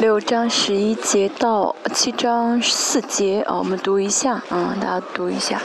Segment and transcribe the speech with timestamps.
[0.00, 5.60] 六章十一节到七章四节啊，我们读一下，嗯，大家读一下。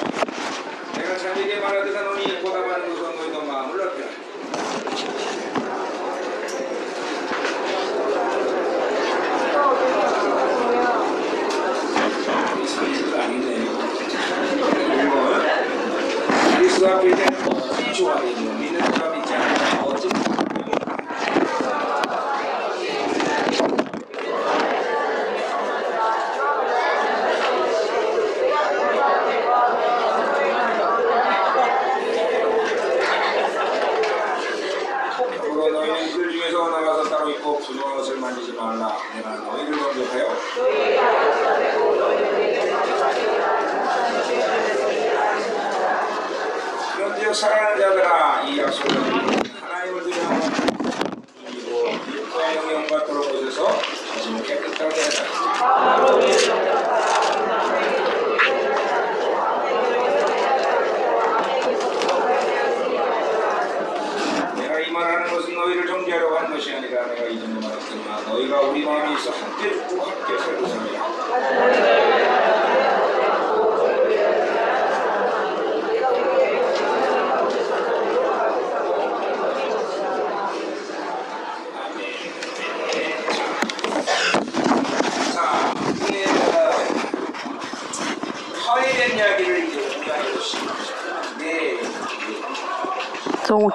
[64.56, 69.14] 내가 이 말하는 것은 너희를 정죄하려고 하는 것이 아니라 내가 이전에 말했으나 너희가 우리 마음에
[69.16, 71.95] 있어 함께 죽고 함께 살고 살리라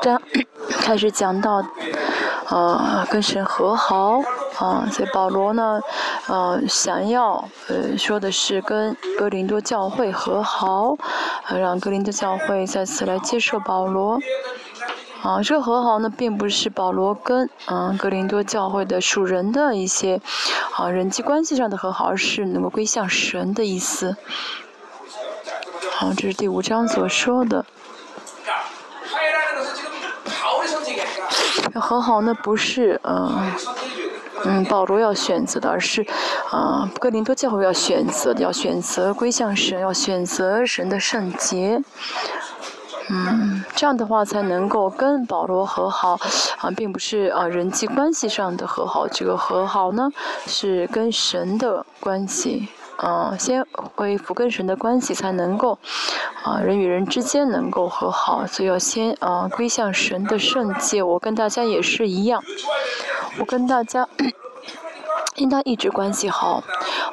[0.02, 0.20] 章
[0.68, 1.62] 开始讲到，
[2.48, 4.20] 呃，跟神和好，
[4.58, 5.80] 啊、所以保罗呢，
[6.26, 10.96] 呃，想要呃说的是跟哥林多教会和好，
[11.48, 14.18] 呃让哥林多教会再次来接受保罗。
[15.22, 20.18] 啊，这个和好呢，并不是保罗跟嗯哥林多教会的属人的一些
[20.76, 24.16] 啊人际关系上的和好，而是能够归向神的意思。
[25.92, 27.66] 好，这是第五章所说的。
[31.74, 33.52] 要和好呢不是嗯
[34.44, 36.04] 嗯保罗要选择的而是
[36.50, 41.82] 啊格林多教会要选择的要选择归向神要选择神的圣洁。
[43.12, 46.16] 嗯这样的话才能够跟保罗和好
[46.58, 50.08] 啊并不是啊人际关系上的和好这个和好呢
[50.46, 52.68] 是跟神的关系。
[53.00, 53.66] 啊，先
[53.96, 55.78] 恢复跟神的关系才能够，
[56.44, 61.02] 啊人与人之间能够和好，所以要先啊归向神的圣洁。
[61.02, 62.42] 我跟大家也是一样，
[63.38, 64.06] 我跟大家。
[65.36, 66.62] 应当一直关系好，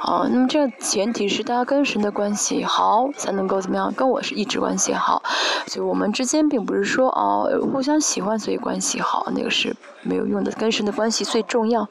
[0.01, 3.93] 啊，那么这个前提是大家跟神的关系好，才能够怎么样？
[3.93, 5.21] 跟我是一直关系好，
[5.67, 11.87] 所以我们之间并不是说哦互相喜欢所以关系好，那个是没有用的，跟神的关系最重要。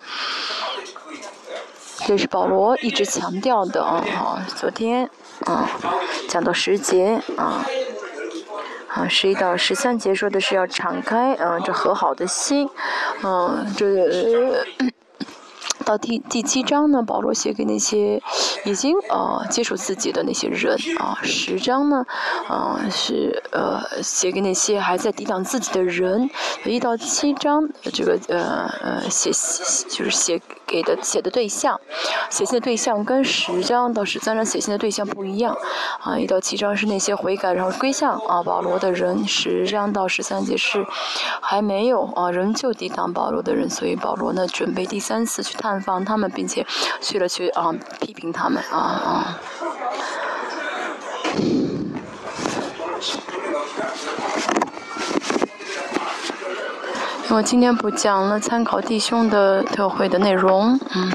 [2.07, 5.11] 这是保罗一直强调的啊，昨天
[5.45, 5.69] 啊
[6.29, 7.67] 讲到十节啊。
[8.89, 12.71] 啊，十一到十三节说的是要敞开，嗯、这和好的心，
[13.25, 14.65] 嗯、这、呃
[15.87, 18.21] 到第第七章呢，保罗写给那些
[18.65, 22.05] 已经呃接受自己的那些人啊，十章呢，
[22.49, 26.29] 啊、是呃写给那些还在抵挡自己的人，
[26.65, 29.31] 一到七章这个呃呃写
[29.89, 31.81] 就是写给的写的对象，
[32.31, 35.57] 写信的对象跟十章到十三章写信的对象不一样，
[36.01, 40.85] 啊，一到七章是那些悔改然后归向啊保罗的人，十章到十三节是
[41.41, 46.67] 还没有啊仍旧抵挡保罗的人，所以保罗呢准备第三次去探访他们，并且
[47.01, 49.41] 去了去啊批评他们啊啊。
[57.29, 61.13] 我今天不讲了，参考弟兄的特会的内容，嗯。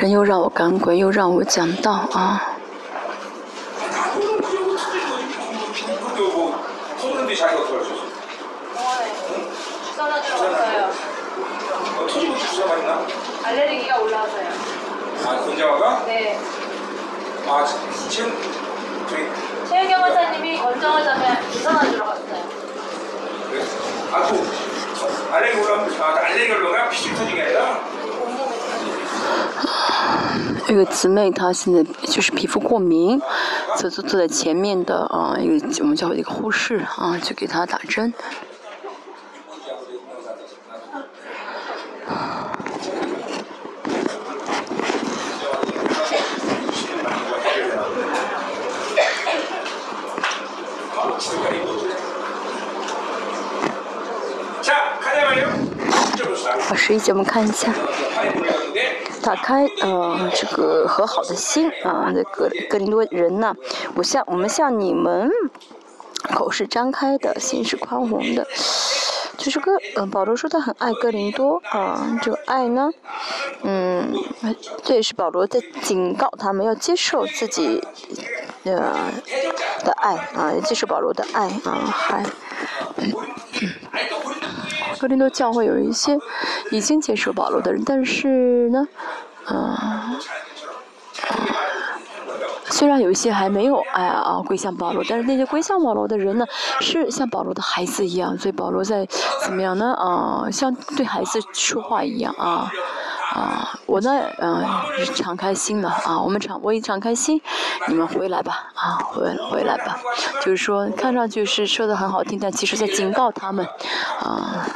[0.00, 2.42] 神又让我赶鬼，又让我讲道啊！
[30.68, 33.20] 一个姊妹，她现在就是皮肤过敏，
[33.76, 38.12] 坐坐坐在前面的啊，一个我们叫一个护士啊，去给她打针。
[56.60, 57.72] 好十一节目看一下。
[59.22, 63.54] 打开呃这个和好的心啊，那个格林多人呢，
[63.94, 65.30] 我向我们向你们
[66.34, 68.46] 口是张开的，心是宽宏的。
[69.36, 72.90] 就是哥，嗯，保罗说他很爱哥林多啊，这个爱呢，
[73.62, 74.12] 嗯，
[74.82, 77.82] 这也是保罗在警告他们要接受自己，
[78.64, 79.10] 呃
[79.82, 82.22] 的爱啊，接受保罗的爱啊，还，
[85.00, 86.18] 哥林多教会有一些
[86.70, 88.86] 已经接受保罗的人，但是呢，
[89.46, 90.18] 啊。
[92.72, 96.46] 虽然有一些还没有哎啊归向保罗，但是那些归向保罗的人呢，
[96.80, 99.06] 是像保罗的孩子一样，所以保罗在
[99.42, 99.92] 怎么样呢？
[99.94, 102.70] 啊，像对孩子说话一样啊
[103.30, 104.64] 啊，我呢嗯
[105.14, 107.40] 敞开心了啊，我们敞我一敞开心，
[107.88, 109.98] 你们回来吧啊回回来吧，
[110.42, 113.66] 就是说看上去是说的很好听，但其实在警告他们
[114.20, 114.66] 啊。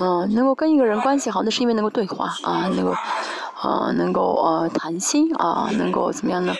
[0.00, 2.92] 嗯，能够跟一个人关系好，那是因为能够对话啊，能够，
[3.60, 6.54] 啊，能够呃谈心啊，能够怎么样呢？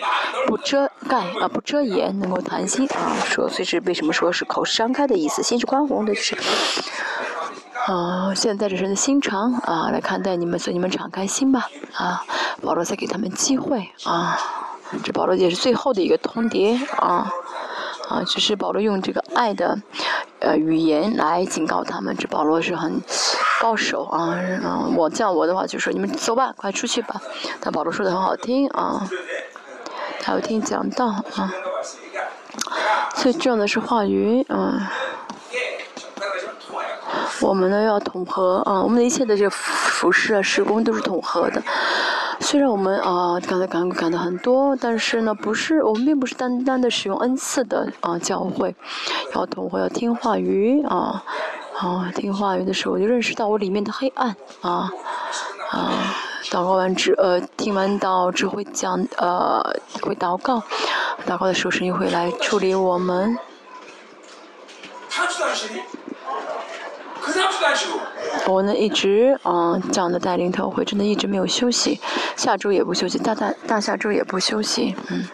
[0.49, 3.14] 不遮盖啊，不遮掩，能够谈心啊。
[3.25, 6.37] 说，所以是为什么说是口是张开的意思，心是宽宏的，就是，
[7.88, 12.23] 啊，现在这是心肠啊来看待你们，所以你们敞开心吧啊。
[12.61, 14.38] 保罗再给他们机会啊，
[15.02, 17.32] 这保罗也是最后的一个通牒啊。
[18.11, 19.79] 啊，只是保罗用这个爱的，
[20.40, 22.17] 呃，语言来警告他们。
[22.17, 23.02] 这保罗是很
[23.61, 27.20] 高手啊，嗯，我叫我的话就说你们走吧，快出去吧。
[27.61, 29.06] 但保罗说的很好听啊，
[30.20, 31.52] 他要听讲道啊。
[33.14, 34.81] 最重要的是话语，嗯，
[37.40, 41.62] 我们呢要统合啊，我们的一切的这个服饰啊、施工都是统合的。
[42.40, 48.75] 虽然我们啊，刚才讲讲的很多，但是呢，不是我们并不是单单的使用恩赐的啊教会，
[49.35, 51.23] 要统合要听话语啊
[51.79, 54.90] 啊听话语的时候，我就认识到我里面的黑暗啊
[55.70, 56.14] 啊，
[56.44, 59.61] 祷告完之呃听完道之后讲呃
[60.02, 60.62] 会祷告，
[61.26, 63.37] 祷告的时候神就会来处理我们。
[65.11, 65.49] 他知道
[68.46, 72.00] 我呢一直嗯这样的带领特会，真的一直没有休息，
[72.36, 75.28] 下周也不休息，大大大下周也不休息，嗯，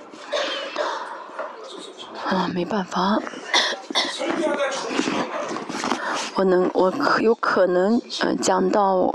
[2.27, 3.19] 啊没办法，
[6.35, 9.15] 我能我可有可能嗯讲到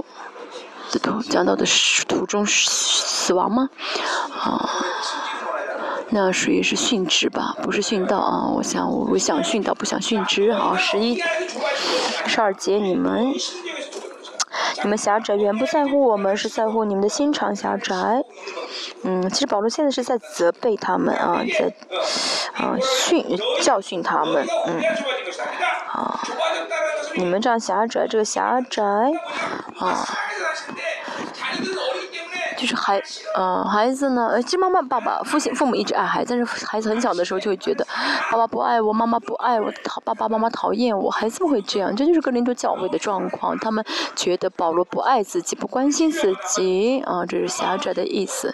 [0.91, 1.65] 的途讲到的
[2.07, 3.69] 途中死亡吗？
[4.41, 4.69] 啊。
[6.11, 8.49] 那属于是殉职吧，不是殉道啊！
[8.49, 10.75] 我想，我想殉道，不想殉职啊！
[10.75, 11.21] 十一、
[12.25, 13.31] 十二节，你们，
[14.83, 18.23] 你们狭窄，远不在乎我们，是在乎你们的心肠狭窄。
[19.03, 21.71] 嗯，其实保罗现在是在责备他们啊，在
[22.55, 23.23] 啊训
[23.61, 24.81] 教训他们，嗯，
[25.93, 26.19] 啊，
[27.15, 28.83] 你们这样狭窄，这个狭窄，
[29.77, 30.07] 啊。
[32.59, 33.01] 就是孩，
[33.37, 37.87] 嗯，孩子呢，其实妈妈、爸爸、父亲、父母一直爱孩子，但是孩子很小的时候就会觉得，
[38.29, 43.57] 爸爸不爱我，妈妈不爱我，讨爸爸妈妈讨厌我，孩子们会这样，这就是格林多教会的状况。
[43.59, 43.81] 他们
[44.13, 48.53] 觉得保罗不爱自己，不关心自己，啊，这是狭窄的意思，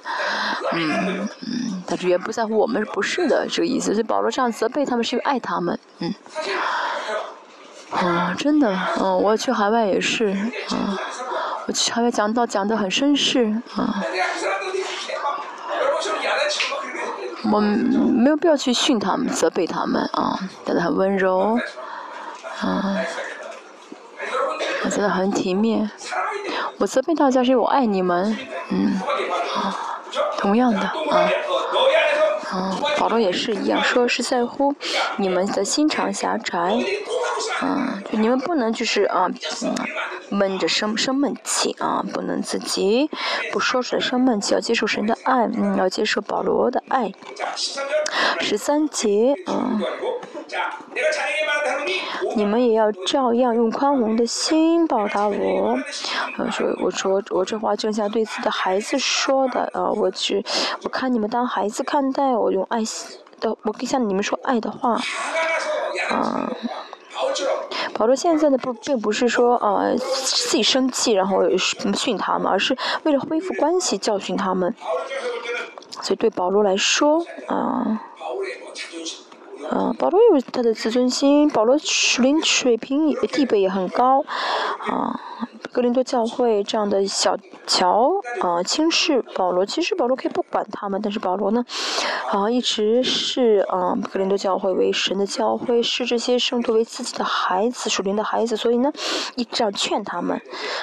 [0.74, 6.14] 嗯嗯，但是也不在乎我们不是的这个意思，所以保罗这样责备他们是因为爱他们，嗯，
[7.90, 10.28] 啊，真的，嗯，我去海外也是，
[10.70, 10.94] 啊。
[11.68, 13.46] 我去还要讲到讲的很绅士
[13.76, 14.04] 啊，
[17.52, 21.58] 我没有必要去训他们、责备他们啊，讲的很温柔，
[22.62, 22.98] 啊，
[24.90, 25.90] 讲的很体面。
[26.78, 28.38] 我责备大家是因为我爱你们，
[28.70, 29.02] 嗯，
[29.56, 29.76] 啊，
[30.38, 31.30] 同样的啊，
[32.52, 34.76] 啊，保罗也是一样，说是在乎
[35.18, 36.60] 你们的心肠狭窄，
[37.62, 39.28] 啊，就你们不能就是啊，
[39.64, 39.76] 嗯。
[40.30, 43.10] 闷着生生闷气啊，不能自己
[43.52, 47.12] 不说出来生闷气，要接受神的爱，嗯，要接受保罗的爱。
[48.40, 49.82] 十三节，嗯，
[52.36, 55.78] 你们也要照样用宽宏的心报答我。
[56.38, 60.44] 嗯，说我说我这话正像对自己的孩子说的，呃，我是
[60.84, 65.00] 我看你们当孩子看待，我用爱心的，我跟向你们说爱的话，
[66.10, 66.52] 啊。
[67.98, 74.76] 保罗现在呢不并不是说呃自己生气然后训他们，而是为了恢复关系教训他们。
[76.02, 78.00] 所以对保罗来说，啊，
[79.70, 84.24] 呃，保罗有他的自尊心，保罗属灵水平也地位也很高，
[84.80, 85.20] 啊，
[85.76, 91.66] 格林多教会这样的小乔啊轻视保罗其实保罗可以不管他们但是保罗呢
[92.30, 98.90] 啊一直视啊格林多教会为神的教会视这些圣徒为自己的孩子属灵的孩子所以呢
[99.36, 100.42] 一直这样劝他们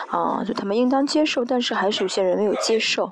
[0.08, 3.10] 啊就他们应当接受但是还是有些人没有接受。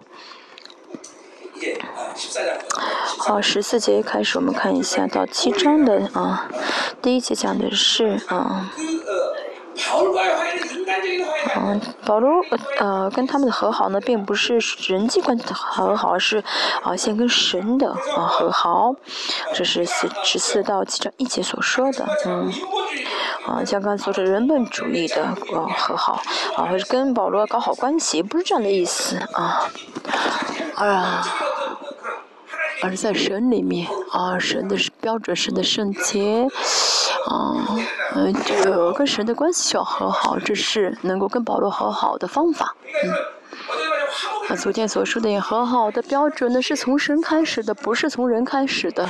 [3.17, 6.47] 好十四节开始我们看一下到七章的啊
[7.01, 8.71] 第一节讲的是啊。
[11.57, 12.45] 嗯，保罗
[12.79, 16.43] 呃跟他们的和好呢，并不是人际关系的和好，而是
[16.83, 18.95] 啊先跟神的啊和好。
[19.55, 22.07] 这是四十四到七章一节所说的。
[22.27, 22.53] 嗯，
[23.47, 25.37] 啊，像刚才说的人本主义的啊
[25.77, 26.21] 和好，
[26.57, 29.71] 啊，跟保罗搞好关系，不是这样的意思啊。
[30.77, 31.27] 啊。
[32.83, 36.47] 而在神里面啊，神的标准，神的圣洁
[37.27, 37.55] 啊，
[38.15, 42.75] 嗯，这个跟神的关系要和好，这是能够跟保罗和好的方法。
[43.05, 43.13] 嗯，
[44.49, 49.09] 啊、昨天所说的和好的标准呢，是从神开始的，不是从人开始的。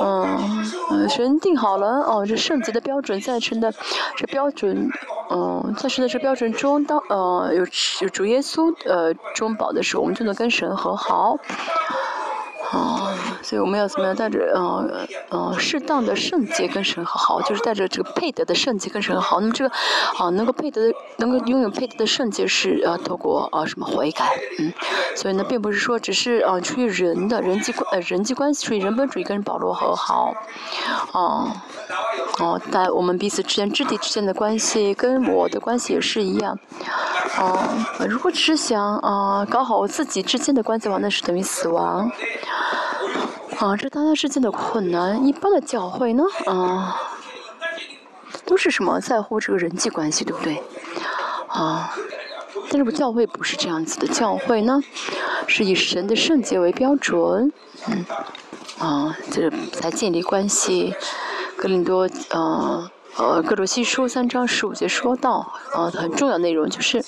[0.00, 3.72] 嗯，神定好了哦，这圣洁的标准在神的
[4.16, 4.90] 这标准，
[5.30, 7.60] 嗯，在神的这标准中，当呃有
[8.00, 11.36] 有主耶稣呃中保的时候，我们就能跟神和好。
[12.72, 13.12] 啊，
[13.42, 19.40] 所以我们要怎么样带着呃呃适当的圣洁跟神和好，就是带着这个配得的圣洁跟神和好。
[19.40, 19.74] 那么这个
[20.16, 24.72] 啊能够配得的能够拥有配得的圣洁是呃透过啊什么悔改，嗯，
[25.14, 30.32] 所以呢并不是说只是啊出于人的人际关呃人际关系，出于人本主义跟保罗和好，
[31.12, 31.52] 啊。
[32.38, 36.58] 哦，但我们彼此之间肢体之间的关系，跟我的关系也是一样。
[37.38, 37.58] 哦，
[38.08, 42.10] 如果只是想啊、搞好我自己之间的关系的话，那是等于死亡。
[43.58, 46.96] 啊，这大家之间的困难，一般的教会呢，啊、
[48.44, 50.62] 都是什么在乎这个人际关系，对不对？
[51.48, 51.94] 啊，
[52.70, 54.80] 但是我教会不是这样子的，教会呢
[55.46, 57.52] 是以神的圣洁为标准，
[57.86, 58.04] 嗯，
[58.78, 60.94] 啊，这才建立关系。
[61.56, 67.04] 格林多，呃呃各种戏书三章十五节说到呃很重要内容就是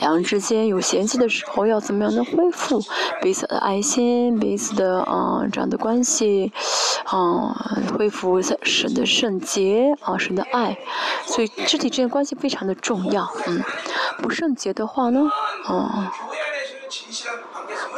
[0.00, 2.80] 两人之间有嫌弃的时候要怎么样能恢复
[3.20, 6.52] 彼此的爱心彼此的啊这样的关系
[7.04, 10.78] 啊恢复神的圣洁啊神的爱
[11.26, 13.62] 所以肢体之间关系非常的重要嗯
[14.22, 15.30] 不圣洁的话呢
[15.68, 16.08] 嗯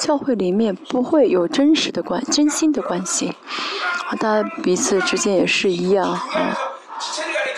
[0.01, 3.35] 教会里面不会有真实的关真心的关系
[4.07, 6.68] 和大家彼此之间也是一样啊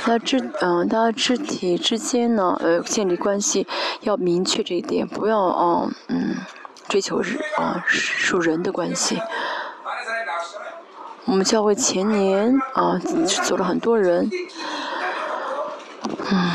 [0.06, 3.66] 那肢嗯，大家肢体之间呢，呃，建立关系
[4.00, 6.36] 要明确这一点，不要啊，嗯，
[6.88, 9.18] 追求人啊，属人的关系。
[11.26, 12.98] 我们教会前年啊，
[13.44, 14.28] 走了很多人，
[16.30, 16.50] 嗯，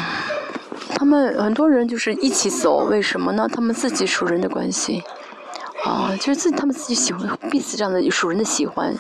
[0.96, 3.48] 他们很多人就是一起走，为什么呢？
[3.52, 5.04] 他们自己属人的关系
[5.86, 8.94] 啊，就是自他们自己喜欢彼此这样的属人的喜欢，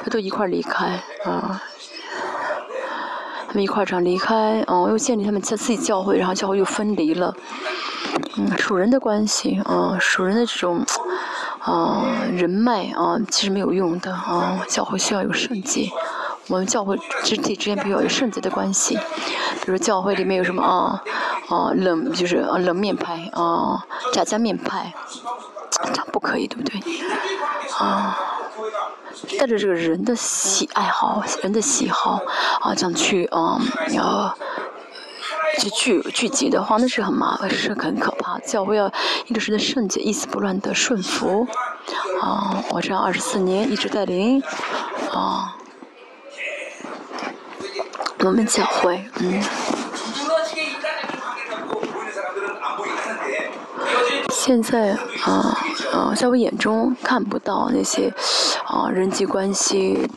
[0.00, 1.62] 他都一块离开啊。
[3.52, 7.34] 他们一块儿这样离开，哦、又建立他们自自己教会，然后教会又分离了。
[8.38, 10.82] 嗯，属人的关系，啊、属人的这种，
[11.58, 15.90] 啊、人脉啊、其实没有用的啊、教会需要有圣洁，
[16.48, 18.98] 我们教会肢体之间必须要有圣洁的关系。
[19.66, 21.02] 比如教会里面有什么啊
[21.50, 24.94] 啊冷就是啊冷面派啊炸酱面派，
[25.92, 26.80] 这样不可以，对不对？
[27.78, 28.18] 啊。
[29.38, 32.20] 带着这个人的喜爱好、人的喜好
[32.60, 33.60] 啊，这样去啊，
[33.92, 34.36] 要、
[35.58, 38.38] 去聚聚集的话，那是很麻烦，是很可怕。
[38.40, 38.90] 教会要
[39.26, 41.46] 一直是在圣洁、一丝不乱的顺服。
[42.20, 44.42] 啊，我这样二十四年一直带领
[45.12, 45.56] 啊，
[48.20, 49.42] 我们教会，嗯。
[54.30, 55.58] 现在啊。
[55.94, 58.12] 嗯，在我眼中看不到那些
[58.64, 60.08] 啊，人际关系，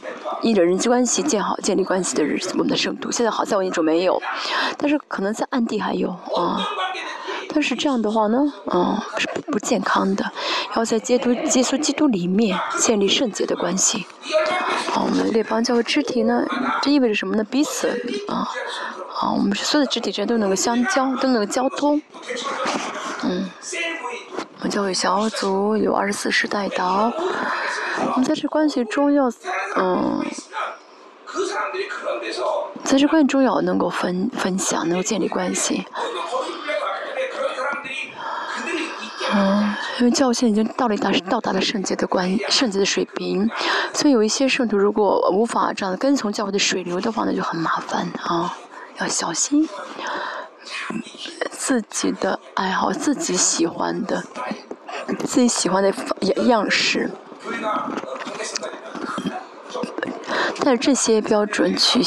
[0.42, 2.52] 依着人际关系，建好建立关系的日子。
[2.54, 4.22] 我们的圣徒现在好在我眼中没有，
[4.78, 6.66] 但是可能在暗地还有啊。
[7.50, 8.40] 但是这样的话呢，
[8.74, 10.30] 嗯，是不不健康的。
[10.76, 14.06] 要在基督、耶稣基督里面建立圣洁的关系。
[14.94, 16.46] 啊，我们列邦教会肢体呢，
[16.82, 17.44] 这意味着什么呢？
[17.46, 17.90] 彼此
[18.28, 18.48] 啊，
[19.20, 22.02] 啊，我们所有的肢体之间都能够相交，都能够交通。
[23.24, 23.46] 嗯。
[24.68, 27.12] 教会小组有二十四师代导，
[28.12, 29.32] 我们在这关系中要，
[29.76, 30.26] 嗯，
[32.84, 35.86] 在这关系中要能够分分享，能够建立关系。
[39.34, 43.50] 嗯，因为教会现在已经到了达到达了圣洁的关圣洁的水平，
[43.94, 48.56] 所以有一些圣徒如果无法这样跟从教会的水流的话，那就很麻烦啊，
[49.00, 49.68] 要小心。
[51.52, 54.24] 自己的爱好，自己喜欢的，
[55.26, 55.94] 自己喜欢的
[56.46, 57.12] 样式。
[60.62, 62.02] 但是这些标准去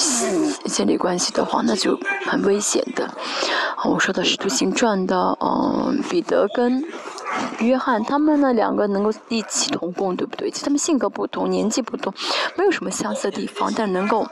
[0.66, 3.08] 建立关系的话，那就很危险的。
[3.84, 6.82] 我说的是《徒行传》的，嗯，彼得跟
[7.60, 10.50] 约翰，他们呢两个能够一起同工，对不对？
[10.50, 12.12] 其实他们性格不同，年纪不同，
[12.56, 14.26] 没有什么相似的地方，但能够。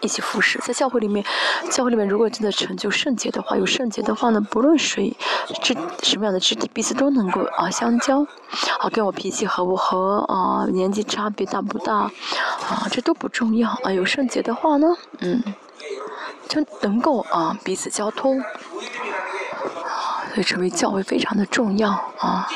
[0.00, 1.24] 一起服侍，在教会里面，
[1.70, 5.16] 教会里面如果真的成就圣洁的话，有圣洁的话呢，不论谁
[5.62, 8.20] 肢什么样的肢体，彼此都能够啊相交，
[8.78, 12.10] 啊跟我脾气合不合啊，年纪差别大不大啊，
[12.90, 13.70] 这都不重要。
[13.82, 14.86] 啊，有圣洁的话呢，
[15.20, 15.42] 嗯，
[16.48, 18.40] 就能够啊彼此交通，
[20.34, 22.48] 所以成为教会非常的重要啊。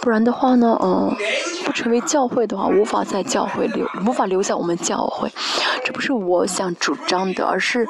[0.00, 1.14] 不然的话呢，嗯，
[1.64, 5.32] 不成为教会的话，无法在教会留，无法留在我们教会。
[5.84, 7.86] 这不是我想主张的，而是，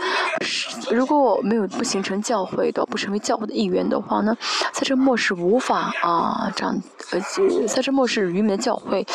[0.91, 4.37] 如果没有不形成教会的，不成为教会的一员的话呢，
[4.73, 6.77] 在这末世无法啊这样，
[7.11, 7.21] 呃，
[7.67, 9.07] 在这末世愚昧的教会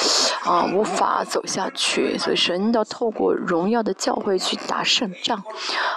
[0.43, 2.17] 啊无法走下去。
[2.17, 5.41] 所以神要透过荣耀的教会去打胜仗，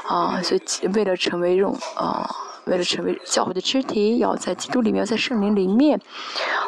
[0.07, 2.29] 啊，所以为了成为这种啊。
[2.67, 5.99] 为了成为教会的肢体，要在基督里面，在圣灵里面，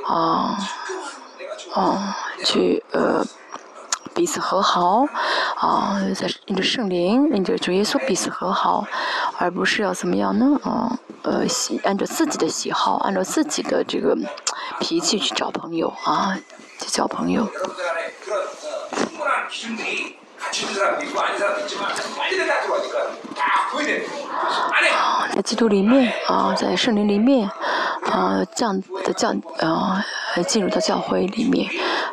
[0.07, 0.57] 啊，
[1.75, 3.25] 啊，去呃
[4.15, 5.07] 彼此和好，
[5.57, 8.87] 啊，在印着圣灵，印着主耶稣彼此和好，
[9.39, 10.59] 而不是要怎么样呢？
[10.63, 14.17] 啊，呃，喜按照自己的喜好，按照自己的这个
[14.81, 16.37] 脾气去找朋友啊，
[16.79, 17.49] 去交朋友。
[25.35, 27.49] 在基督里面啊，在圣灵里面
[28.05, 30.05] 啊，这样的教啊，
[30.47, 31.71] 进入到教会里面，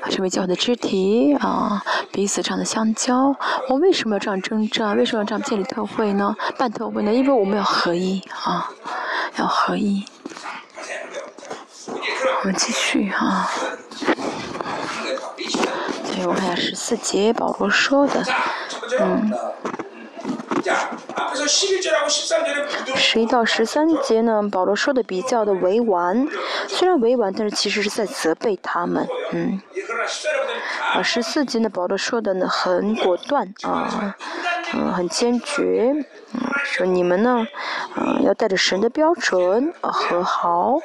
[0.10, 3.36] 成为教会的肢体啊，彼此这样的相交。
[3.68, 4.96] 我为什么要这样征战？
[4.96, 6.34] 为什么要这样建立特会呢？
[6.58, 7.14] 办特会呢？
[7.14, 8.72] 因为我们要合一啊，
[9.36, 10.06] 要合一。
[12.42, 13.52] 我们继续啊。
[16.28, 18.24] 我看下十四节保罗说的，
[19.00, 19.32] 嗯，
[22.96, 26.28] 十一到十三节呢，保罗说的比较的委婉，
[26.68, 29.62] 虽然委婉，但是其实是在责备他们，嗯，
[30.94, 34.16] 啊，十四节呢，保罗说的呢很果断啊，
[34.74, 35.94] 嗯，很坚决，
[36.34, 37.48] 嗯，说你们呢，
[37.96, 40.78] 嗯，要带着神的标准啊和好，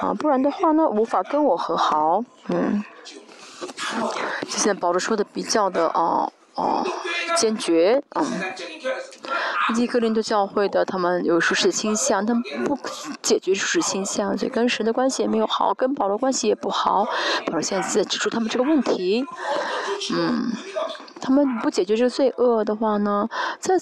[0.00, 2.82] 啊，不然的话呢，无法跟我和好，嗯。
[4.42, 6.84] 就现在保罗说的比较的哦哦
[7.36, 8.24] 坚决，嗯，
[9.70, 12.78] 以及格林多教会的他们有舒适倾向，他们不
[13.22, 17.04] 解决舒适倾向，所以跟神的关系也没有好，跟保罗关系也不好。
[17.46, 19.24] 保罗现在在指出他们这个问题，
[20.14, 20.52] 嗯，
[21.20, 23.78] 他们不解决这个罪恶的话呢，在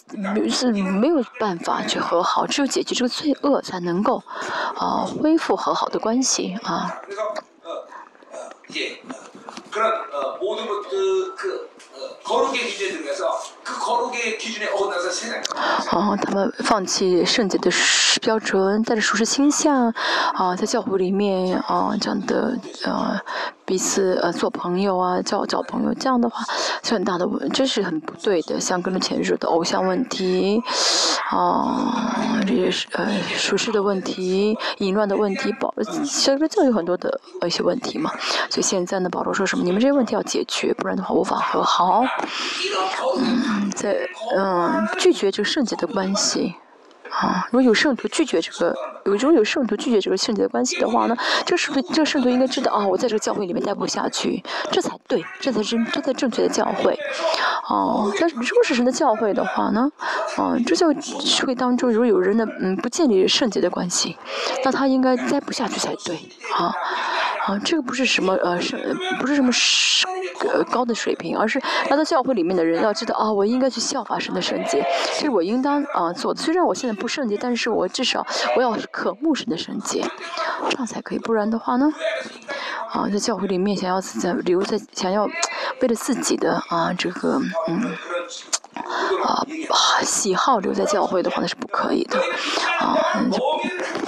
[0.48, 4.22] 是没有办法去和好，只有解决这个罪恶才能够
[4.76, 7.00] 啊恢复和好的关系啊。
[15.92, 17.70] 哦，他们放弃圣洁的
[18.20, 19.92] 标准，带着属实倾向，
[20.35, 23.20] 啊，在教会里面啊，这样的呃。
[23.66, 26.42] 彼此呃做朋友啊，交交朋友，这样的话
[26.83, 28.59] 是很大的问，这是很不对的。
[28.59, 30.61] 像跟着前说的偶像问题，
[31.32, 31.92] 哦，
[32.46, 38.10] 这些是呃属实的问题，淫乱的问题，保其实教育很多的一些问题嘛。
[38.48, 39.64] 所以现在呢，保罗说什么？
[39.64, 42.02] 你们这些问题要解决，不然的话无法和好。
[43.18, 43.96] 嗯，在
[44.36, 46.54] 嗯拒绝这个圣洁的关系。
[47.11, 56.96] 啊，如果有圣徒拒绝这个，有如果有圣徒拒绝这个圣洁的关系的话呢，这圣徒这个圣徒应该知道啊，我在这个教会里面待不下去，这才对，这才真，这才正确的教会。
[57.68, 59.90] 哦，但是如果是神的教会的话呢，
[60.37, 60.87] 啊，这教
[61.46, 64.16] 会当中如果有人呢，嗯，不建立圣洁的关系，
[64.64, 66.16] 那他应该待不下去才对，
[66.57, 66.75] 啊。
[67.46, 68.76] 啊，这个不是什么呃，是
[69.18, 70.07] 不是什么是
[70.40, 76.40] 呃高的水平，而是来到教会里面的人要知道啊，我应该去效法神的圣洁，这是我应当啊做的。
[76.40, 78.26] 虽然我现在不圣洁，但是我至少
[78.57, 80.05] 我要渴慕神的圣洁，
[80.68, 81.18] 这样才可以。
[81.18, 81.90] 不然的话呢，
[82.92, 85.24] 啊，在教会里面想要在留在想要
[85.81, 87.92] 为了自己的啊这个嗯。
[89.24, 89.44] 啊，
[90.02, 92.18] 喜好留在教会的话那是不可以的，
[92.78, 92.96] 啊，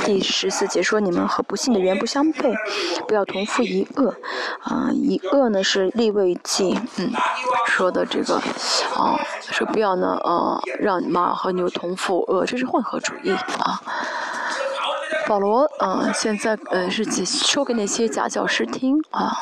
[0.05, 2.53] 第十四节说你们和不幸的缘不相配，
[3.07, 4.15] 不要同父一恶，
[4.61, 7.11] 啊，一恶呢是立位记，嗯，
[7.67, 8.35] 说的这个，
[8.95, 13.81] 啊，说不要呢，呃，让马和牛同父恶，这是混合主义啊。
[15.29, 19.33] 保罗嗯现在呃是说给那些假教师听啊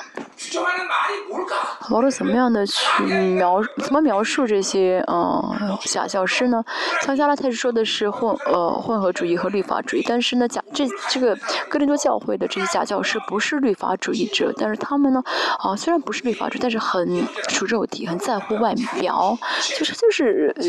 [1.89, 6.63] 保罗怎么样的去描怎么描述这些嗯假教师呢？
[7.03, 11.37] 乔加拉特说的是混呃混合主义和律法主义但是呢假这这个
[11.69, 15.23] 哥林多教会的这些假教师不是律法主义者但是他们呢
[15.59, 19.37] 啊虽然不是律法主但是很属肉体很在乎外表
[19.77, 20.63] 就是就是呃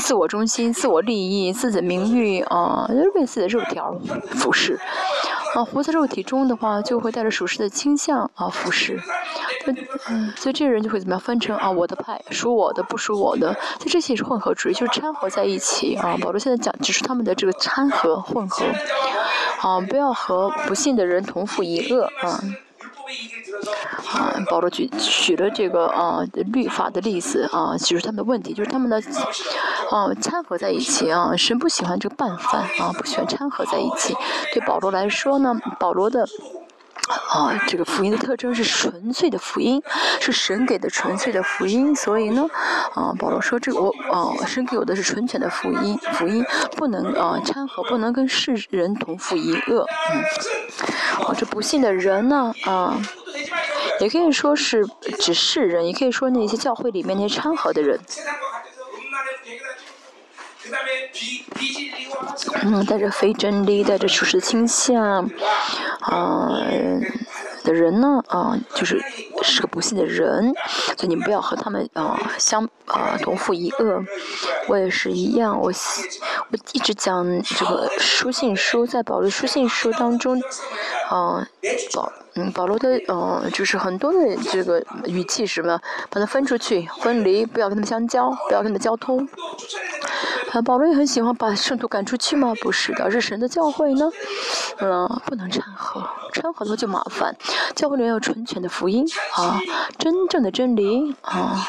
[0.00, 3.94] 自我中心自我利益自己的名誉啊就是为自己肉条
[4.46, 4.78] 服饰。
[5.54, 9.00] 啊，活在肉体中的话，就会带着属实的倾向啊服饰。
[10.08, 13.52] 嗯，所以这个人就会怎么样分成啊，我的派属我的，不属我的。
[13.78, 16.16] 所以这些也是混合主义，就是掺合在一起啊。
[16.20, 18.64] 保罗现在讲只是他们的这个掺合混合，
[19.62, 22.38] 啊，不要和不信的人同父一恶啊。
[24.12, 29.00] 啊，保罗举举了这个啊律法的例子啊，举出他们的问题，就是他们的
[29.90, 31.34] 啊掺和在一起啊。
[31.36, 34.14] 神不喜欢这个拌饭啊，不喜欢掺和在一起。
[34.52, 36.26] 对保罗来说呢，保罗的。
[37.28, 39.80] 啊，这个福音的特征是纯粹的福音，
[40.20, 41.94] 是神给的纯粹的福音。
[41.94, 42.46] 所以呢，
[42.94, 46.44] 啊，保罗说这个我，啊，神给我的是纯全的福音，福音
[46.76, 49.86] 不能啊掺和，不能跟世人同负一恶。
[50.10, 53.00] 嗯，啊，这不信的人呢，啊，
[54.00, 54.84] 也可以说是
[55.20, 58.00] 指世人，也可以说那些教会里面那些掺和的人。
[62.62, 65.28] 嗯，带着非真理、带着属实倾向，
[66.00, 66.58] 啊、
[67.64, 69.00] 的人呢，啊、就是
[69.42, 70.52] 是个不信的人，
[70.96, 74.04] 所以你们不要和他们啊、相啊、同父一恶。
[74.68, 75.72] 我也是一样，我
[76.50, 80.40] 我一直讲这个书信书，在保罗书信书当中，
[81.08, 81.46] 啊、
[81.94, 89.28] 保嗯保罗的呃就是很多的这个语气什么，把它分出去，分离，不要跟他们相交，不要跟他们交通。
[90.62, 92.54] 保罗也很喜欢把圣徒赶出去吗？
[92.60, 94.10] 不是的，是神的教会呢，
[94.78, 97.34] 嗯、不能掺和，掺和了就麻烦。
[97.74, 99.04] 教会里面有纯全的福音
[99.36, 99.60] 啊，
[99.98, 101.66] 真正的真理啊。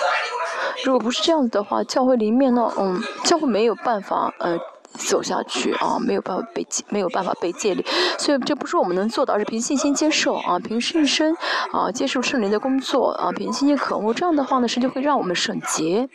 [0.86, 4.58] 如果不是这样子的话，教会里面呢，嗯，教会没有办法，呃。
[4.98, 7.86] 走下去啊，没有办法被没有办法被戒律，
[8.18, 11.34] 所以这不是我们能做的，而是凭信心接受啊，凭信心
[11.72, 16.10] 啊接受圣灵的工作啊，凭信心渴慕，这样的话呢，神就会让我们圣洁。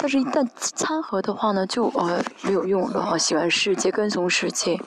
[0.00, 4.80] 但是，一旦掺和的话呢，就呃没有用了啊，喜欢世界，跟从世界，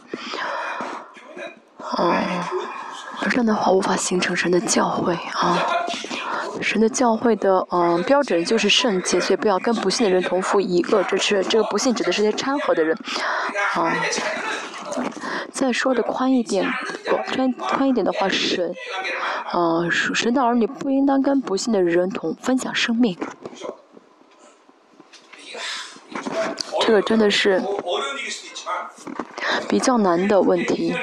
[1.98, 2.24] 嗯，
[3.30, 5.60] 这样的话无法形成神的教诲啊。
[6.62, 11.04] 神的教会的嗯标准就是圣洁，所以不要跟不信的人同负一个。
[11.04, 11.44] 这是。
[11.44, 12.98] 这个不信指的是些掺和的人。
[13.78, 13.92] 嗯，
[15.52, 16.70] 再说的宽一点，
[17.34, 18.74] 宽宽一点的话是，
[19.54, 23.18] 嗯，神的儿女不应当跟不幸的人同分享生命。
[26.82, 27.62] 这个真的是
[29.68, 30.94] 比较难的问题。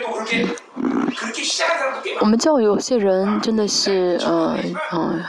[2.21, 5.25] 我们教有些人真的是嗯嗯。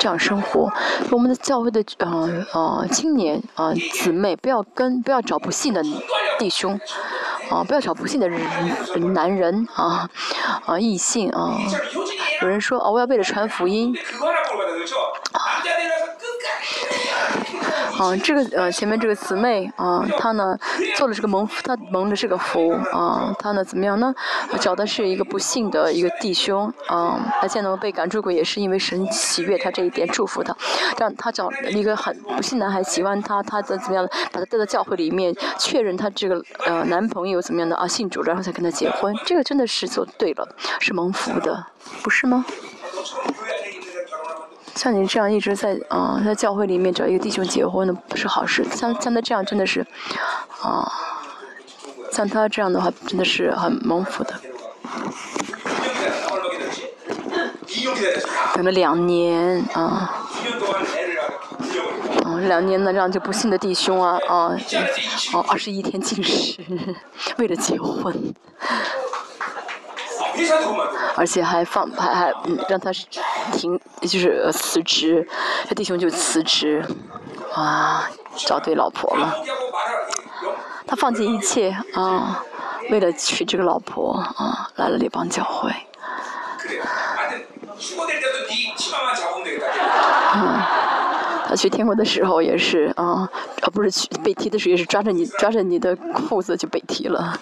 [0.00, 0.72] 这样生活，
[1.10, 5.82] 我们的教会的呃呃青年啊姊妹，不要跟不要找不信的
[6.38, 6.78] 弟兄，
[7.50, 8.40] 啊不要找不信的人
[9.12, 10.08] 男人啊
[10.66, 11.58] 啊异性啊，
[12.42, 13.94] 有人说啊我要为了传福音。
[17.98, 20.56] 啊，这个呃前面这个姊妹啊，她呢
[20.96, 24.12] 做了这个蒙，她蒙的这个福啊，她呢怎么样呢？
[24.60, 30.56] 找的是一个不幸的一个弟兄啊，而且呢被赶出轨也是因为神喜悦他这一点，祝福他，
[30.98, 40.48] 让他找一个很不幸男孩喜欢他，他的怎么样，把他带到教会里面，确认他这个呃男朋友怎么样的啊信主，然后才跟他结婚，这个真的是做对了，
[40.80, 41.66] 是蒙福的，
[42.02, 42.44] 不是吗？
[44.74, 49.86] 像你这样一直在嗯在教会里面找一个弟兄结婚的不是好事，像像他这样真的是，
[50.60, 50.90] 啊，
[52.12, 54.34] 像他这样的话真的是很蒙福的，
[58.54, 60.12] 等了两年啊，
[62.24, 64.56] 啊两年呢这样就不信的弟兄啊啊，
[65.32, 66.60] 啊二十一天禁食
[67.38, 68.34] 为了结婚。
[71.16, 72.90] 而且还放还还嗯让他
[73.52, 75.26] 停就是辞职，
[75.68, 76.84] 他弟兄就辞职，
[77.56, 78.04] 哇，
[78.36, 79.34] 找对老婆了，
[80.86, 82.42] 他放弃一切啊，
[82.90, 85.70] 为了娶这个老婆啊来了这帮教会。
[90.32, 93.28] 啊，他去天国的时候也是啊
[93.62, 97.38] 啊不是去被踢的时候也是抓着你抓着你的裤子就被踢了。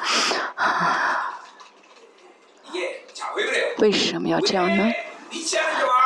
[3.83, 4.85] 为什么要这样呢？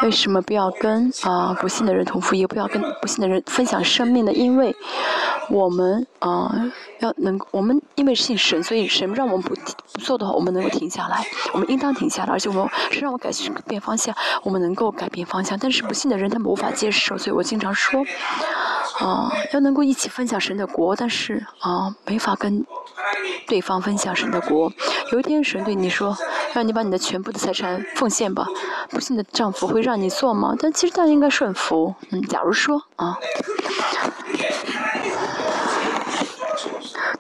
[0.03, 4.33] 为什么不要跟啊不幸的人同福也不要跟不幸的人分享生命呢？
[4.33, 4.75] 因为
[5.51, 9.55] 我们啊要能我们因为信神所以神让我们不
[9.93, 13.31] 不做的话我们能够停下来我们应当停下来而且我们是让我改
[13.67, 18.03] 变方向我们能够改变方向但是不幸的人他们无法接受所以我经常说
[18.99, 22.65] 啊，要能够一起分享神的国，但是啊，没法跟
[23.47, 24.73] 对方分享神的国。
[25.13, 26.17] 有一天神对你说，
[26.55, 28.47] 让你把你的全部的财产奉献吧，
[28.89, 30.55] 不幸的丈夫会让你做吗？
[30.59, 31.95] 但其实大家应该顺服。
[32.11, 33.19] 嗯，假如说啊，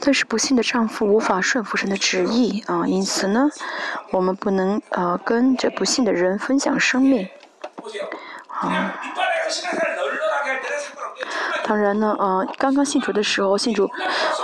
[0.01, 3.49] 但是不幸的丈夫无法顺服神的旨意，啊，因此呢，
[4.13, 7.29] 我们不能呃跟这不幸的人分享生命。
[8.49, 8.95] 啊。
[11.67, 13.91] 当然呢嗯刚刚信主的时候信主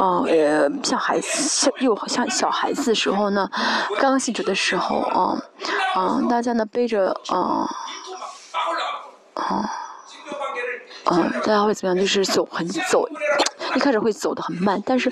[0.00, 3.48] 嗯呃像孩子又像小孩子的时候呢
[4.00, 5.42] 刚刚信主的时候嗯
[5.96, 7.66] 嗯大家呢背着嗯
[9.34, 9.64] 哦
[11.10, 11.96] 嗯，大家会怎么样？
[12.00, 13.06] 就是走很走，
[13.74, 15.10] 一开始会走得很慢，但是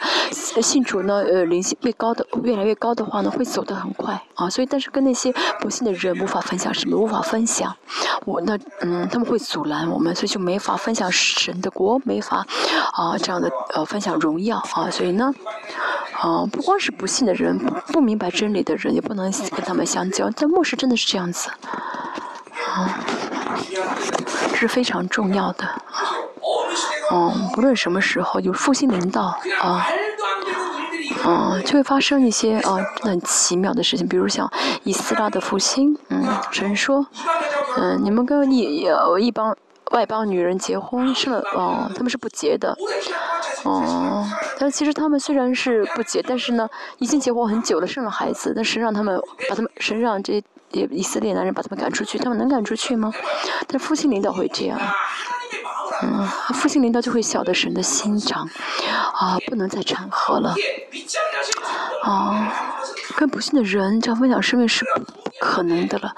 [0.63, 4.49] 信主呢，呃，灵性越高的越来越高的话呢，会走得很快啊。
[4.49, 7.77] 所以，但是跟那些不信的人无法分享什么，无法分享，
[8.25, 12.47] 我那嗯，他们会阻拦我们，所以就没法分享神的国，没法
[12.93, 14.89] 啊这样的呃分享荣耀啊。
[14.91, 15.33] 所以呢，
[16.21, 20.31] 啊，不光是不信的人，不不明白真理的人，也不能跟他们相交。
[20.37, 21.51] 但末世真的是这样子，
[22.69, 23.01] 啊，
[24.61, 25.67] 是非常重要的。
[27.13, 29.23] 嗯，不论什么时候，有复兴领导。
[29.61, 29.87] 啊，
[31.25, 34.07] 啊就会发生一些啊，很奇妙的事情。
[34.07, 34.51] 比如像，
[34.85, 35.97] 以斯拉的复兴。
[36.11, 37.07] 嗯，神说。
[37.79, 39.57] 嗯，你们跟你有一帮
[39.93, 41.43] 外邦女人结婚，生了。
[41.55, 42.77] 哦，他们是不结的。
[43.65, 44.27] 哦，
[44.59, 46.69] 但其实他们虽然是不结，但是呢，
[46.99, 48.53] 已经结婚很久了，生了孩子。
[48.55, 49.19] 但是让他们
[49.49, 50.45] 把他们身上这。
[50.73, 53.13] 以以色列男人把他们赶出去，他们能赶出去吗？
[53.67, 54.79] 但复兴领导会这样，
[56.03, 58.49] 嗯，复兴领导就会晓得神的心肠，
[59.15, 60.55] 啊，不能再掺和了，
[62.05, 62.53] 啊，
[63.17, 65.05] 跟不信的人这样分享生命是不
[65.41, 66.15] 可能的了，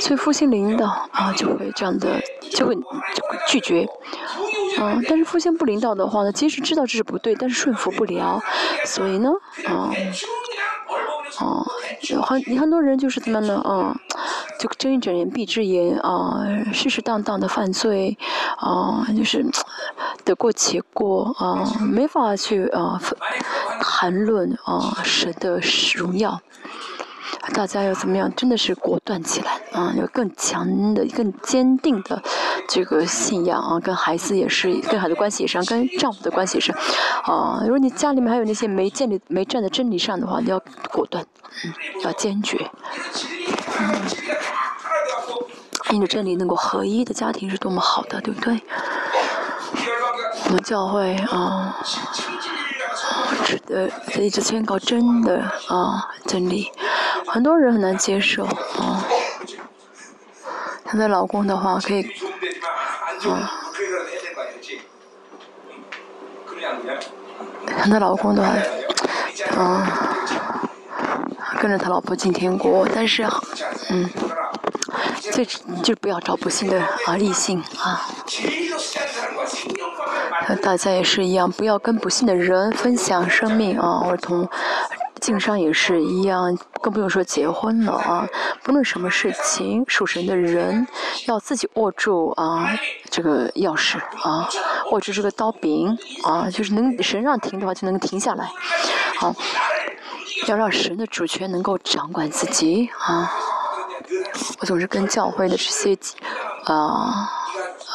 [0.00, 2.20] 所以复兴领导啊就会这样的，
[2.52, 3.84] 就会就会拒绝，
[4.78, 8.40] 啊，但是复兴部领导的话呢，即使知道这是不对，但是顺服不了，
[8.84, 9.30] 所以呢，
[9.66, 9.90] 啊。
[11.40, 11.64] 哦，
[12.22, 13.62] 很很多人就是怎么呢？
[13.64, 13.94] 嗯，
[14.58, 18.16] 就睁一只眼闭一只眼，啊，世世当当的犯罪，
[18.56, 19.44] 啊，就是
[20.24, 23.00] 得过且过，啊，没法去啊
[23.80, 25.60] 谈论啊神的
[25.94, 26.40] 荣耀。
[27.54, 28.30] 大家要怎么样？
[28.34, 32.22] 真的是果断起来，啊，要更强的、更坚定的。
[32.68, 36.70] 这个信仰啊，跟孩子也是，跟孩子关系也是，跟丈夫的关系也是，
[37.22, 40.60] 啊，如果你家里面还有那些没建立、没站在真理上的话，你要
[40.92, 41.24] 果断，
[41.64, 41.72] 嗯，
[42.04, 42.70] 要坚决。
[43.80, 43.94] 嗯，
[45.92, 48.60] 因着真理能够合一的家庭是多么好的，对不对？
[50.44, 51.74] 我们教会啊，
[53.44, 56.70] 值得一直宣告真的啊真理，
[57.26, 59.02] 很多人很难接受啊。
[60.84, 62.06] 她的老公的话可以
[63.26, 63.50] 啊
[67.66, 68.52] 她的老公的话
[69.56, 69.86] 嗯
[71.60, 73.24] 跟着他老婆进天国但是
[73.90, 74.08] 嗯
[75.32, 75.44] 最
[75.82, 78.06] 就不要找不幸的啊异性啊。
[80.62, 84.48] 大家也是一样不要跟不幸的人分享生命啊儿童
[85.28, 88.26] 经商也是一样，更不用说结婚了啊。
[88.62, 90.86] 不论什么事情，属神的人
[91.26, 92.66] 要自己握住啊
[93.10, 94.48] 这个钥匙啊，
[94.90, 98.50] 握住这个刀柄啊，就是能神让停的话就能停下来，
[99.18, 99.36] 好、
[100.46, 103.30] 要让神的主权能够掌管自己啊。
[104.60, 105.94] 我总是跟教会的这些
[106.64, 107.28] 啊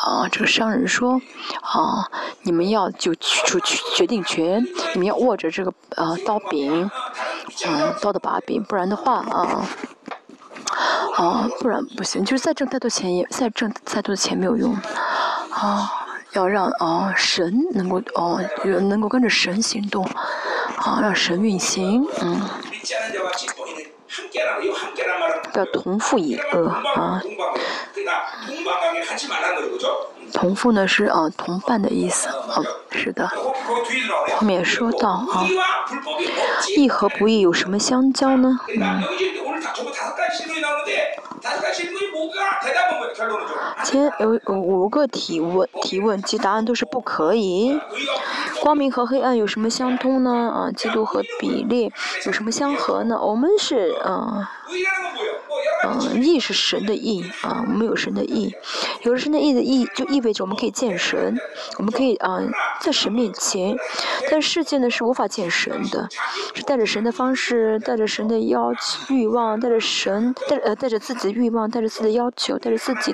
[0.03, 1.21] 啊这个商人说
[1.61, 2.09] 啊，
[2.43, 6.89] 你们要就出决决定权，你们要握着这个呃刀柄，
[7.65, 9.65] 嗯、刀的把柄，不然的话啊。
[11.15, 14.73] 啊，不然不行，就是再挣再多钱也再挣再多的钱没有用，
[15.51, 15.91] 啊，
[16.31, 20.03] 要让啊神能够哦、能够跟着神行动，
[20.77, 22.41] 啊，让神运行，嗯，
[25.53, 27.21] 叫同父异呃啊，
[30.33, 33.27] 同父呢是啊同伴的意思啊，是的。
[34.35, 35.45] 后面说到啊，
[36.75, 38.59] 义和不义有什么相交呢？
[38.75, 39.03] 嗯。
[43.83, 47.77] 前有五个提问，提问及答案都是不可以。
[48.61, 50.31] 光明和黑暗有什么相通呢？
[50.31, 51.91] 啊，基督和比例
[52.25, 53.19] 有什么相合呢？
[53.21, 54.49] 我们是啊，
[55.85, 58.55] 嗯，意是神的意啊，我们有神的意，
[59.01, 61.37] 有神的意的意就意味着我们可以见神，
[61.77, 62.39] 我们可以啊
[62.79, 63.75] 在神面前，
[64.31, 66.07] 但世界呢是无法见神的，
[66.55, 68.71] 是带着神的方式，带着神的要
[69.09, 73.13] 欲望，带着神带呃带着自己欲望，带着自己的要求，带着自己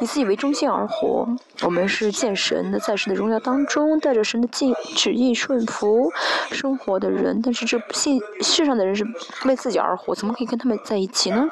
[0.00, 1.28] 以自己为中心而活。
[1.62, 6.10] 我们是见神的，在神的荣耀当中，带着神的旨旨意顺服
[6.50, 7.40] 生活的人。
[7.42, 9.06] 但是这信世上的人是
[9.44, 11.48] 为自己而活，怎么可以跟他们在一起呢？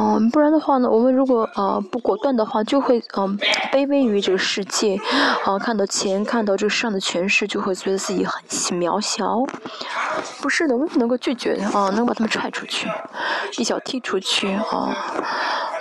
[0.00, 3.38] 嗯，不然的话呢，我们如果呃不果断的话，就会嗯
[3.70, 4.96] 卑微于这个世界，
[5.44, 8.42] 啊看到钱，看到这个世上的权势，就会觉得自己很
[8.78, 9.44] 渺小。
[10.40, 12.88] 不是的，我们能够拒绝啊，能把他们踹出去，
[13.58, 14.96] 一脚踢出去啊。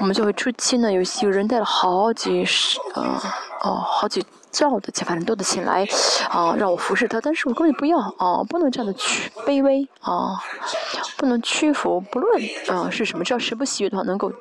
[0.02, 3.24] 我们就会初期呢，有有人带了好几十啊
[3.62, 4.26] 哦好几。
[4.52, 5.86] 兆的钱，反正多的钱来，
[6.28, 10.41] 啊，让我服侍他，但是我根本不要，啊，不能这样的屈卑微，啊，
[11.17, 14.32] 不能屈服，不论，啊，是什么，只要谁不喜悦的话，能够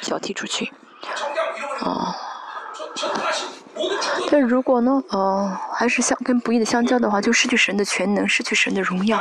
[0.00, 0.72] 脚踢出去，
[1.80, 2.16] 啊，
[4.30, 9.20] 但如果呢，呃，还是相跟不义的相交的话，就失去神的全能，失去神的荣耀。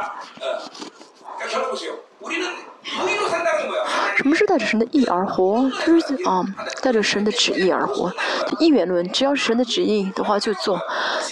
[4.24, 5.70] 什么是带着神的意而活？
[5.86, 6.42] 就是啊，
[6.82, 8.10] 带着神的旨意而活。
[8.58, 10.80] 一元论，只要是神的旨意的话就做。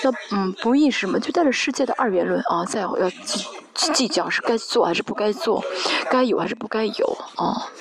[0.03, 1.17] 那嗯，不义是什么？
[1.17, 3.09] 就带着世界的二元论啊，在要
[3.73, 5.63] 计计较是该做还是不该做，
[6.09, 7.71] 该有还是不该有啊。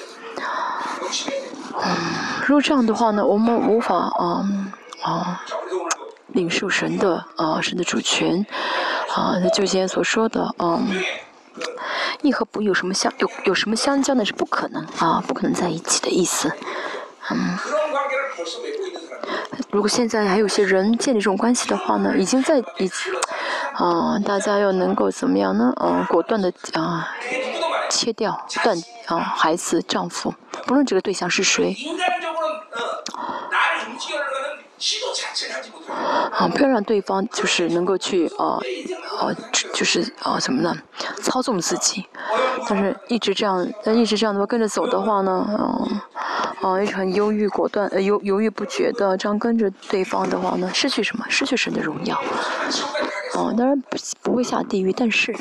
[1.83, 1.97] 嗯，
[2.47, 4.49] 如果这样的话呢，我们无法啊
[5.03, 5.43] 啊
[6.29, 8.47] 领受神的啊神的主权
[9.17, 10.81] 啊，就今天所说的啊。
[12.23, 16.53] 你和不有什么相有有什么相交那是不可能啊，不可能在一起的意思。
[17.31, 17.59] 嗯，
[19.71, 22.91] 如果现在还有些人建立这种关系的话呢，已经在已
[23.75, 25.73] 啊，大家要能够怎么样呢？
[25.81, 27.09] 嗯，果断的啊，
[27.89, 30.35] 切掉断啊，孩子、丈夫，
[30.67, 31.77] 不论这个对象是谁。
[36.33, 38.59] 啊，不要让对方就是能够去啊
[39.19, 39.29] 啊，
[39.75, 40.75] 就是啊什么呢？
[41.23, 42.07] 操纵自己，
[42.67, 46.01] 但是一直这样，但一直这样的话跟着走的话呢，嗯，
[46.63, 51.27] 啊，一直很犹豫果断，呃犹犹豫不决的这样跟着对方的话呢，失去什么？
[51.29, 52.19] 失去神的荣耀。
[53.35, 55.37] 哦，当然不不会下地狱，但是。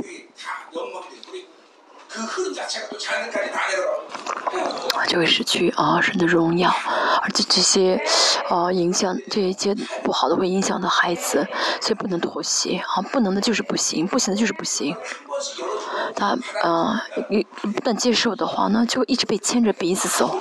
[5.08, 6.70] 就会失去啊神的荣耀，
[7.22, 8.00] 而且这些
[8.50, 11.48] 啊影响这一些不好的会影响到孩子，
[11.82, 14.96] 所以不能妥协啊，不能的就是不行，不行的就是不行。
[16.16, 20.40] 他啊一不但接受的话呢，就会一直被牵着鼻子走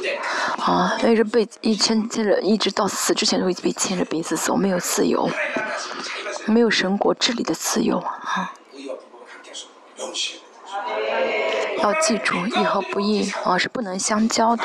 [0.58, 5.30] 啊，一直被一牵牵着，一直到死之前都会被牵着鼻子走，没有自由，
[6.46, 8.52] 没有神国治理的自由啊。
[11.82, 14.64] 要记住，义和不义啊是不能相交的。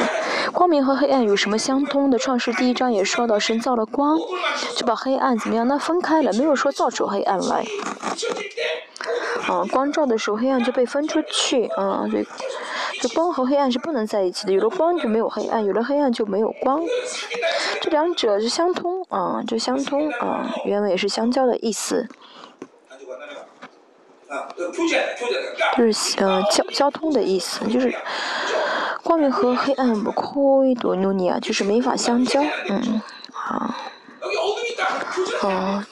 [0.52, 2.18] 光明和黑暗有什么相通的？
[2.18, 4.18] 创世第一章也说到，神造了光，
[4.76, 5.68] 就把黑暗怎么样？
[5.68, 7.66] 那分开了，没有说造出黑暗来。
[9.48, 11.66] 啊，光照的时候，黑暗就被分出去。
[11.78, 12.26] 啊，对，
[13.02, 14.54] 这光和黑暗是不能在一起的。
[14.54, 16.82] 有了光就没有黑暗，有了黑暗就没有光。
[17.82, 22.08] 这两者是相通啊，就相通啊，原文也是相交的意思。
[25.78, 27.94] 就是呃交交通的意思，就是
[29.04, 33.74] 光明和黑暗不可以多努尼啊，就是没法相交，嗯，好，
[35.42, 35.84] 哦，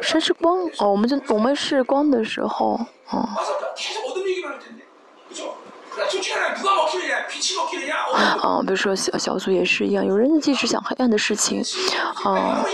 [0.00, 0.58] 谁是光？
[0.78, 2.80] 哦，我们就我们是光的时候，
[3.10, 3.28] 哦。
[8.42, 11.62] 啊，比如说小小组也是一样，有人即使想黑暗的事情，
[12.24, 12.64] 啊，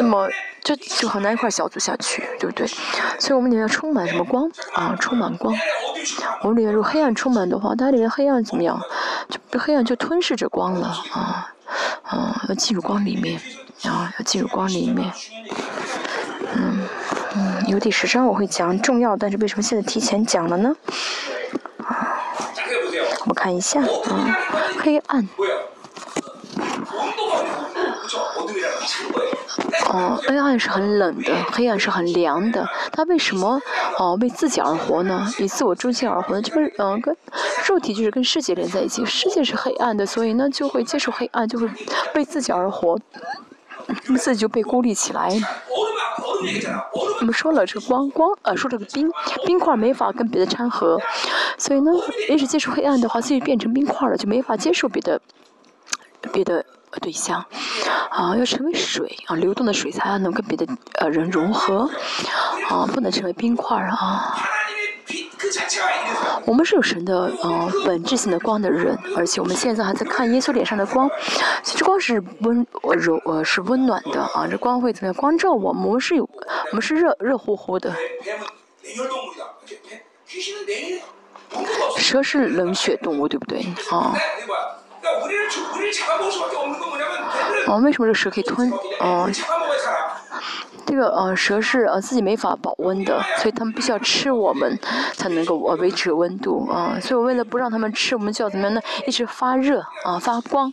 [0.00, 0.28] 那么。
[0.62, 2.66] 就就很难一块小组下去，对不对？
[3.18, 4.94] 所以我们里面要充满什么光啊？
[5.00, 5.56] 充满光。
[6.42, 8.78] 我们里面如果黑暗充满的话，它里面黑暗怎么样？
[9.30, 11.50] 就黑暗就吞噬着光了啊
[12.02, 12.44] 啊！
[12.50, 13.40] 要进入光里面
[13.84, 15.10] 啊，要进入光里面。
[16.54, 16.86] 嗯
[17.34, 20.76] 嗯，有第十章我会讲重要，但是为什么现在提前讲了呢？
[21.84, 22.20] 啊，
[23.24, 24.38] 我看一下啊，
[24.78, 25.26] 黑暗。
[29.92, 32.64] 哦，黑暗是很冷的，黑暗是很凉的。
[32.92, 33.60] 他为什么
[33.98, 35.28] 哦为自己而活呢？
[35.38, 36.42] 以自我中心而活呢？
[36.42, 37.16] 就是嗯，跟
[37.66, 41.68] 肉体就是跟世界连在一起，世界是黑暗的，所以呢就会接受黑暗，就会
[42.14, 42.96] 为自己而活，
[44.06, 45.28] 那么自己就被孤立起来。
[47.20, 49.10] 我们说了这个光光，呃，说这个冰
[49.44, 51.00] 冰块没法跟别的掺和，
[51.58, 51.90] 所以呢，
[52.28, 55.20] 一直接触黑暗的话，自己变成冰块了，就没法接受别的
[56.32, 56.64] 别的。
[56.98, 57.44] 对象，
[58.10, 60.66] 啊，要成为水啊，流动的水才能跟别的
[60.98, 61.88] 呃人融合，
[62.68, 64.36] 啊，不能成为冰块儿啊。
[66.44, 71.10] 我们是有神的，呃，本质性的光的人，而且我们现在还在看耶稣脸上的光。
[71.62, 72.66] 其实光是温
[72.98, 74.46] 柔呃，是温暖的啊。
[74.48, 75.14] 这光会怎么样？
[75.14, 76.28] 光照我，我们是有，
[76.70, 77.94] 我们是热热乎乎的。
[81.96, 83.66] 蛇是冷血动物，对不对？
[83.90, 84.14] 啊。
[87.66, 88.70] 哦，为什么这蛇可以吞？
[89.00, 89.30] 哦。
[90.90, 94.76] 这个呃蛇是呃自己没法保温的，所以它们必须要吃我们
[95.14, 98.80] 才能够呃维持温度啊、所以我为了不让它们吃，我们就要怎么样呢？
[99.06, 100.68] 一直发热啊、发光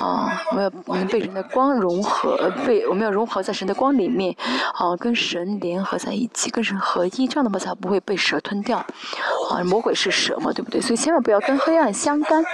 [0.00, 4.34] 啊、我们要我们被神的光融合，被我们要融合在神的光里面
[4.74, 10.80] 啊、跟神联合在一起，跟神合一，这样的话才不会被蛇吞掉啊、魔鬼是蛇嘛，对不对？
[10.80, 12.44] 所以千万不要跟黑暗相干。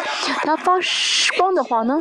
[0.45, 0.75] 它发
[1.39, 1.99] 光的话呢，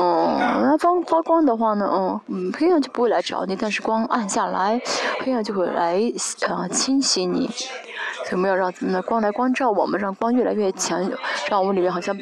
[0.00, 4.80] 嗯，它发发光的话呢，嗯嗯，黑暗就不会来找你，但是光暗下来，
[5.24, 6.00] 黑暗就会来
[6.48, 7.48] 呃侵袭你。
[7.48, 9.02] 所以我们要让那？
[9.02, 11.10] 光来光照我们，让光越来越强，
[11.50, 12.16] 让我们里面好像，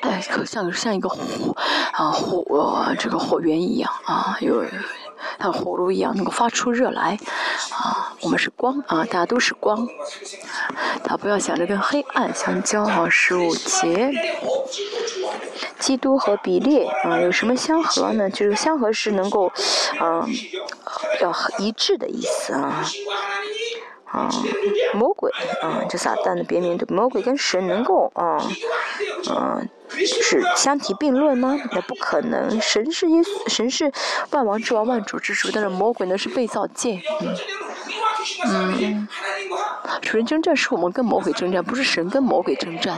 [0.00, 1.56] 哎，可像像一个火
[1.92, 4.60] 啊火呃这个火源一样啊，有
[5.40, 7.18] 像火炉一样，能够发出热来
[7.70, 8.12] 啊。
[8.20, 9.86] 我们是光啊，大家都是光。
[11.02, 13.08] 他不要想着跟黑暗相交啊。
[13.10, 14.10] 十五节，
[15.78, 18.30] 基督和比列啊有什么相合呢？
[18.30, 19.52] 就是相合是能够，
[20.00, 20.26] 嗯、
[21.20, 22.84] 要一致的意思啊。
[24.14, 24.30] 啊，
[24.94, 25.28] 魔鬼
[25.60, 26.78] 啊，这撒旦的别名。
[26.78, 28.38] 对魔鬼跟神能够啊，
[29.28, 31.58] 嗯，是相提并论吗？
[31.72, 32.60] 那不可能。
[32.60, 33.90] 神是因神是
[34.30, 35.50] 万王之王，万主之主。
[35.52, 36.16] 但是魔鬼呢？
[36.16, 37.00] 是被造界。
[38.46, 39.08] 嗯嗯。
[39.82, 42.96] 啊，人征战是我们跟魔鬼征战，不是神跟魔鬼征战。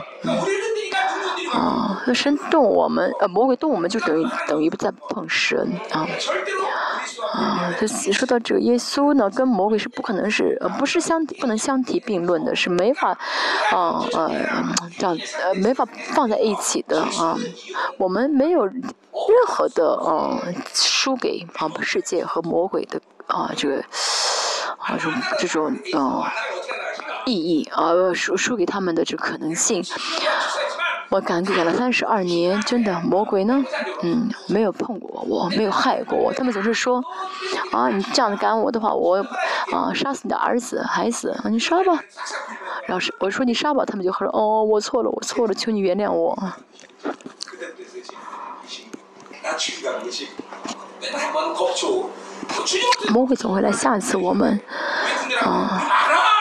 [1.51, 6.05] 啊，那神动我们，呃，魔鬼动我们就等于等于不再碰神啊。
[7.37, 13.09] 啊，他说到这个耶稣呢，跟魔鬼是不可能是呃，不是相，不能相提并论的，是没法，
[13.71, 14.31] 啊，呃，
[14.97, 17.37] 这样，呃，没法放在一起的，啊，
[17.99, 18.83] 我们没有任
[19.47, 23.75] 何的，嗯，输给，啊，世界和魔鬼的，啊，这个，
[24.79, 26.23] 啊，这种这种，嗯，
[27.27, 29.83] 意义，啊，输输给他们的这可能性。
[31.09, 33.63] 我赶赶了三十二年，真的魔鬼呢，
[34.03, 37.01] 嗯，没有碰过我，我没有害过我，他们总是说，
[37.71, 39.15] 啊，你这样赶我的话，我，
[39.71, 41.97] 啊，杀死你的儿子、孩子，你杀吧，
[42.85, 46.37] 然后我说你杀吧，他们就会说，哦，我错了，我错了，求你原谅我。
[53.09, 54.59] 魔鬼总会来吓一次我们，
[55.41, 56.36] 啊。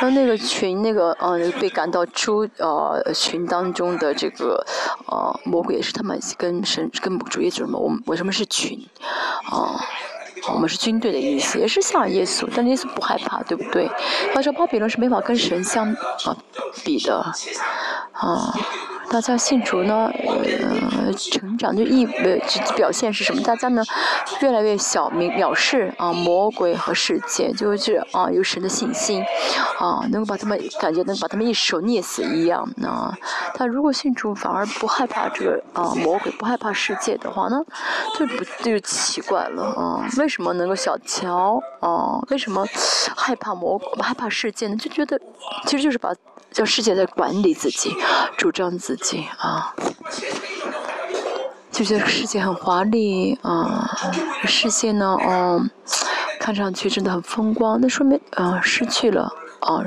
[0.00, 4.64] 然后那个群那个嗯被赶到出呃群当中的这个
[5.06, 8.86] 呃魔鬼也是他们跟神跟主耶稣是我们为什么是群？
[9.50, 9.80] 啊
[10.52, 13.90] 我们是军队的意思也是像耶稣但耶稣不害怕对不对？
[14.32, 15.94] 他说巴比伦是没法跟神相
[16.84, 17.18] 比的
[18.12, 18.54] 啊
[19.10, 22.38] 大家信主呢，呃，成长就意呃
[22.76, 23.42] 表现是什么？
[23.42, 23.82] 大家呢
[24.40, 29.24] 越来越小明藐视啊魔鬼和世界，就是啊有神的信心
[29.78, 33.16] 啊，能够把他们感觉能把他们一手捏死一样啊。
[33.56, 37.60] 但如果信主反而不害怕这个啊魔鬼，不害怕世界的话呢，
[38.18, 40.06] 就不就奇怪了啊？
[40.18, 42.20] 为什么能够小瞧啊？
[42.28, 42.64] 为什么
[43.16, 44.76] 害怕魔害怕世界呢？
[44.76, 45.18] 就觉得
[45.64, 46.14] 其实就是把
[46.50, 47.94] 叫世界在管理自己，
[48.36, 49.74] 主张自己啊。
[51.70, 53.88] 就觉得世界很华丽啊，
[54.44, 55.62] 世界呢，哦，
[56.40, 59.82] 看上去真的很风光，那说明呃失去了啊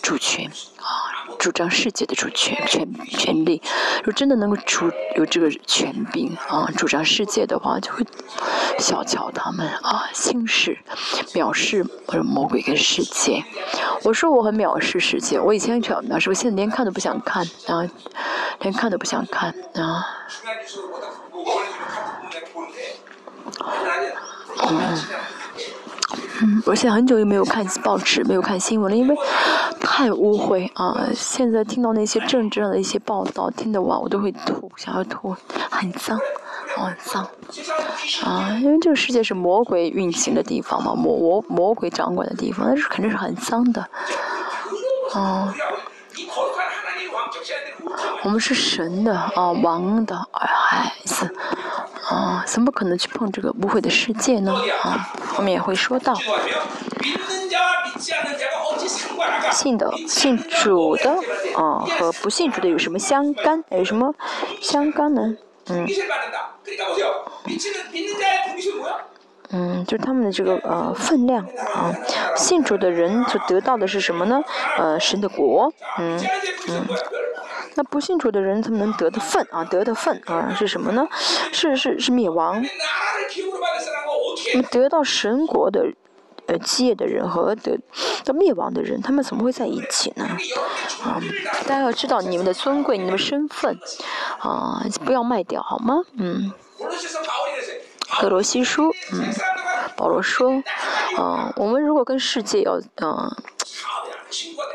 [0.00, 3.60] 主权啊，主张世界的主权权权利。
[3.98, 8.06] 如果真的能够主有这个权柄啊，主张世界的话，就会
[8.78, 10.78] 小瞧他们啊，轻视、
[11.34, 13.44] 藐视或者魔鬼跟世界。
[14.04, 17.88] 我说我很藐视世界，我以前很藐视，我现在连看都不想看啊，
[18.60, 20.06] 连看都不想看啊。
[24.62, 25.31] 중
[26.42, 29.16] 嗯，我现在很久就没有看报纸，没有看新闻了，因为
[29.80, 31.06] 太污秽啊！
[31.14, 35.36] 现在听到那些政治上的一些报道，听得哇，我都会吐，想要吐，
[35.70, 36.18] 很脏，
[36.76, 37.24] 哦，很脏
[38.24, 38.58] 啊！
[38.60, 43.88] 因为这个世界是魔鬼运行的地方嘛，魔魔魔鬼掌管的地方，那是肯定是很脏的，
[45.14, 45.48] 哦。
[48.22, 51.34] 我们是神的啊王的孩子
[52.08, 54.54] 啊怎么可能去碰这个污秽的世界呢？
[54.82, 56.14] 啊后面也会说到。
[59.52, 61.10] 信的信主的
[61.56, 63.62] 啊和不信主的有什么相干？
[63.70, 64.14] 有什么
[64.60, 65.36] 相干呢？
[65.68, 65.86] 嗯。
[69.54, 71.92] 嗯就他们的这个呃分量啊
[72.34, 74.40] 信主的人就得到的是什么呢？
[74.78, 75.70] 呃神的国。
[75.98, 76.18] 嗯
[76.68, 76.86] 嗯。
[77.74, 81.06] 那不信主的人，他们能得的份啊，得的份啊是什么呢？
[81.52, 82.62] 是是是灭亡。
[84.52, 85.86] 那么得到神国的
[86.46, 87.78] 呃基业的人和得
[88.24, 90.24] 到灭亡的人，他们怎么会在一起呢？
[91.02, 91.20] 啊，
[91.66, 93.78] 大家要知道你们的尊贵，你们的身份
[94.38, 96.02] 啊，不要卖掉好吗？
[96.18, 96.52] 嗯。
[98.20, 99.24] 格罗西书，嗯，
[99.96, 100.62] 保罗说，
[101.18, 103.34] 嗯，我们如果跟世界要，嗯。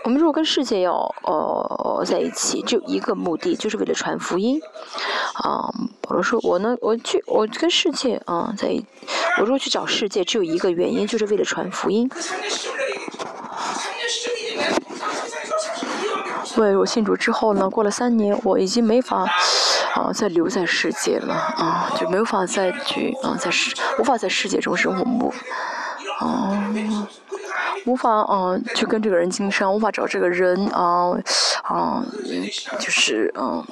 [0.03, 0.93] 我们如果跟世界要
[1.23, 4.59] 呃在一起，只有一个目的，就是为了传福音。
[5.33, 5.69] 啊，
[6.01, 8.69] 保罗说，我呢，我去，我跟世界啊在，
[9.37, 12.09] 我如果去找世界，只有一个原因，就是为了传福音。
[16.55, 19.25] 对，我信主之后呢，过了三年，我已经没法
[19.93, 25.33] 啊再留在世界了啊，就没有法再去啊在世，无法在世界中生活不，
[26.19, 26.73] 啊。
[27.85, 31.17] 无法嗯去跟这个人经商，无法找这个人啊
[31.63, 32.03] 啊，
[32.79, 33.65] 就是嗯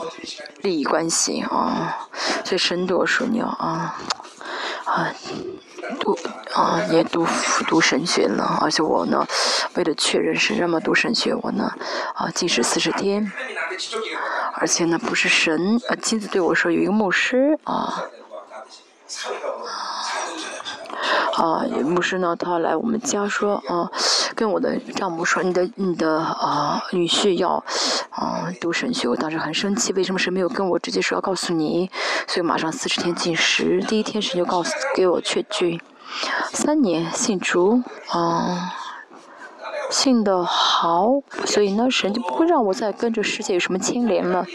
[0.62, 2.08] 利益关系啊，
[2.44, 3.98] 所以神对我说你要啊
[4.86, 5.12] 啊
[6.00, 6.18] 读
[6.54, 7.28] 啊也读
[7.68, 9.26] 读神学了，而且我呢
[9.76, 11.72] 为了确认是这么读神学，我呢
[12.14, 13.32] 啊禁食四十天，
[14.54, 18.06] 而且呢不是神啊亲自对我说，有一个牧师啊。
[21.38, 23.90] 啊，牧师呢，他来我们家说啊，
[24.36, 27.64] 跟我的丈母说，你的你的啊女婿要
[28.10, 31.90] 啊读神学，我当时很生气，为什么神没有跟我直接说要告诉你？
[32.28, 35.82] 所以马上四十天禁食，第一天神就告诉给我确据，
[36.54, 38.74] 三年信主啊，
[39.90, 44.46] 信的好，所以呢神就不会让我再跟这世界有什么牵连了。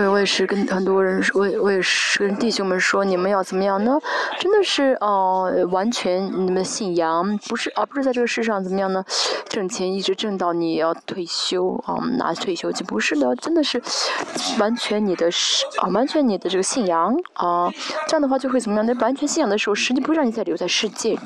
[0.00, 3.98] 所以我也是跟很多人说，我也我也是跟弟兄们说，你们要怎么样呢？
[4.38, 9.04] 真的是哦，完全你们信仰不是，而不是在这个世上怎么样呢？
[9.46, 13.82] 挣钱一直挣到你要退休啊，拿退休金，不是的，真的是
[14.58, 17.70] 完全你的是啊，完全你的这个信仰啊，
[18.08, 18.86] 这样的话就会怎么样？
[18.86, 21.18] 那完全信仰的时候，神就不会让你再留在世界。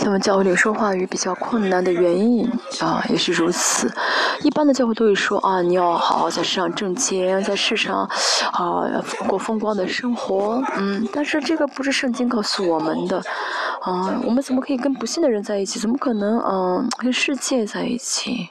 [0.00, 2.48] 他们教会里说话语比较困难的原因
[2.80, 3.92] 啊，也是如此。
[4.42, 8.08] 一般的教会都会说啊，你要好好在世上挣钱，在世上
[8.52, 8.84] 啊
[9.26, 10.62] 过风光的生活。
[10.76, 13.18] 嗯，但是这个不是圣经告诉我们的
[13.82, 15.78] 啊，我们怎么可以跟不幸的人在一起？
[15.80, 18.50] 怎么可能嗯跟世界在一起？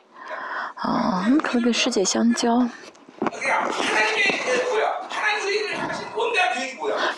[0.75, 2.67] 啊，怎么可能跟世界相交？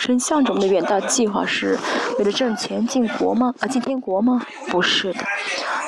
[0.10, 1.78] 神向着我们的远大计划是
[2.18, 3.53] 为了挣钱进国吗？
[3.60, 4.43] 啊，进天国吗？
[4.70, 5.20] 不是的，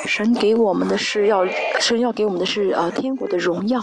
[0.05, 1.43] 神给我们的是要，
[1.79, 3.81] 神要给我们的是啊天国的荣耀，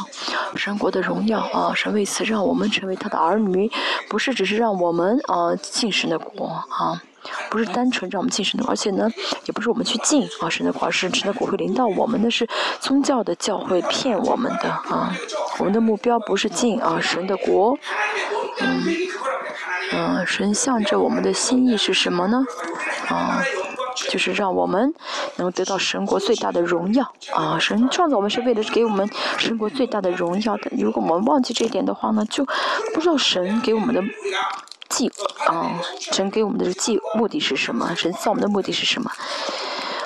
[0.55, 3.69] 神国的荣耀啊，神为此让我们成为他的儿女，
[4.09, 7.03] 不是只是让我们啊进神的国啊，
[7.51, 9.11] 不是单纯让我们进神的，而且呢，
[9.45, 15.13] 也不是我们去进啊神的国，而是神的国会临到我们的是宗教的教会骗我们的啊，
[15.59, 17.77] 我们的目标不是进啊神的国，
[18.61, 19.18] 嗯。
[19.99, 22.45] 嗯，神向着我们的心意是什么呢？
[23.09, 23.43] 啊，
[24.09, 24.95] 就是让我们
[25.37, 27.13] 能得到神国最大的荣耀。
[27.33, 30.71] 啊，神创造我们是为了给我们神国最大的荣耀的。
[30.79, 32.45] 如果我们忘记这一点的话呢，就
[32.95, 34.01] 不知道神给我们的
[34.89, 35.11] 计
[35.49, 37.93] 啊，神给我们的计目的是什么？
[37.97, 39.11] 神造我们的目的是什么？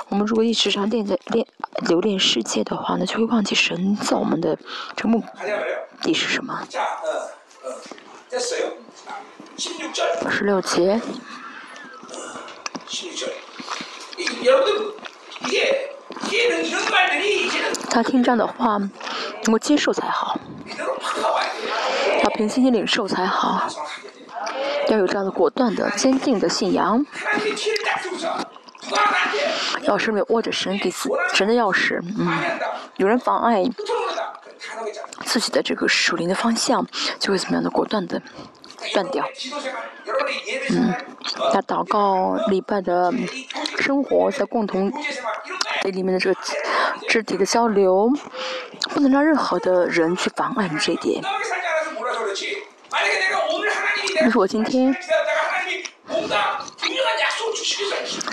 [0.09, 1.47] 我们如果一直常恋在恋
[1.87, 4.57] 留恋世界的话呢，就会忘记神造我们的
[4.97, 5.23] 这目
[6.01, 6.67] 的是什么？
[10.29, 11.01] 十六节。
[17.89, 20.37] 他听这样的话，能够接受才好。
[22.25, 23.69] 要平心领受才好。
[24.89, 27.07] 要有这样的果断的、坚定的信仰。
[29.85, 30.91] 钥匙里握着神给
[31.33, 32.29] 神的钥匙，嗯，
[32.97, 33.63] 有人妨碍
[35.25, 36.85] 自己的这个属灵的方向，
[37.21, 38.21] 就会怎么样的果断的。
[38.93, 39.25] 断掉，
[40.71, 40.95] 嗯，
[41.53, 43.13] 在祷告礼拜的
[43.79, 44.93] 生活，在共同
[45.83, 46.41] 这里面的这个
[47.09, 48.11] 肢体的交流，
[48.91, 51.23] 不能让任何的人去妨碍你这一点。
[54.21, 54.95] 但是我今天，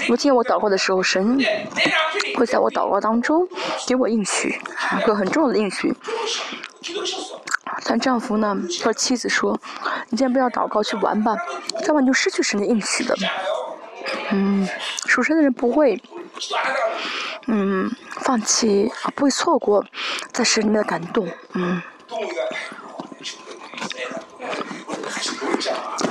[0.09, 1.39] 我今天我祷告的时候，神
[2.35, 3.47] 会在我祷告当中
[3.87, 4.59] 给我应许，
[4.99, 5.93] 一个很重要的应许。
[7.85, 9.59] 但丈夫呢和妻子说
[10.09, 11.35] ：“你今天不要祷告，去玩吧，
[11.81, 13.15] 要不然你就失去神的应许的。”
[14.31, 14.67] 嗯，
[15.05, 16.01] 属神的人不会，
[17.47, 17.89] 嗯，
[18.21, 19.85] 放弃，不会错过
[20.31, 21.27] 在神里面的感动。
[21.53, 21.81] 嗯，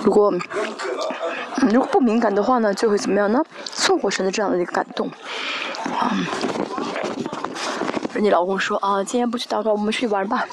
[0.05, 0.33] 如果
[1.71, 3.45] 如果不敏感的话呢，就会怎么样呢？
[3.65, 5.11] 错过神的这样的一个感动。
[6.03, 6.25] 嗯，
[8.21, 10.47] 你老公说：“啊，今天不去祷告，我们去玩吧。”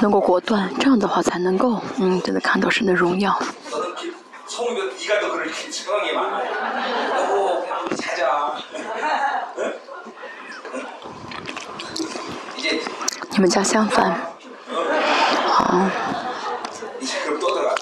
[0.00, 3.36] 能够果断，这样的话才能够，嗯，真的看到神的荣耀。
[4.57, 6.41] 너는 기- 성우가 네가 더 그렇게 증언이 많아.
[7.19, 8.55] 여보 그냥 우리 자자.
[9.57, 9.73] 응?
[10.73, 10.83] 응?
[12.57, 12.81] 이제
[13.31, 14.11] 你们家相反，
[15.47, 15.89] 好，
[16.99, 17.75] 이제 그럼 또 들어가.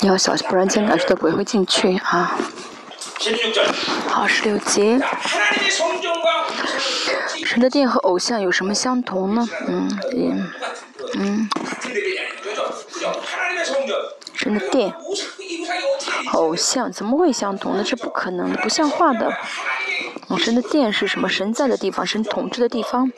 [0.00, 2.36] 你要小心，不然今天感觉到鬼会进去啊。
[3.18, 3.64] 16절.
[4.08, 6.46] 好，十六节， 하나님의 성전과
[7.46, 9.46] 神的殿和偶像有什么相同呢？
[9.68, 9.88] 嗯，
[11.16, 11.48] 嗯，
[14.59, 14.93] 殿
[16.33, 17.83] 偶像怎么会相同呢？
[17.83, 19.31] 这是不可能的，不像话的。
[20.37, 21.29] 神的殿是什么？
[21.29, 23.09] 神在的地方，神统治的地方。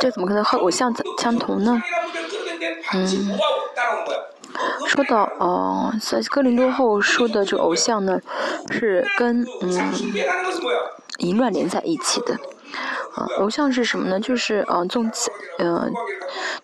[0.00, 1.82] 这怎么可能和偶像相同呢？
[2.94, 3.38] 嗯，
[4.86, 8.20] 说到哦，在哥林多后说的这偶像呢，
[8.70, 9.92] 是跟嗯
[11.18, 12.36] 淫乱连在一起的。
[13.14, 14.18] 啊，偶像是什么呢？
[14.20, 15.92] 就是嗯，宗教，嗯，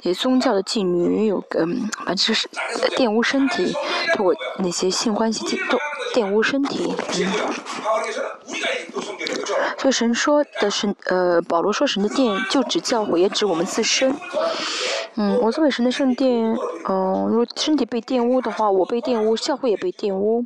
[0.02, 2.48] 那些宗教的妓女有嗯，反正就是
[2.96, 3.74] 玷污身体，
[4.18, 5.78] 我那些性关系都
[6.14, 7.32] 玷污身体，嗯。
[9.78, 14.12] 所以神说的是，呃，保罗说神的殿就指教会，也指我们自身，
[15.14, 16.56] 嗯，我作为神的圣殿，
[16.88, 20.44] 嗯，如果身体被玷污的话，我被玷污，教会也被玷污，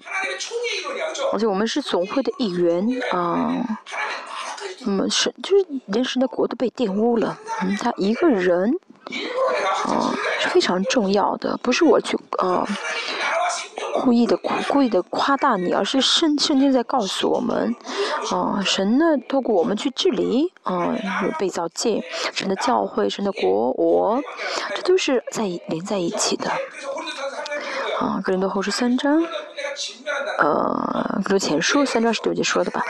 [1.32, 3.78] 而且我们是总会的一员啊。
[4.84, 5.56] 嗯，是，就
[6.02, 7.38] 是神的国都被玷污了。
[7.62, 8.72] 嗯，他一个人，
[9.84, 12.66] 啊，是非常重要的，不是我去呃，
[14.02, 14.36] 故意的，
[14.68, 17.74] 故意的夸大你，而是圣圣经在告诉我们，
[18.32, 20.96] 啊，神呢透过我们去治理，啊，
[21.38, 22.02] 被造界，
[22.32, 24.20] 神的教会，神的国，我，
[24.74, 26.50] 这都是在连在一起的。
[28.00, 29.22] 啊，格林多后书三章，
[30.38, 32.82] 呃，哥林前书三章是多节说的吧？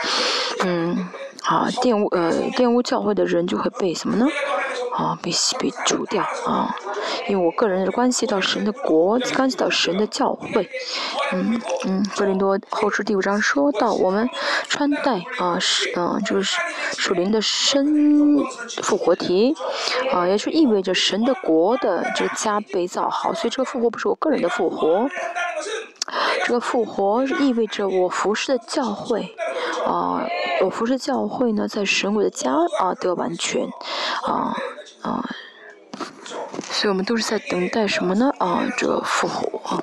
[0.63, 1.07] 嗯。
[1.43, 4.25] 啊，玷污呃玷污教会的人就会被什么呢？
[4.95, 6.75] 啊，被洗被除掉啊，
[7.27, 10.69] 因为我个人的关系到神的国，关系到神的教会，
[11.31, 14.29] 嗯嗯，格林多后书第五章说到我们
[14.69, 16.61] 穿戴啊是嗯、就是
[16.95, 18.37] 属灵的身
[18.83, 19.55] 复活体，
[20.11, 25.09] 啊，也就意味着神的国的这个家被造好，所以这个复活不是我个人的复活。
[26.45, 29.33] 这个复活意味着我服侍的教会，
[29.85, 30.21] 啊，
[30.61, 33.65] 我服侍教会呢，在神我的家啊得完全，
[34.23, 34.53] 啊
[35.01, 35.23] 啊，
[36.69, 38.29] 所以我们都是在等待什么呢？
[38.39, 39.81] 啊，这个复活，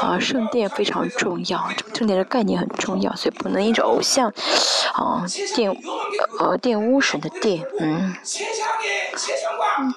[0.00, 4.28] 啊，圣殿非常重要，这个圣殿的概念很重要，所以不能因直偶像，
[4.94, 5.76] 啊，玷
[6.38, 8.14] 呃玷污神的殿，嗯，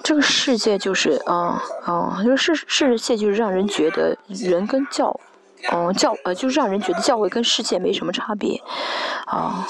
[0.04, 5.20] 这个世界就是啊啊，这个世世界就是让人觉得人跟教。
[5.72, 8.62] 嗯，教呃就是让人觉得教会跟世界没什么差别，
[9.26, 9.68] 啊，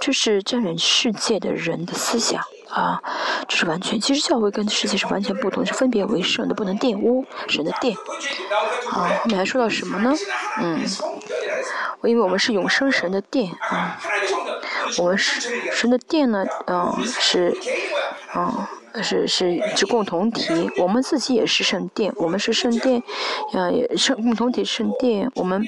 [0.00, 3.02] 这是真人世界的人的思想啊，
[3.46, 7.94] 这是完全，其实教会跟世界是完全不同，是分别为圣的，不能玷污神的殿，
[8.90, 10.14] 啊，后面还说到什么呢？
[10.60, 10.80] 嗯，
[12.04, 13.98] 因为我们是永生神的殿啊，
[14.98, 17.56] 我们是神的殿呢，嗯，是，
[18.34, 18.66] 嗯。
[19.02, 20.70] 是是是共同体。
[20.78, 23.02] 我们自己也是圣殿我们是圣殿
[23.52, 25.30] 啊也是共同体圣殿。
[25.34, 25.64] 我们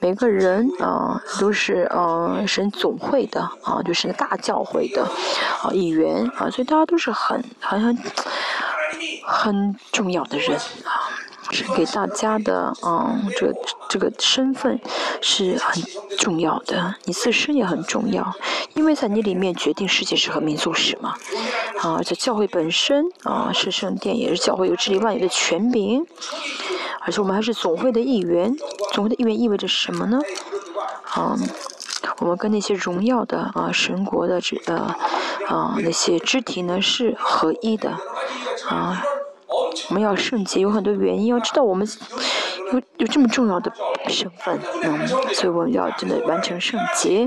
[0.00, 5.02] 每个人啊都是呃神总会的啊就是大教会的
[5.62, 7.96] 啊一员啊所以大家都是很好像
[9.24, 11.07] 很重要的人啊
[11.50, 13.54] 是给大家的，嗯，这个
[13.88, 14.78] 这个身份
[15.20, 15.82] 是很
[16.18, 18.32] 重要的，你自身也很重要，
[18.74, 21.14] 因为在你里面决定世界史和民族史嘛，
[21.80, 26.04] 啊，而且教会本身啊是圣殿，也是教会有治理万有的权柄，
[27.00, 28.54] 而且我们还是总会的一员，
[28.92, 30.20] 总会的一员意味着什么呢？
[31.12, 31.34] 啊，
[32.18, 34.94] 我们跟那些荣耀的啊神国的这呃
[35.48, 37.90] 啊那些肢体呢是合一的，
[38.68, 39.02] 啊。
[39.88, 41.86] 我们要圣洁，有很多原因，要知道我们
[42.72, 43.72] 有有这么重要的
[44.08, 47.26] 身份，嗯，所以我们要真的完成圣洁。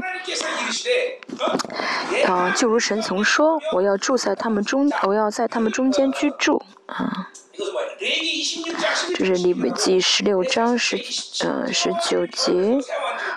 [2.27, 7.29] 啊，就如神曾说，我要住在他们中，我要在他们中间居住，啊。
[9.15, 10.97] 这是利未记十六章十
[11.45, 12.79] 呃十九节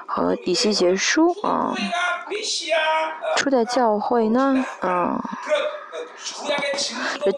[0.07, 1.75] 和第七节书，啊，
[3.37, 5.23] 初代教会呢，啊。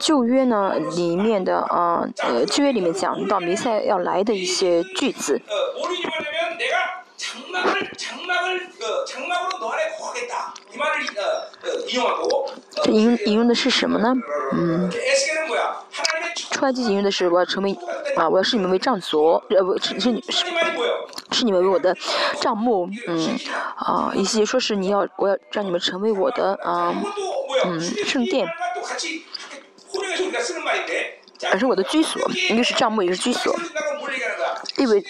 [0.00, 5.40] 旧约呢里面的啊，呃，旧约里面讲到弥赛要来的一些句子。
[12.82, 14.14] 这引引用的是什么呢？
[14.52, 14.90] 嗯，
[16.50, 17.76] 出埃及引用的是我要成为
[18.16, 20.44] 啊，我要视你们为丈所，呃，不是是你是
[21.32, 21.96] 是你们为我的
[22.40, 23.38] 账目，嗯
[23.76, 26.94] 啊，以及说是你要我要让你们成为我的啊
[27.64, 28.46] 嗯圣殿，
[31.42, 33.54] 还是我的居所，一个是账目，也是居所。
[34.76, 35.02] 因为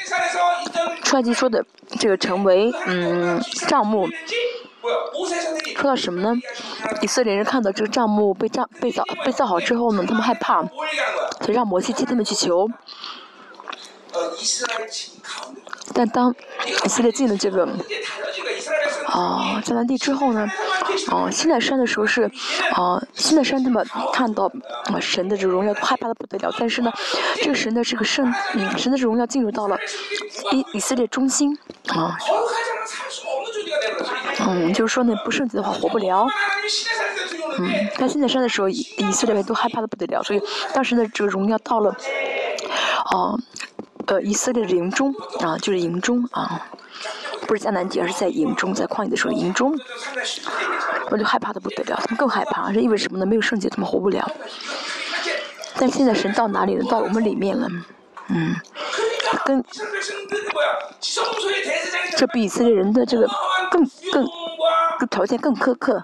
[1.02, 1.64] 出埃及说的
[1.98, 4.08] 这个成为嗯账目。
[5.76, 6.34] 说到什么呢？
[7.02, 10.62] 以色列人看到这个账目被造被造被造好之后呢，他们害怕，
[11.40, 12.68] 所以让摩西替他们去求。
[15.92, 16.34] 但当
[16.84, 17.66] 以色列进了这个
[19.06, 20.46] 啊迦南地之后呢，
[21.08, 22.22] 啊西奈山的时候是
[22.72, 24.50] 啊西奈山他们看到
[24.86, 26.54] 啊神的这荣耀，害怕的不得了。
[26.58, 26.90] 但是呢，
[27.42, 29.76] 这个神的这个圣嗯神的荣耀进入到了
[30.52, 31.56] 以以色列中心
[31.88, 32.16] 啊。
[34.46, 36.26] 嗯，就是说那不圣洁的话活不了。
[37.58, 40.42] 嗯，但现在山的时候，以色列人都害怕的不得了，所以
[40.72, 41.90] 当时的这个荣耀到了，
[43.10, 43.38] 哦、
[44.06, 46.68] 呃，呃，以色列的营中啊，就是营中啊，
[47.46, 49.74] 不是迦南地，而是在营中，在旷野的时候营中，
[51.10, 53.26] 我就害怕的不得了，他们更害怕，这意味着什么呢？
[53.26, 54.30] 没有圣洁，他们活不了。
[55.78, 56.84] 但现在神到哪里了？
[56.90, 57.68] 到我们里面了。
[58.28, 58.54] 嗯。
[59.44, 59.64] 跟
[62.16, 63.28] 这比以色列人的这个
[63.70, 64.26] 更更
[64.98, 66.02] 更条件更苛刻。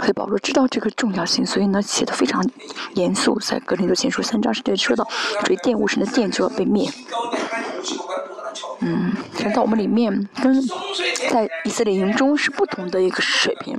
[0.00, 2.44] 黑保罗知道这个重要性，所以呢，写的非常
[2.94, 5.06] 严肃，在格林多前书三章是对说到，
[5.44, 6.90] 所以电雾神的电就要被灭。
[8.80, 10.60] 嗯，神在我们里面跟
[11.30, 13.78] 在以色列营中是不同的一个水平。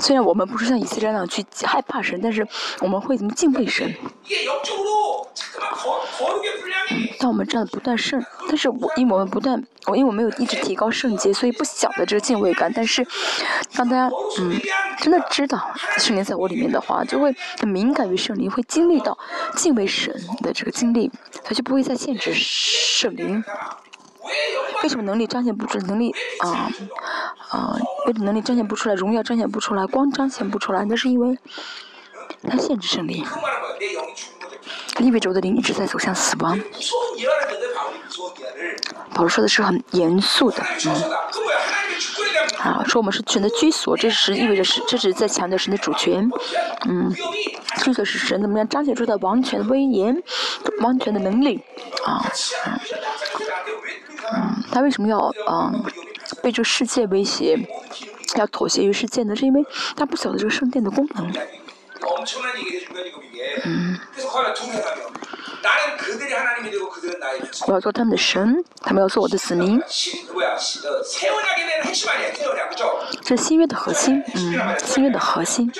[0.00, 2.46] 虽然我们不是像以色列那样去害怕神，但是
[2.80, 3.94] 我们会怎么敬畏神。
[6.90, 12.72] 嗯，但我们这样不断圣，但是我因为我们不断，我因为我没有一直提高圣洁，所以不晓得这个敬畏感。
[12.74, 13.06] 但是
[13.72, 14.60] 让大家嗯
[14.98, 19.16] 真的知道圣灵在我里面的话，就会很敏感于圣灵，会经历到
[19.56, 21.10] 敬畏神的这个经历，
[21.44, 23.44] 他就不会再限制圣灵。
[24.82, 26.70] 为什么能力彰显不出能力啊
[27.50, 27.76] 啊？
[28.06, 30.84] 为什么能力彰显不出来，荣耀彰显不出来，光彰显不出来？
[30.84, 31.38] 那是因为
[32.48, 33.12] 他限制神的，
[34.98, 36.58] 意味着我的灵一直在走向死亡。
[39.14, 40.90] 保罗说的是很严肃的，嗯，
[42.58, 46.28] 啊，说我们是神的居所，这是意味着是，这只是在强调神的主权，
[46.88, 47.12] 嗯，
[47.84, 50.22] 居所是神怎么样彰显出的王权威严，
[50.80, 51.62] 王权的能力
[52.04, 52.24] 啊。
[54.34, 55.18] 嗯，他为什么要
[55.48, 55.84] 嗯
[56.42, 57.58] 被这个世界威胁，
[58.36, 59.36] 要妥协于世界呢？
[59.36, 59.64] 是因为
[59.96, 61.32] 他不晓得这个圣殿的功能。
[63.64, 63.98] 嗯，
[67.66, 69.80] 我要做他们的神，他们要做我的子民。
[73.22, 75.70] 这新约的核心，嗯，新约的核心。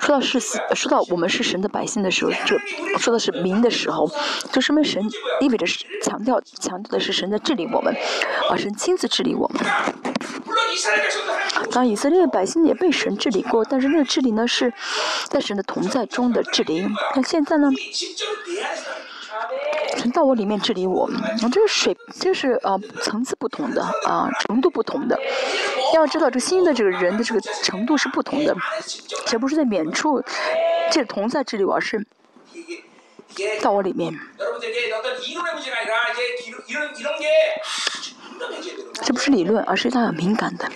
[0.00, 2.58] 说到是说到我们是神的百姓的时候就
[2.98, 4.10] 说的是民的时候
[4.52, 5.02] 就说明神
[5.40, 7.94] 意味着是强调强调的是神在治理我们
[8.50, 9.64] 而神亲自治理我们。
[11.72, 14.72] 当以色列百姓也被神治理过但是那个治理呢是
[15.28, 16.86] 在神的同在中的治理。
[17.14, 17.70] 那现在呢？
[19.96, 21.06] 沉到我里面治理我。
[21.06, 25.18] 啊，这是水，这是呃层次不同的啊、呃，程度不同的。
[25.94, 28.56] 要知道，这新的这个人的这个程度是不同的，
[29.26, 30.22] 且不是在远处，
[30.90, 32.06] 这同在治理我，而是。
[33.60, 34.16] 到我里面，
[39.02, 40.70] 这不是理论，而是他要敏感的，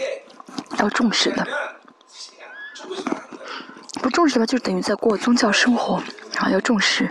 [0.81, 1.47] 要重视的。
[4.03, 6.03] 不重视的话，就等于在过宗教生活，
[6.39, 7.09] 啊要重视。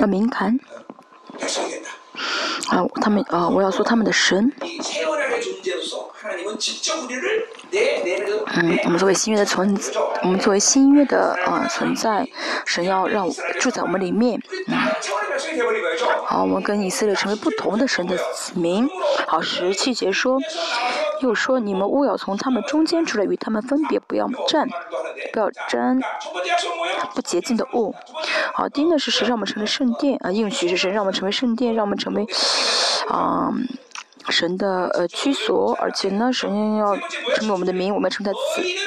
[0.00, 0.58] 我明看
[2.68, 4.52] 啊，他们啊，我要做他们的神。
[8.52, 9.78] 嗯，我们作为新约的存，
[10.22, 12.28] 我们作为新约的啊、存在，
[12.66, 14.40] 神要让我住在我们里面。
[14.68, 14.76] 嗯，
[16.26, 18.86] 好，我们跟以色列成为不同的神的子民。
[19.26, 20.38] 好，十七节说，
[21.22, 24.68] 又说你们勿要从他们中间出来，与他们分别，不要站，
[25.32, 25.98] 不要沾
[27.14, 27.94] 不洁净的物。
[28.52, 32.09] 好，第一呢是神让我们成为圣殿啊，应许是神让我们成为圣殿，让我们成。
[32.10, 32.26] 成为，
[33.08, 33.50] 啊、
[34.28, 36.96] 神的呃居所，而且呢，神要
[37.36, 38.38] 成为我们的民，我们称他子，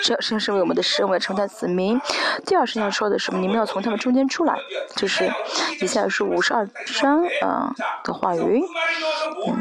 [0.03, 1.99] 这神身为我们的神，我们称他子民。
[2.45, 3.39] 第二，神要说的是什么？
[3.39, 4.57] 你们要从他们中间出来，
[4.95, 5.31] 就是
[5.79, 6.67] 以下是五十二
[6.99, 8.61] 章啊、呃、的话语。
[9.47, 9.59] 嗯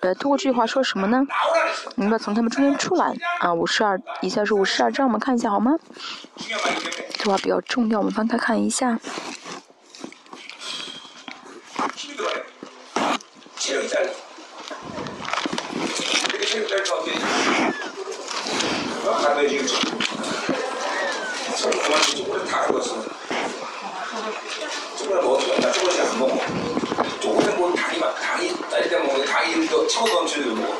[0.00, 1.22] 呃，通过这句话说什么呢？
[1.94, 3.52] 你们要从他们中间出来啊！
[3.52, 5.74] 五十二，以下是五十二章，我们看一下好吗？
[7.14, 8.98] 这话比较重要，我们翻开看一下。
[13.66, 14.08] 체력이 짧아.
[16.28, 17.24] 이렇게 체력 짧으면 어떻게 되지?
[19.04, 19.10] 어?
[19.10, 19.66] 가만히 지금
[21.56, 23.02] 서로 그만 쪼그려 다 알았어.
[24.98, 26.38] 쪼그려 뭐 어떻게 나 쪼그려 안 먹어.
[27.18, 30.78] 쪼그려 뭐 당이 막 당이 딸때 먹는 당이 이렇게 치고 던지는 거.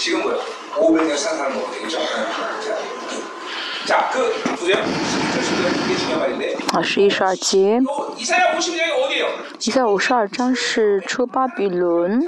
[0.00, 0.36] 지금 뭐야?
[0.74, 2.00] 500년 산 사람 먹어야 되겠죠?
[2.00, 2.76] 자,
[6.72, 7.80] 好，十一十二节。
[8.18, 12.20] 以赛五十二章是出巴比伦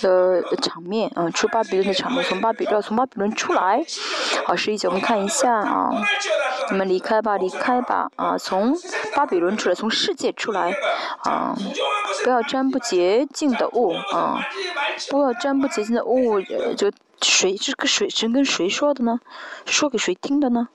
[0.00, 3.82] 的场面，啊，出巴比伦的场面，从巴比要从巴比伦出来。
[4.44, 5.90] 好，十一节我们看一下啊，
[6.70, 8.76] 我们离开吧，离开吧，啊，从
[9.14, 10.72] 巴比伦出来，从世界出来，
[11.24, 11.56] 啊，
[12.24, 14.40] 不要沾不洁净的物，啊，
[15.10, 16.40] 不要沾不洁净的物，
[16.76, 16.90] 就。
[17.22, 19.18] 谁这个水神跟谁说的呢？
[19.66, 20.68] 说给谁听的呢？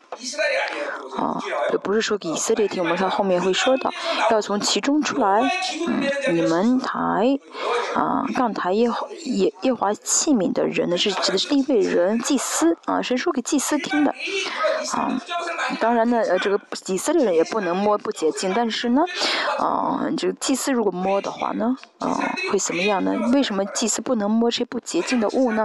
[1.17, 1.39] 啊，
[1.71, 3.91] 也不是说给以色列听，我们看后面会说到，
[4.31, 5.41] 要从其中出来。
[5.87, 7.39] 嗯，你们台
[7.93, 8.89] 啊，杠台耶
[9.25, 14.13] 耶耶华器皿的人呢，是指的是另一位人祭司啊，神说给祭司听的。
[14.91, 15.21] 啊，
[15.79, 19.03] 当然呢，呃，这个以色列人也不能摸不洁净，但是呢，
[19.59, 22.19] 啊，这个祭司如果摸的话呢，啊，
[22.51, 23.13] 会怎么样呢？
[23.31, 25.63] 为什么祭司不能摸这不洁净的物呢？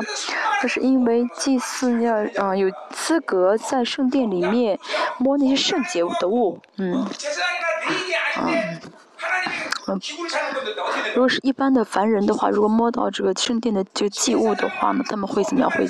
[0.69, 4.79] 是因为祭祀要啊有资格在圣殿里面
[5.19, 7.07] 摸那些圣洁的物嗯。
[8.41, 8.81] 嗯
[9.89, 10.01] 嗯
[11.15, 15.71] 如果是一般的凡人的话如果摸到这个圣殿的这个祭物的话呢他们会怎么样？
[15.71, 15.87] 会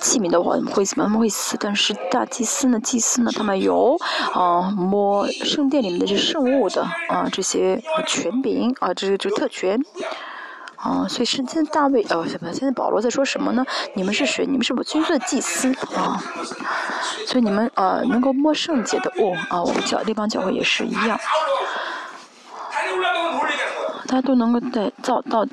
[0.00, 1.12] 器皿的话会怎么样？
[1.16, 2.80] 会死但是大祭司呢？
[2.80, 3.30] 祭司呢？
[3.32, 3.96] 他们有
[4.34, 9.80] 啊摸圣殿里面的这圣物的啊这些权柄啊这些就特权。
[10.82, 13.64] 哦所以圣经大卫呃现在保罗在说什么呢？
[13.94, 14.44] 你们是谁？
[14.46, 15.72] 你们是不是军的祭司。
[15.94, 16.22] 啊
[17.26, 21.18] 所以你们呃能够摸圣洁的物啊我们教地方教会也是一样。
[24.06, 25.44] 他都能够带造到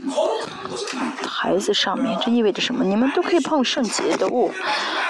[1.28, 2.84] 孩子上面这意味着什么？
[2.84, 4.51] 你们都可以碰圣洁的物。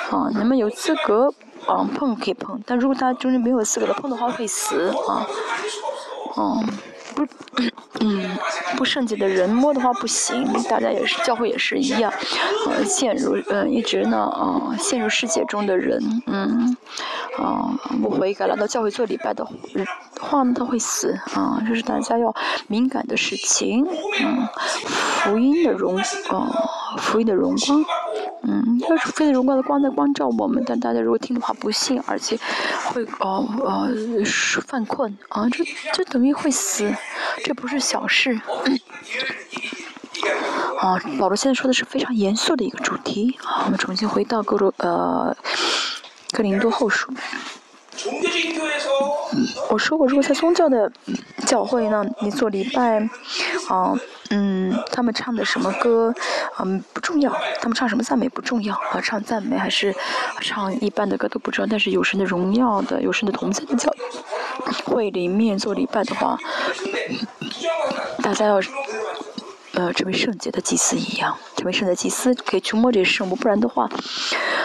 [0.10, 1.34] 啊你们有资格
[1.68, 4.94] 啊碰可以碰但如果大家中间没有资格的碰的话会死。
[5.08, 5.28] 啊
[6.38, 6.66] 嗯
[7.16, 7.26] 不，
[8.00, 8.38] 嗯，
[8.76, 12.12] 不圣洁的人摸的话不行，大家也是教会也是一样，
[12.68, 16.76] 呃，陷入呃一直呢啊、陷入世界中的人，嗯，
[17.38, 19.46] 啊、不悔改来到教会做礼拜的
[20.20, 22.34] 话呢，他会死啊，这是大家要
[22.68, 23.86] 敏感的事情，
[24.22, 24.48] 嗯，
[25.24, 25.98] 福音的荣，
[26.30, 27.86] 呃，福音的荣光。
[28.46, 32.38] 嗯，要是非得荣光的光在光照我们，但大家如果听的话不信，而且
[32.92, 33.90] 会呃呃
[34.68, 35.64] 犯困啊，这
[35.94, 36.94] 这等于会死，
[37.46, 38.40] 这不是小事。
[40.80, 43.38] 啊，保罗现在说的是非常严肃的一个主题。
[43.44, 45.36] 啊、我们重新回到各种呃
[46.32, 47.14] 格林多后书。
[49.70, 50.92] 我说过，如果在宗教的
[51.46, 53.00] 教会呢，你做礼拜，
[53.70, 53.96] 啊、
[54.36, 56.12] 嗯他们唱的什么歌，
[56.60, 57.32] 嗯，不重要。
[57.62, 59.94] 他们唱什么赞美不重要啊，唱赞美还是
[60.42, 61.70] 唱一般的歌都不重要。
[61.70, 63.94] 但是有神的荣耀的，有神的同在的教
[64.86, 66.36] 会里面做礼拜的话，
[68.24, 68.60] 大家要
[69.74, 73.88] 呃成为圣洁的祭司一样，成为圣洁祭司，可以去摸这些圣物，不然的话，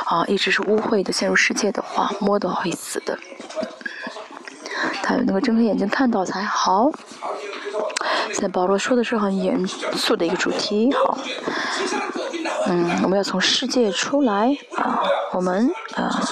[0.07, 3.19] 啊，一直是污秽的陷入世界的话，摸的会死的。
[5.03, 6.91] 他有那个睁开眼睛看到才好。
[8.35, 11.19] 在保罗说的是很严肃的一个主题，好，
[12.67, 15.03] 嗯，我们要从世界出来啊，
[15.33, 16.23] 我们啊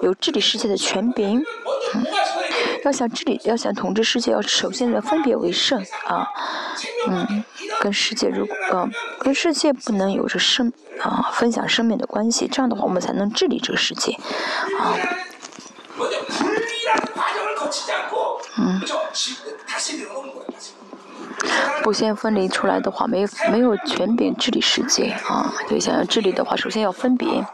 [0.00, 1.44] 有治理世界的权柄，
[1.94, 2.04] 嗯，
[2.84, 6.26] 要想治理，要想统治世界，要首先的分别为圣啊，
[7.08, 7.44] 嗯，
[7.80, 8.88] 跟世界如果、啊、
[9.20, 14.12] 跟世界不能有着生啊分享生命的关系，这样的话我们才能治理这个世界
[14.80, 14.96] 啊。
[18.58, 18.80] 嗯。
[21.82, 25.52] 不先分离出来的话，没没有权柄治理世界啊！
[25.68, 27.44] 所以想要治理的话，首先要分别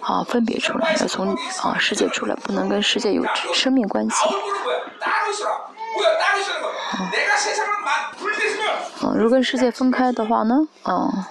[0.00, 3.22] 啊，分别出来，要从啊世界出来，不能跟世界有
[3.52, 4.16] 生命关系。
[9.02, 10.54] 嗯，如果跟世界分开的话呢？
[10.84, 11.24] 嗯。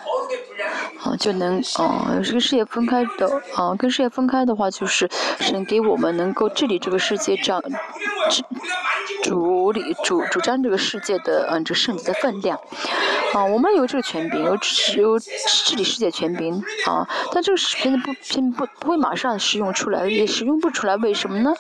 [1.04, 7.62] 啊就能哦这个世界分开的啊跟世界分开的话就是神给我们能够治理这个世界这
[9.22, 12.60] 主理主主张这个世界的嗯这圣洁的分量。
[13.34, 14.52] 啊我们有这个权柄有
[14.96, 21.52] 有治理世界权柄啊但这个权柄不并不不会马上使用出来也使用不出来为什么呢？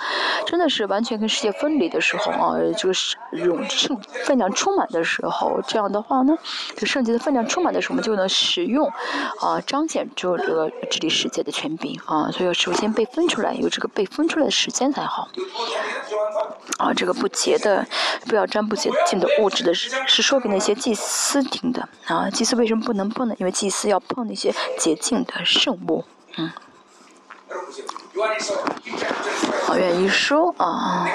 [0.45, 6.37] 真的是完全跟世界分离的时候啊就是用剩分量充满的时候这样的话呢
[6.75, 8.91] 这圣洁的分量充满的时候我们就能使用
[9.39, 15.27] 啊，彰显出这个治理世界的权柄啊，所以首先被分出来，有这个被分出来的时间才好。
[16.77, 17.85] 啊，这个不洁的，
[18.27, 22.29] 不要沾不洁净的物质的是，是说给那些祭司听的啊。
[22.29, 23.35] 祭司为什么不能碰呢？
[23.39, 26.05] 因为祭司要碰那些洁净的圣物，
[26.37, 26.51] 嗯。
[29.65, 31.07] 好，愿意说啊。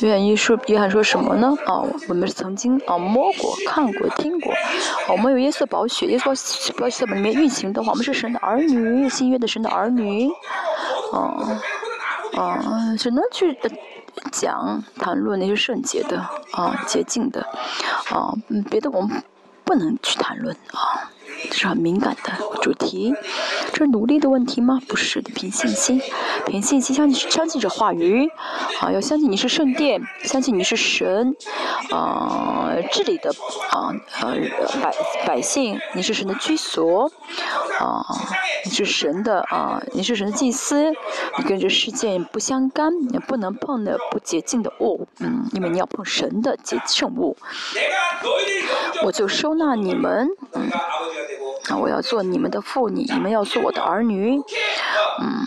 [0.00, 1.56] 约翰一书，约翰说什么呢？
[1.66, 10.30] 啊，我们曾经啊摸过、看过、听过，啊、我们有耶稣的宝血，耶稣宝血里面运行的话，我们是神的儿女，新约的神的儿女，
[11.12, 11.60] 啊
[12.36, 13.58] 啊，只能去。
[14.32, 16.18] 讲谈论那些圣洁的
[16.52, 17.40] 啊，洁净的
[18.10, 18.34] 啊，
[18.68, 19.22] 别的我们
[19.64, 21.08] 不能去谈论啊，
[21.48, 23.14] 这是很敏感的主题。
[23.84, 24.78] 是努力的问题吗？
[24.86, 25.98] 不是的，凭信心，
[26.44, 26.94] 凭信心。
[26.94, 28.28] 相信相信着话语，
[28.78, 31.34] 啊，要相信你是圣殿，相信你是神，
[31.90, 33.30] 啊，这里的
[33.70, 33.88] 啊
[34.20, 34.36] 呃
[34.82, 34.94] 百
[35.26, 37.10] 百姓，你是神的居所，
[37.78, 38.04] 啊，
[38.66, 40.92] 你是神的啊，你是神的祭司，
[41.38, 47.34] 你跟这世界不相干，你不能碰的不洁净的物，嗯，因为你要碰神的洁圣物，
[49.04, 50.68] 我就收纳你们，嗯。
[51.78, 54.40] 我要做你们的妇女你们要做我的儿女。
[55.20, 55.46] 嗯。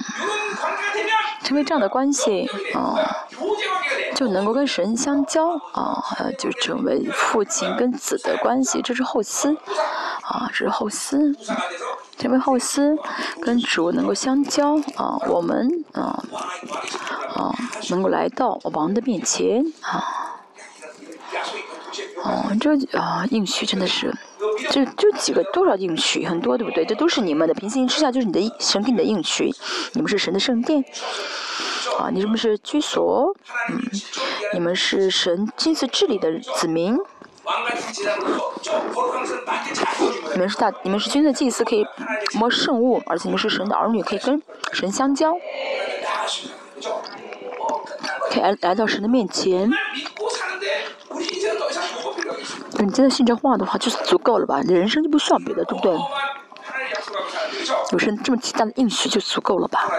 [1.43, 2.95] 成为这样的关系啊
[4.15, 6.01] 就能够跟神相交啊
[6.39, 9.55] 就成为父亲跟子的关系这是后思
[10.21, 11.35] 啊这是后思
[12.17, 12.97] 成为后思
[13.41, 16.23] 跟主能够相交啊我们啊
[17.35, 17.53] 啊
[17.89, 20.23] 能够来到王的面前啊。
[22.23, 24.13] 哦，这啊应许真的是，
[24.71, 26.85] 这就几个，多少应许很多，对不对？
[26.85, 29.53] 这都是你们的平行之下，就是你的神给你的应许。
[29.93, 30.83] 你们是神的圣殿
[31.99, 33.35] 啊，你是不是居所？
[33.69, 33.81] 嗯，
[34.53, 36.97] 你们是神亲自治理的子民，
[40.33, 41.85] 你们是大，你们是君子，祭祀可以
[42.33, 44.41] 摸圣物，而且你们是神的儿女，可以跟
[44.71, 45.33] 神相交，
[48.31, 49.69] 可以来来到神的面前。
[52.79, 54.61] 你真的信这话的话，就是足够了吧？
[54.63, 55.93] 你人生就不需要别的，对不对？
[57.91, 59.89] 有生这么巨大的应许就足够了吧？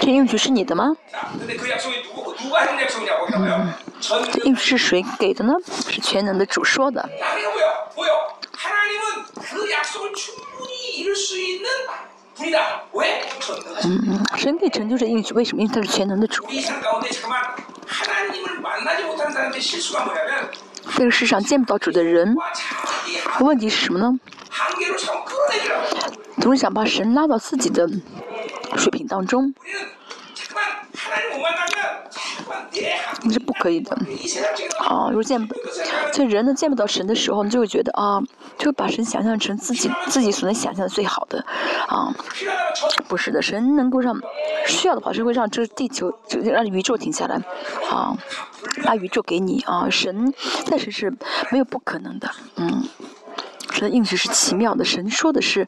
[0.00, 0.96] 这应许是你的吗？
[3.34, 3.72] 嗯，
[4.32, 5.52] 这应许是谁给的呢？
[5.90, 7.08] 是全能的主说的。
[13.84, 15.62] 嗯，神给成就是应许，为什么？
[15.62, 16.44] 因为他是全能的主。
[20.96, 22.36] 这个世上见不到主的人，
[23.40, 24.18] 问题是什么呢？
[26.40, 27.88] 总想把神拉到自己的
[28.76, 29.54] 水平当中。
[33.22, 33.96] 你是不可以的。
[34.80, 35.54] 啊如果见不
[36.12, 38.20] 所以人呢见不到神的时候你就会觉得啊
[38.56, 41.44] 就会把神想象成自己自己所能想象的最好的
[41.86, 42.14] 啊
[43.08, 44.18] 不是的神能够让
[44.66, 47.36] 需要的话就会让这个地球就让宇宙停下来
[47.90, 48.16] 啊
[48.84, 50.32] 把宇宙给你啊神
[50.70, 51.10] 但是是
[51.50, 52.84] 没有不可能的嗯。
[53.72, 55.66] 神的应许是奇妙的神说的是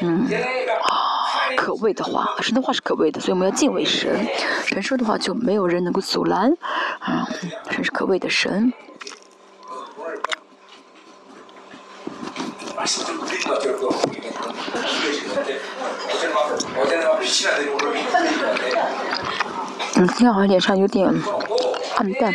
[0.00, 0.26] 嗯
[1.62, 4.26] 可畏的话神的话是可畏的所以我们要敬畏神。
[4.66, 6.52] 神说的话就没有人能够阻拦
[6.98, 7.24] 啊
[7.70, 8.72] 神是可畏的神。
[19.94, 21.08] 嗯今天好像脸上有点
[21.96, 22.34] 暗淡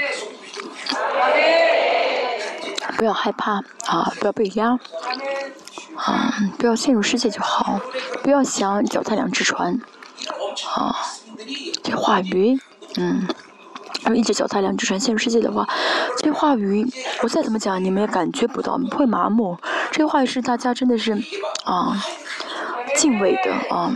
[2.95, 4.79] 不要害怕啊不要被压。
[5.97, 7.79] 啊，不要陷入世界就好，
[8.23, 9.79] 不要想脚踏两只船，
[10.75, 10.95] 啊，
[11.83, 12.59] 这话语，
[12.97, 13.27] 嗯，
[14.15, 15.67] 一直脚踏两只船陷入世界的话，
[16.19, 16.87] 这话语
[17.23, 19.57] 我再怎么讲你们也感觉不到，会麻木。
[19.91, 21.13] 这话语是大家真的是
[21.65, 22.01] 啊
[22.95, 23.91] 敬畏的啊，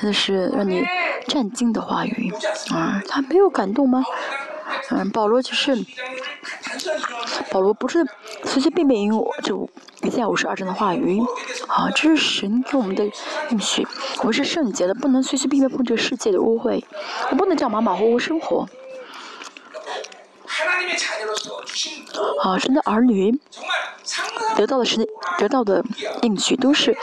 [0.00, 0.84] 真的是让你
[1.28, 2.32] 震惊的话语
[2.70, 4.04] 啊，他没有感动吗？
[4.90, 5.84] 嗯、保罗就是。
[7.50, 8.04] 保罗不是
[8.44, 9.68] 随随便便，因为我就
[10.02, 10.28] 一下。
[10.28, 11.20] 我是二圣的话语
[11.68, 13.04] 啊，这是神给我们的
[13.50, 13.86] 应许。
[14.22, 16.82] 我是圣洁的，不能随随便便碰这世界的污秽。
[17.30, 18.66] 我不能这样马马虎虎生活
[22.42, 22.58] 啊。
[22.58, 23.38] 神的儿女
[24.56, 25.06] 得到的神
[25.38, 25.84] 得到的
[26.22, 26.96] 应许，都是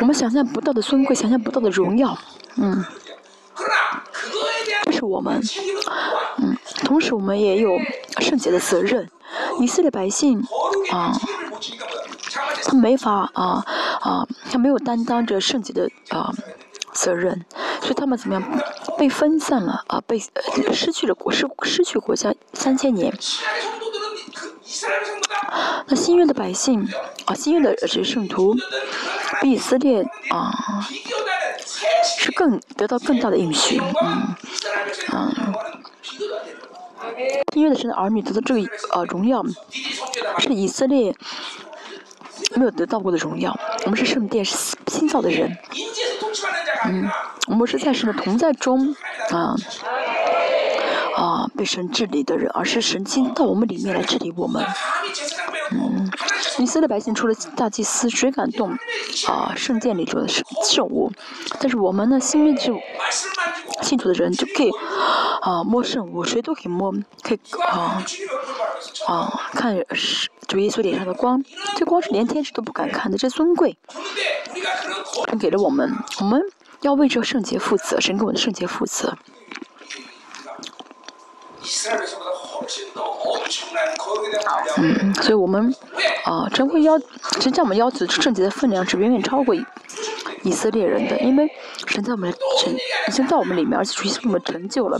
[0.00, 2.16] 我们想象不到的尊贵，想象不到的荣耀。
[2.56, 2.84] 嗯，
[4.84, 5.40] 这是我们
[6.38, 7.78] 嗯，同时我们也有。
[8.24, 9.06] 圣洁的责任，
[9.60, 10.42] 以色列百姓
[10.90, 11.12] 啊，
[12.64, 13.62] 他没法啊
[14.00, 16.32] 啊，他没有担当着圣洁的啊
[16.94, 17.44] 责任，
[17.82, 18.42] 所以他们怎么样
[18.96, 20.18] 被分散了啊，被
[20.72, 23.14] 失去了国失失去国家三千年。
[25.86, 26.88] 那新约的百姓
[27.26, 28.56] 啊，新约的这圣徒
[29.42, 30.50] 比以色列啊，
[32.18, 34.34] 是更得到更大的应许，嗯，
[35.12, 35.30] 啊。
[37.54, 39.44] 因为神的儿女得到这个呃荣耀，
[40.38, 41.14] 是以色列
[42.56, 43.56] 没有得到过的荣耀。
[43.84, 45.56] 我们是圣殿，是新造的人。
[46.86, 47.08] 嗯，
[47.48, 48.94] 我们是在神的同在中
[49.30, 49.54] 啊
[51.16, 54.64] 啊被神治理的人，而是神经到我们里面来治理我们。
[55.72, 56.10] 嗯，
[56.58, 58.70] 以色列百姓除了大祭司，谁敢动？
[59.26, 61.10] 啊，圣殿里住的圣圣物。
[61.58, 62.78] 但是我们呢，信耶就、
[63.82, 64.70] 信主的人就可以
[65.40, 66.92] 啊摸圣物，谁都可以摸，
[67.22, 68.02] 可以啊
[69.06, 69.74] 啊看
[70.46, 71.42] 主耶稣脸上的光，
[71.76, 73.76] 这光是连天使都不敢看的，这尊贵，
[75.28, 75.90] 神给了我们，
[76.20, 76.42] 我们
[76.82, 79.16] 要为这圣洁负责，神给我们的圣洁负责。
[84.76, 85.74] 嗯，所以我们
[86.24, 86.98] 啊，真会要，
[87.40, 89.54] 真在我们要求圣洁的分量是远远超过
[90.42, 91.50] 以色列人的，因为
[91.86, 92.72] 神在我们成，
[93.08, 94.98] 已经在我们里面，而且属于我们成就了。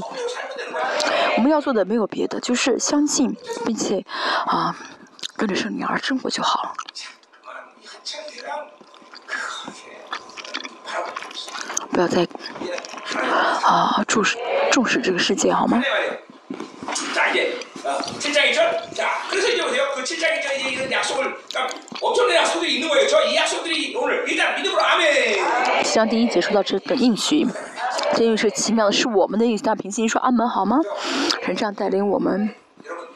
[1.36, 4.04] 我们要做的没有别的，就是相信，并且
[4.46, 4.76] 啊，
[5.36, 6.72] 跟着圣灵而生活就好了。
[11.90, 12.26] 不要再
[13.62, 14.36] 啊重视
[14.72, 15.82] 重视这个世界好吗？
[16.84, 17.13] 네, 말이에요.
[17.13, 21.36] 자 이제 어, 7장 1절 자 그래서 이제 보세요 그 7장 1절에 이제 이런 약속을
[21.47, 27.45] 그러니까 엄청난 약속들이 있는 거예요 저 이 약속들이 오늘 일단 믿음으로 아멘 七章第一节说到这个应许，
[28.15, 29.63] 这应许是奇妙的，是我们的应许。
[29.63, 30.77] 大家平心说阿门好吗？
[31.43, 32.53] 神这样带领我们，
[32.86, 33.07] 여러분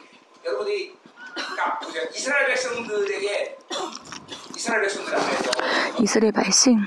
[0.44, 0.92] 여러분이
[1.34, 3.58] 그러니까 보세요 이스라엘 백성들에게
[4.56, 5.50] 이스라엘 백성들 앞에서
[5.98, 6.78] 以色列百姓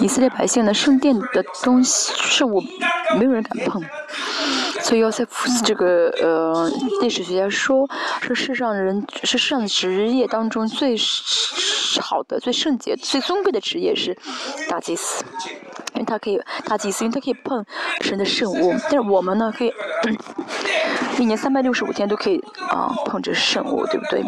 [0.00, 2.62] 以色列百姓呢，圣殿里的东西，圣物
[3.18, 3.82] 没有人敢碰。
[4.80, 6.70] 所以要塞夫斯这个呃
[7.00, 7.88] 历史学家说，
[8.20, 10.96] 是世上人是世上职业当中最
[12.00, 14.16] 好的、最圣洁、最尊贵的职业，是
[14.68, 15.24] 大祭司。
[15.94, 17.64] 因为他可以大祭司，因为他可以碰
[18.00, 18.74] 神的圣物。
[18.84, 19.72] 但是我们呢，可以
[21.18, 24.24] 一年三百六十五天都可以啊，碰这圣物，对不对？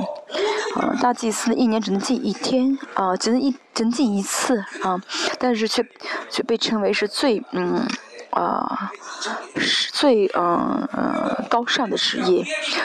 [0.75, 5.01] 啊大祭司一年只能祭一天啊只能一只能祭一次啊
[5.39, 5.85] 但是却
[6.31, 7.87] 却被称为是最嗯
[8.31, 8.91] 啊
[9.57, 12.45] 是最嗯嗯高尚的职业。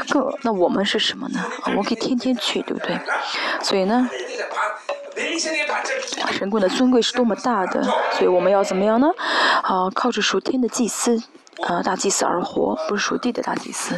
[0.09, 1.43] 更那我们是什么呢？
[1.65, 2.99] 我们可以天天去对不对？
[3.63, 4.07] 所以呢
[6.31, 9.07] 神棍的尊贵是多么大的所以我们要怎么样呢？
[9.63, 11.21] 啊靠着属天的祭司
[11.67, 13.97] 啊大祭司而活不是属地的大祭司。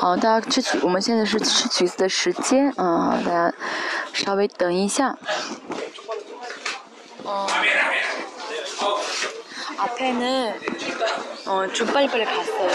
[0.00, 3.52] 啊，大家吃橘，我们现在是吃橘子的时间啊，大家
[4.12, 5.16] 稍微等一下。
[7.26, 8.02] 아멘, 아멘.
[8.82, 9.00] 어,
[9.78, 10.54] 앞에는
[11.46, 12.68] 어, 좀 빨리빨리 갔어요.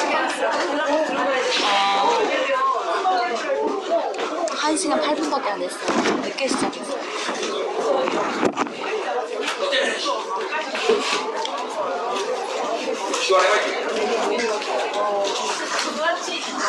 [1.64, 2.20] 어,
[4.62, 6.22] 1시간 8분밖에 안 했어요.
[6.24, 7.00] 늦게 시작했어요.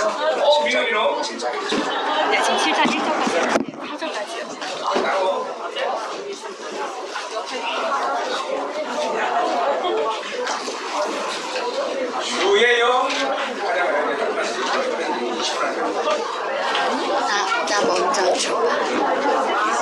[0.07, 1.22] 어, 미연이요?
[2.30, 4.45] 네, 지금 실사 1차까지, 4차까지요.
[12.44, 13.07] 유예요?
[17.27, 19.76] 나, 나 먼저 줘봐.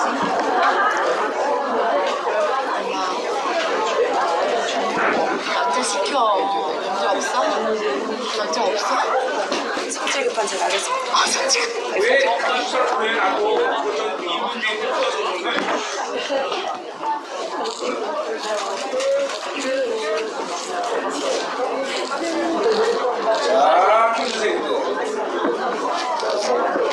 [5.84, 6.36] 시켜.
[6.38, 7.60] 문제 없어?
[7.60, 9.33] 문제 없어?
[10.04, 11.14] 성질 급한 제가 하겠습니다.
[11.14, 12.04] 아, 성질 급한
[23.48, 24.98] 자, 퀸즈색으로.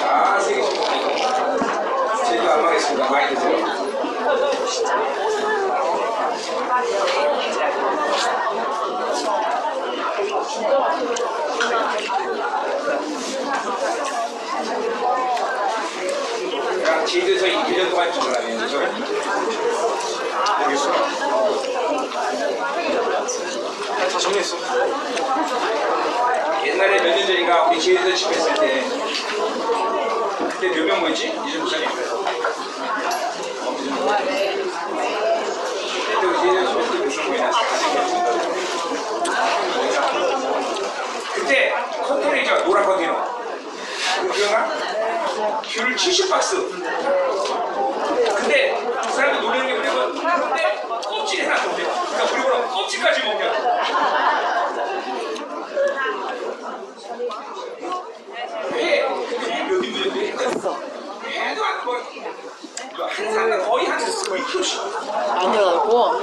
[0.05, 0.62] 아, 세개
[2.28, 2.61] 제가 안
[17.01, 18.79] 그냥 제주에서 1년 동안 찍으려면 그죠?
[20.59, 20.93] 모르겠어.
[24.11, 24.57] 다 정리했어.
[26.67, 28.85] 옛날에 몇 년 전인가 우리 제주에서 집했을 때
[30.51, 31.29] 그때 몇명 모였지?
[31.47, 31.89] 이준 목사님.
[31.89, 32.05] 그때
[36.27, 37.51] 우리 제주에서 집했을 때 몇명 모였나?
[41.35, 41.73] 그때
[42.07, 43.15] 컨테이너죠 노란 컨테이너.
[44.35, 44.57] 기억나?
[45.62, 46.51] 귤 70박스.
[48.36, 51.82] 근데 그 사람이 노리는 게 뭐냐면 근데 껍질 해놨던데.
[51.82, 53.52] 그러니까 우리보다 껍질까지 먹냐.
[58.73, 59.09] 왜?
[59.28, 60.32] 그게 몇 인분인데?
[60.32, 61.98] 해도 안 먹어.
[63.09, 64.81] 한 사람 거의 한 2kg씩.
[65.39, 66.20] 아니라고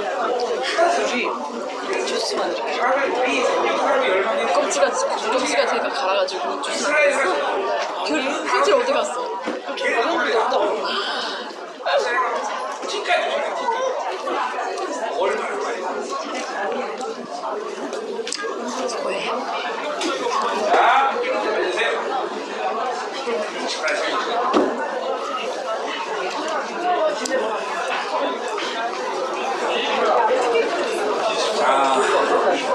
[2.08, 2.80] 주스만 이렇게
[4.54, 8.04] 껍질가 껍질가 제가 갈아가지고 주스 만들었어.
[8.06, 9.38] 그 휴지 어디 갔어?
[9.42, 10.64] 가면 안 없다고.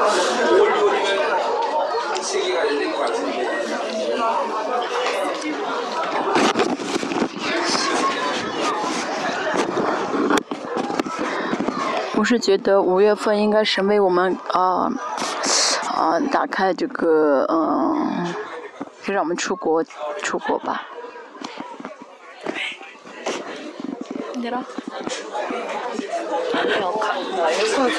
[0.03, 3.39] 5월 6월이면 세 개가 열린 것 같은데.
[12.17, 14.91] 我是觉得五月份应该是为我们啊
[15.95, 18.35] 啊、打开这个嗯，
[19.05, 19.85] 可以让我们出国
[20.23, 20.83] 出国吧。
[24.39, 24.63] 내라
[26.55, 26.95] 아니요,
[27.51, 27.99] 에어컨 쏘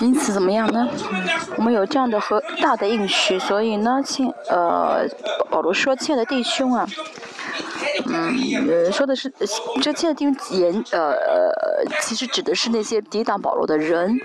[0.00, 0.88] 因此怎么样呢？
[1.56, 5.06] 我们有这样的和大的应许，所以呢，亲呃，
[5.50, 6.86] 保罗说，亲爱的弟兄啊，
[8.06, 8.34] 嗯，
[8.66, 9.30] 呃，说的是
[9.82, 14.18] 这亲爱的弟兄言呃呃，其实指的是那些抵挡保罗的人，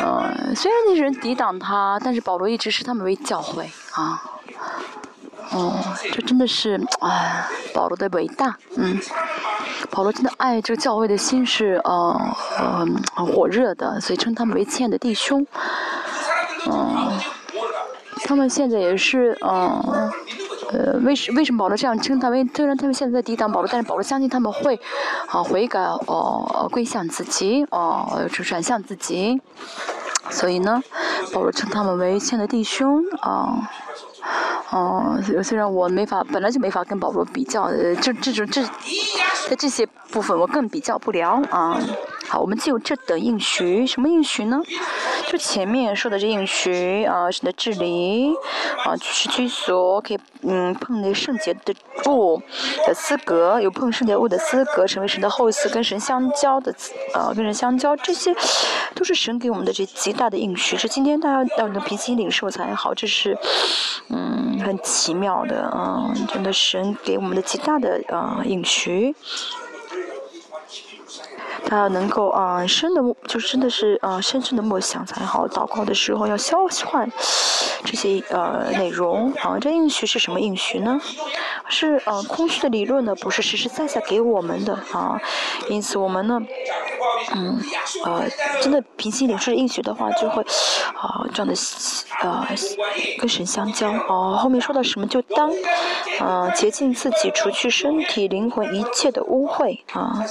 [0.00, 4.22] 嗯，虽然那些人抵挡他，但是保罗一直视他们为教会啊。
[5.50, 5.74] 哦，
[6.12, 7.44] 这真的是，哎，
[7.74, 9.00] 保罗的伟大，嗯。
[9.90, 12.20] 保罗真的爱这个教会的心是呃
[12.58, 15.46] 呃火热的，所以称他们为亲爱的弟兄。
[16.70, 17.12] 嗯，
[18.24, 20.10] 他们现在也是嗯
[20.70, 22.48] 呃为什为什么保罗这样称他们？
[22.54, 24.78] 虽然他们现在在抵挡保罗，但是保罗相信他们会
[25.28, 29.40] 啊悔改哦归向自己哦转向自己，
[30.30, 30.82] 所以呢，
[31.32, 33.70] 保罗称他们为亲爱的弟兄啊。
[34.70, 38.62] 哦，虽然我没法，本来就没法跟保罗比较，呃，这、这种、这、
[39.48, 41.80] 在这些部分，我更比较不了啊。
[42.28, 44.60] 好，我们既有这等应许，什么应许呢？
[45.26, 48.34] 就前面说的这应许啊，神的治理
[48.84, 51.74] 啊，是居所，可以嗯碰那圣洁的
[52.06, 52.40] 物
[52.86, 56.74] 的资格，有碰圣洁物的资格，成为神的后嗣，跟神相交的
[57.14, 58.34] 呃跟神相交，这些
[58.94, 60.76] 都是神给我们的这极大的应许。
[60.76, 63.36] 这今天大家要能平心领受才好，这是
[64.10, 69.14] 嗯很奇妙的啊，真的神给我们的极大的啊应许。
[71.64, 75.46] 他要能够啊，深的，就真的是啊，深深的梦想才好。
[75.48, 77.06] 祷告的时候要消化
[77.84, 79.58] 这些呃内容啊。
[79.60, 80.98] 这应许是什么应许呢？
[81.68, 85.20] 是啊，空虚的理论呢，不是实实在在给我们的啊。
[85.68, 86.40] 因此我们呢，
[87.34, 87.60] 嗯
[88.04, 88.24] 呃，
[88.62, 90.42] 真的平心里说应许的话，就会
[90.94, 91.54] 啊这样的
[92.20, 92.48] 啊
[93.18, 93.90] 跟神相交。
[94.08, 95.52] 哦，后面说到什么就当
[96.20, 100.24] 啊，洁净自己，除去身体灵魂一切的污秽啊。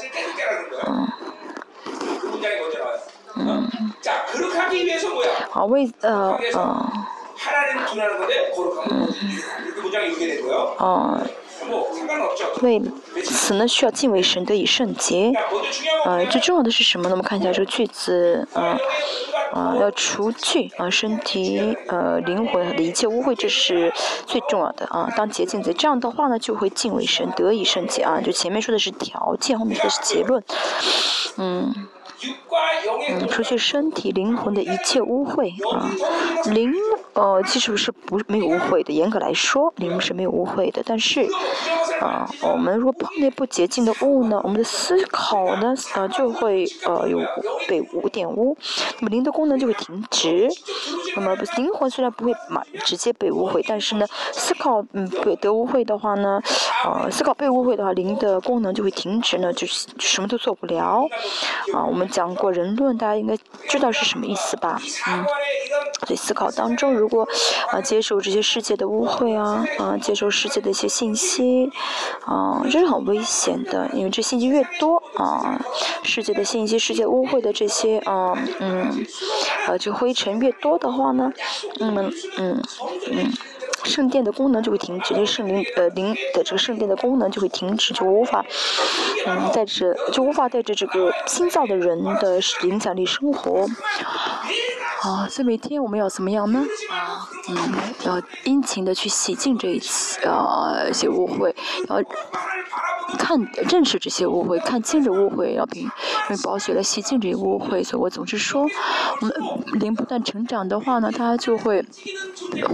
[4.01, 5.49] 자, 거룩하기 위해서 뭐야?
[5.51, 6.37] 아, always 어,
[7.37, 8.19] 하나님 두라는 어.
[8.19, 9.07] 건데 거룩한 거.
[9.65, 10.75] 이렇게 문장이 이렇게 되고요.
[10.79, 11.17] 어.
[12.61, 12.81] 为
[13.23, 15.31] 此呢，需要敬畏神得以圣洁。
[16.05, 17.11] 呃，最重要的是什么呢？
[17.11, 23.93] 我们看一下这个句子，呃，要除去啊身体，呃，灵魂的一切污秽，这是
[24.25, 25.07] 最重要的啊。
[25.15, 28.19] 当洁净者这样的话呢，就会敬畏神得以圣洁啊。
[28.21, 30.43] 就前面说的是条件，后面说的是结论。
[31.37, 31.87] 嗯。
[33.09, 35.91] 嗯，除去身体、灵魂的一切污秽啊。
[36.45, 36.73] 灵
[37.13, 40.81] 呃其实是不没有污秽的，严格来说，灵是没有污秽的。
[40.85, 41.27] 但是
[42.01, 47.19] 啊我们如果碰那不洁净的物呢我们的思考呢啊就会呃有
[47.67, 48.55] 被污玷污
[48.99, 50.47] 那么灵的功能就会停止。
[51.15, 56.39] 那么灵魂虽然不会满直接被污秽但是呢思考嗯被得污秽的话呢
[56.85, 61.03] 啊思考被污秽的话灵的功能就会停止呢就是什么都做不了。
[61.73, 63.35] 啊我们讲过人论大家应该
[63.67, 64.79] 知道是什么意思吧？
[65.07, 65.25] 嗯
[66.05, 67.27] 所以思考当中如果
[67.71, 71.71] 啊接受这些世界的污秽啊啊接受世界的一些信息
[72.25, 75.59] 啊这是很危险的，因为这信息越多啊，
[76.03, 79.05] 世界的信息、世界污秽的这些啊嗯
[79.67, 81.31] 呃这灰尘越多的话呢，
[81.79, 82.61] 那么嗯
[83.11, 83.31] 嗯。
[83.83, 88.43] 圣殿的功能就会停止，就圣灵呃灵的这个圣殿的功能就会停止，就无法
[89.25, 93.65] 嗯带着就无法带着这个新造的人的影响力生活。
[95.03, 96.59] 啊，所以每天我们要怎么样呢？
[96.89, 97.55] 啊，嗯，
[98.05, 101.55] 要殷勤的去洗净这一些呃一些误会，
[101.87, 102.03] 要
[103.17, 105.89] 看认识这些误会，看清这误会，要凭
[106.29, 107.83] 用宝血来洗净这些误会。
[107.83, 108.65] 所以我总是说，
[109.21, 109.33] 我们
[109.79, 111.85] 灵不断成长的话呢，它就会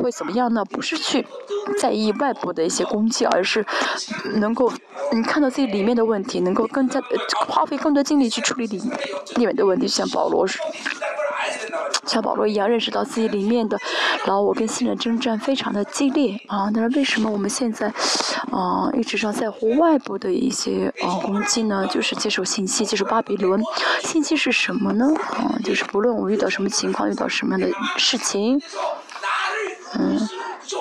[0.02, 0.64] 会怎么样呢？
[0.66, 1.28] 不是去
[1.80, 3.66] 在意外部的一些攻击，而是
[4.36, 4.72] 能够
[5.12, 7.02] 你看到自己里面的问题，能够更加
[7.48, 8.78] 花费更多精力去处理里
[9.36, 10.48] 里面的问题，像保罗
[12.14, 13.78] 像保罗一样，认识到自己里面的
[14.28, 16.70] 老我跟新人征战非常的激烈啊。
[16.72, 17.88] 但是为什么我们现在
[18.52, 21.88] 啊一直上在乎外部的一些啊攻击呢？
[21.88, 23.60] 就是接受信息，接受巴比伦。
[24.02, 25.08] 信息是什么呢？
[25.32, 28.62] 啊，就是不论我遇到什么情况，遇到什么样的事情，
[29.96, 30.30] 嗯。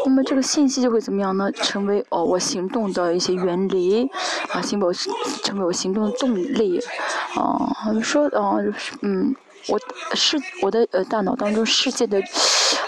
[0.04, 1.50] 那么这个信息就会怎么样呢？
[1.52, 4.09] 成为哦我行动的一些原理，
[4.52, 6.80] 啊，行我成为我行动的动力，
[7.34, 8.56] 啊，说啊，
[9.02, 9.34] 嗯，
[9.68, 9.78] 我
[10.14, 12.22] 是我的呃大脑当中世界的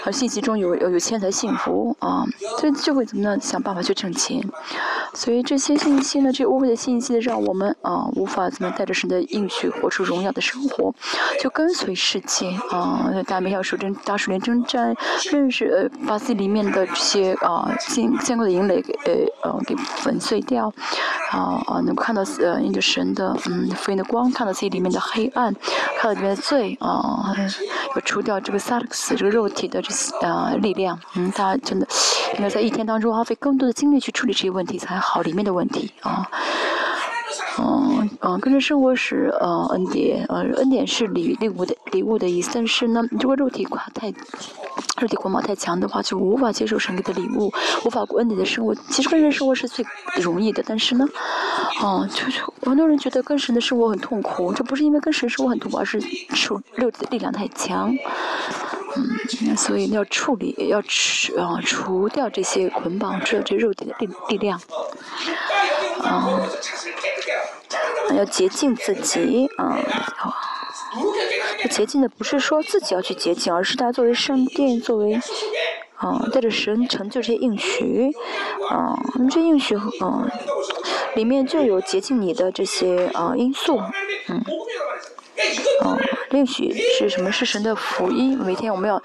[0.05, 2.23] 呃信息中有有有钱才幸福啊，
[2.59, 4.39] 所以就会怎么样想办法去挣钱，
[5.13, 10.93] 所以这些信息呢，这污秽的信息让我们啊无法怎么带着神的应许活出荣耀的生活，
[11.41, 14.95] 就跟随世界啊，大美小手征大树林征战，
[15.31, 20.71] 认识呃把自己里面的这些啊见见过的营垒给呃呃给粉碎掉，
[21.31, 25.51] 啊啊能够看到呃因着神的嗯福音的光，看到自己里面的黑暗，
[25.97, 27.33] 看到里面的罪啊，
[27.95, 29.89] 要除掉这个萨克斯这个肉体的这
[30.21, 31.87] 啊力量，嗯，他真的
[32.39, 36.29] 要在一天当中花费更多的精力去处理这些问题才好，里面的问题啊。
[37.57, 42.51] 嗯嗯，跟着生活是呃恩典，呃恩典是礼礼物的礼物的意思。
[42.53, 44.13] 但是呢，如果肉体垮太
[44.99, 47.51] 肉体捆绑太强的话就无法接受神给的礼物
[47.85, 48.73] 无法过你的生活。
[48.89, 49.85] 其实跟人生活是最
[50.21, 51.05] 容易的但是呢
[51.81, 55.99] 哦就是很多人觉得跟神的生活很痛苦这不是因为跟神生活很痛苦而是
[56.33, 57.93] 受肉体的力量太强。
[58.97, 64.59] 嗯所以要处理要除啊除掉这些捆绑只有这肉体的力力量。
[66.03, 66.41] 嗯
[68.15, 69.77] 要洁净自己啊
[70.15, 70.33] 好
[71.67, 75.19] 洁净的不是说自己要去洁净，而是他作为圣殿，作为
[75.97, 78.11] 啊，带着神成就这些应许，
[78.69, 78.97] 啊，
[79.31, 80.29] 这应许，嗯，
[81.15, 83.79] 里面就有洁净你的这些啊因素，
[84.27, 84.43] 嗯，
[85.85, 85.97] 嗯，
[86.31, 87.31] 应许是什么？
[87.31, 88.37] 是神的福音。
[88.37, 88.97] 每天我们要，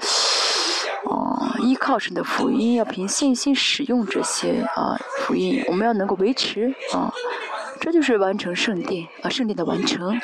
[1.05, 7.13] 哦，依靠神的福音，要凭信心使用这些啊福音，我们要能够维持，啊，
[7.81, 10.21] 这就是完成圣殿，啊，圣殿的完成。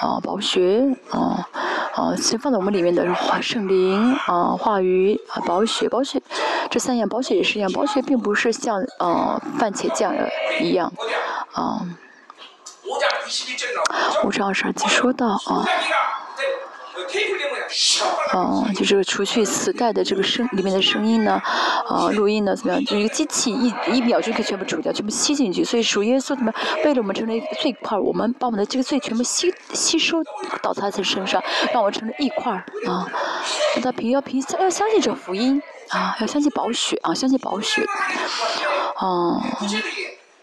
[0.00, 1.48] 啊，宝雪，啊，
[1.94, 3.04] 啊，先放在我们里面的
[3.42, 6.22] 圣灵，啊，化鱼，啊，宝雪，宝雪，
[6.70, 10.14] 这三样宝雪也是一样，宝雪并不是像呃番茄酱
[10.60, 10.92] 一样。
[11.52, 11.80] 啊。
[14.22, 15.66] 522节说到啊。
[18.32, 21.40] 哦、就这个除去磁带的这个声里面的声音呢，
[21.86, 22.84] 啊，录音呢怎么样？
[22.84, 25.62] 就一个机器一一秒就可以全部除掉，全部吸进去。
[25.64, 26.52] 所以属耶稣怎么
[26.84, 30.22] 为了我们成为碎块，我们把我们的这个罪全部吸吸收
[30.62, 31.42] 到他的身上，
[31.72, 33.06] 让我们成了一块啊。
[33.74, 37.84] 让他平要平要相信这福音啊，要相信宝血啊，相信宝血。
[38.96, 39.58] 哦、啊。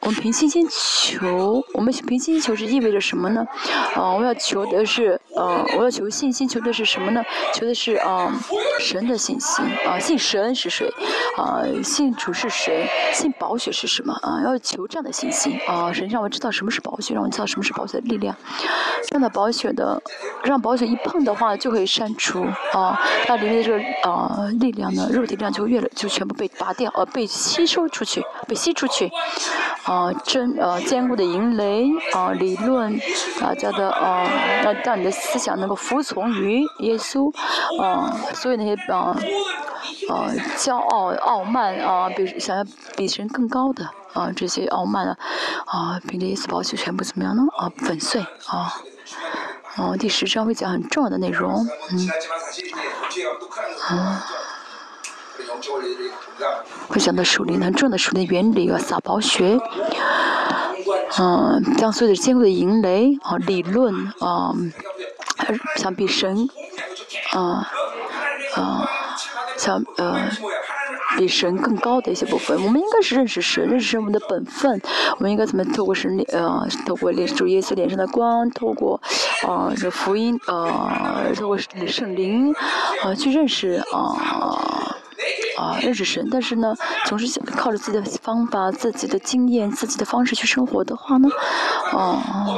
[0.06, 3.44] 我们凭信心求，我们凭信心求是意味着什么呢？
[3.95, 7.23] 啊，我要求的是，呃，我要求信心，求的是什么呢？
[7.56, 8.32] 求的是啊，
[8.80, 10.88] 神的信心啊，信神是谁？
[11.38, 12.88] 啊，信主是谁？
[13.14, 14.14] 信宝血是什么？
[14.22, 18.36] 啊，要求这样的信心啊，神让我知道什么是宝血，让我知道什么是宝血的力量。
[19.07, 19.99] 这样的宝血的，
[20.44, 22.95] 让宝血一碰的话，就可以删除啊，
[23.26, 29.11] 它里面的这个啊力量呢，肉体力量就越了，就全部被拔掉，呃，被吸收出去，被吸出去。
[29.84, 32.99] 啊，啊真呃坚固的营垒啊，理论，
[33.39, 34.27] 大家的啊，
[34.61, 37.34] 让让你的思想能够服从于耶稣，
[37.81, 39.15] 啊，所有那些啊
[40.09, 40.27] 啊
[40.57, 42.65] 骄傲傲慢啊，比想要
[42.97, 45.17] 比神更高的啊这些傲慢啊，
[45.65, 47.43] 啊，凭着耶稣宝血全部怎么样呢？
[47.57, 48.73] 啊，粉碎啊，
[49.77, 52.09] 哦，第十章会讲很重要的内容，嗯，
[53.88, 54.26] 啊。
[56.88, 59.57] 会讲到属灵很重要的树林原理啊，撒宝血，
[61.20, 64.53] 嗯，将所有的坚固的营垒啊，理论啊，
[65.78, 66.48] 像比神
[67.34, 67.68] 啊
[68.56, 68.90] 啊，
[69.57, 70.30] 像呃
[71.18, 74.82] 比神更高的一些部分，我们应该是认识神，认识神我们的本分，
[75.18, 79.02] 我们应该怎么透过神呃，透过主耶稣脸上的光，透过
[79.48, 82.53] 啊这福音呃，透过圣灵
[83.03, 84.85] 啊去认识啊。
[85.57, 86.76] 啊，认识神，但是呢，
[87.06, 91.30] 总是想靠着自己的方法、自己的经验、自己的方式去生活的话呢，
[91.91, 92.57] 啊，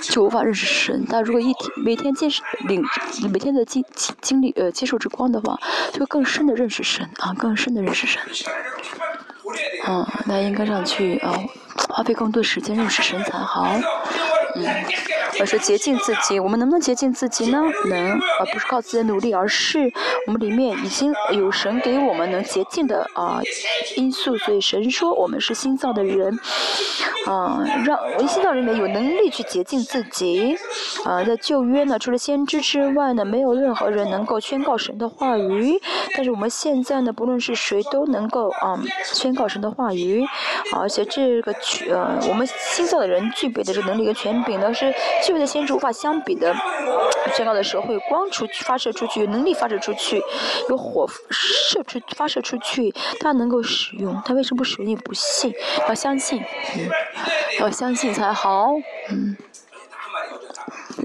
[0.00, 1.04] 就无法认识神。
[1.08, 2.28] 但如果一天每天接
[2.66, 2.82] 领
[3.30, 3.84] 每天的经
[4.20, 5.58] 经历呃接受之光的话，
[5.92, 8.20] 就会更深的认识神啊，更深的认识神。
[9.86, 11.34] 嗯，那应该上去啊，
[11.88, 13.68] 花费更多时间认识神才好。
[14.54, 14.64] 嗯，
[15.40, 17.62] 而是洁净自己，我们能不能洁净自己呢？
[17.88, 19.90] 能，而不是靠自己的努力，而是
[20.26, 23.40] 我们里面已经有神给我们能洁净的啊
[23.96, 24.36] 因素。
[24.36, 26.38] 所以神说我们是新造的人，
[27.26, 30.56] 啊，让我们新造人里面有能力去洁净自己。
[31.04, 35.80] 啊，在旧约呢，除了先知之外呢，没有任何人能够宣告神的话语。
[36.14, 40.26] 但是我们现在呢，不论是谁都能够啊宣告神的话语，
[40.74, 41.54] 而且这个
[41.90, 44.41] 呃我们新造的人具备的这个能力跟权。
[44.44, 44.94] 饼呢是
[45.24, 46.54] 具备的先知无法相比的，
[47.34, 50.22] 宣告的时候会光出去发射出去，有能力发射出去，
[50.68, 54.86] 有火射出发射出去，它能够使用，它为什么不使用？
[54.86, 55.52] 你不信，
[55.88, 56.42] 要相信，
[56.76, 56.88] 嗯，
[57.60, 58.72] 要相信才好，
[59.10, 59.36] 嗯。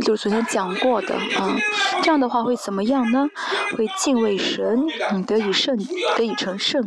[0.02, 1.56] 就是昨天讲过的啊，
[2.04, 3.26] 这样的话会怎么样呢？
[3.76, 5.78] 会敬畏神，嗯，得以胜，
[6.18, 6.84] 得以成圣，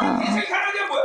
[0.00, 0.20] 啊，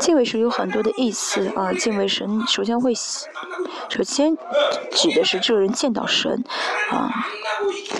[0.01, 4.35] 敬畏神有很多的意思啊，敬畏神首先会，首先
[4.91, 6.43] 指的是这个人见到神，
[6.89, 7.07] 啊，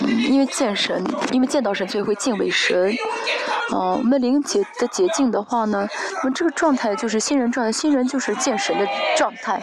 [0.02, 2.92] 嗯，因为见神，因为见到神，所以会敬畏神，
[3.70, 5.88] 啊，我们灵洁的洁净的话呢，
[6.24, 9.62] 那么这个状态就是新人状态，新人就是见神的状态，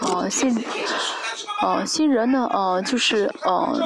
[0.00, 0.64] 啊，新。
[1.62, 3.80] 呃，新人呢，呃，就是呃，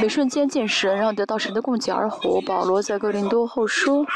[0.00, 2.40] 每瞬间见神，然后得到神的供给而活。
[2.42, 4.06] 保罗在哥林多后书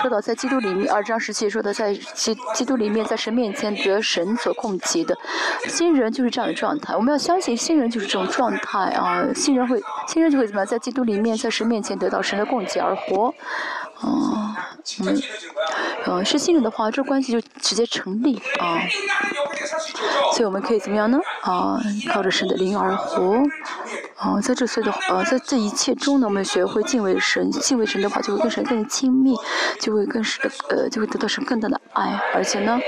[0.00, 5.16] 说到，在基督里面，二章十七说的，在基基督里面，在神面前得神所供给的。
[5.66, 13.34] 新人就是这样的状态，我们要相信新人就是这种状态啊，新人会，新人就会怎么样，在基督里面，在神面前得到神的供给而活。
[14.00, 14.54] 哦，
[15.00, 15.22] 嗯，
[16.06, 18.80] 呃，是信任的话，这关系就直接成立啊。
[20.32, 21.18] 所以我们可以怎么样呢？
[21.42, 21.78] 啊，
[22.12, 23.36] 靠着神的灵而活。
[24.16, 29.34] 啊，在这岁的呃，在这一切中呢，我们学会敬畏神，敬畏神的话，就会跟神更亲密，
[29.80, 32.20] 就会更是呃，就会得到神更大的爱。
[32.34, 32.78] 而且呢，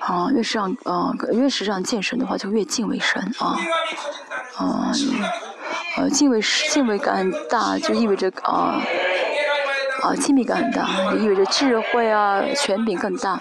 [0.00, 3.56] 啊，越是让呃，越是让见神的话，就越敬畏神啊。
[4.56, 4.92] 啊，
[5.98, 8.80] 呃，敬畏敬畏感大，就意味着啊。
[10.02, 13.32] 啊，亲密感很大，意味着智慧啊，权柄更大，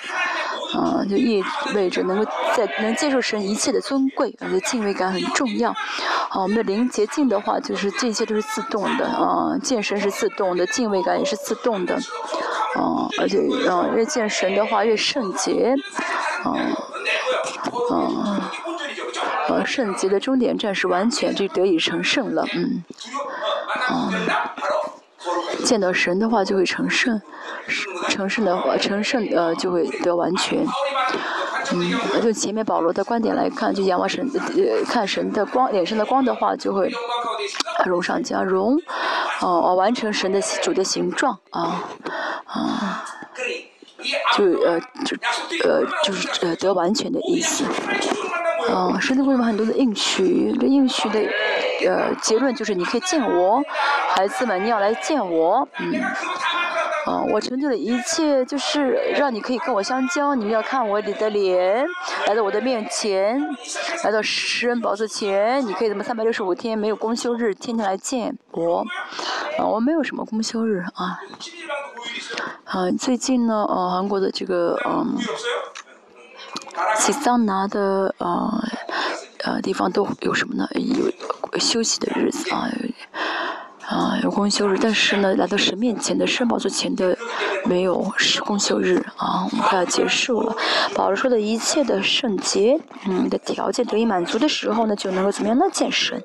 [0.73, 5.71] 啊，就意味着能够在能接受神一切的尊贵，而且敬畏感很重要。
[5.71, 13.37] 啊，我们的灵洁净的话，就是这些都是自动的，啊，见神是自动的，敬畏感也是自动的，啊，而且
[13.67, 15.73] 啊，越见神的话越圣洁，
[16.43, 16.51] 啊，
[17.89, 18.51] 啊，
[19.47, 22.83] 呃，圣洁的终点站是完全就得以成圣了，嗯，
[23.87, 24.11] 啊。
[25.65, 27.21] 见到神的话就会成圣，
[28.09, 30.65] 成圣的话成圣呃就会得完全。
[31.71, 36.91] 嗯，就前面保罗的观点来看，就仰望神呃看神的光脸上的光的话，就会
[37.85, 38.75] 荣上加荣，
[39.41, 41.83] 哦完成神的主的形状啊
[42.45, 43.05] 啊，
[44.35, 45.17] 就呃就
[45.63, 47.65] 呃就是呃得完全的意思。
[48.69, 50.55] 嗯，神的为什么很多的应许？
[50.59, 51.19] 这应许的。
[51.87, 53.61] 呃，结论就是你可以见我，
[54.15, 56.01] 孩子们，你要来见我，嗯，
[57.05, 61.85] 啊，我成就的一切就是让你可以跟我相交，你们要看我你的脸，
[62.27, 63.41] 来到我的面前，
[64.03, 68.85] 来到诗人宝座前，你可以怎么三百六十五天没有公休日，天天来见我。
[69.57, 71.19] 啊，我没有什么公休日啊。
[72.65, 75.17] 啊，最近呢，呃，韩国的这个嗯，
[76.97, 78.63] 西桑拿的呃
[79.43, 80.67] 呃地方都有什么呢？
[80.75, 82.69] 有休息的日子啊。
[83.87, 87.17] 啊，有公休日，但是呢，来到神面前的圣宝座前的
[87.65, 90.55] 没有是公休日啊，我们快要结束了。
[90.93, 95.65] 保罗说的一切的圣洁，嗯，的条件得以满足的时候呢，就能够怎么样呢？
[95.73, 96.23] 见神。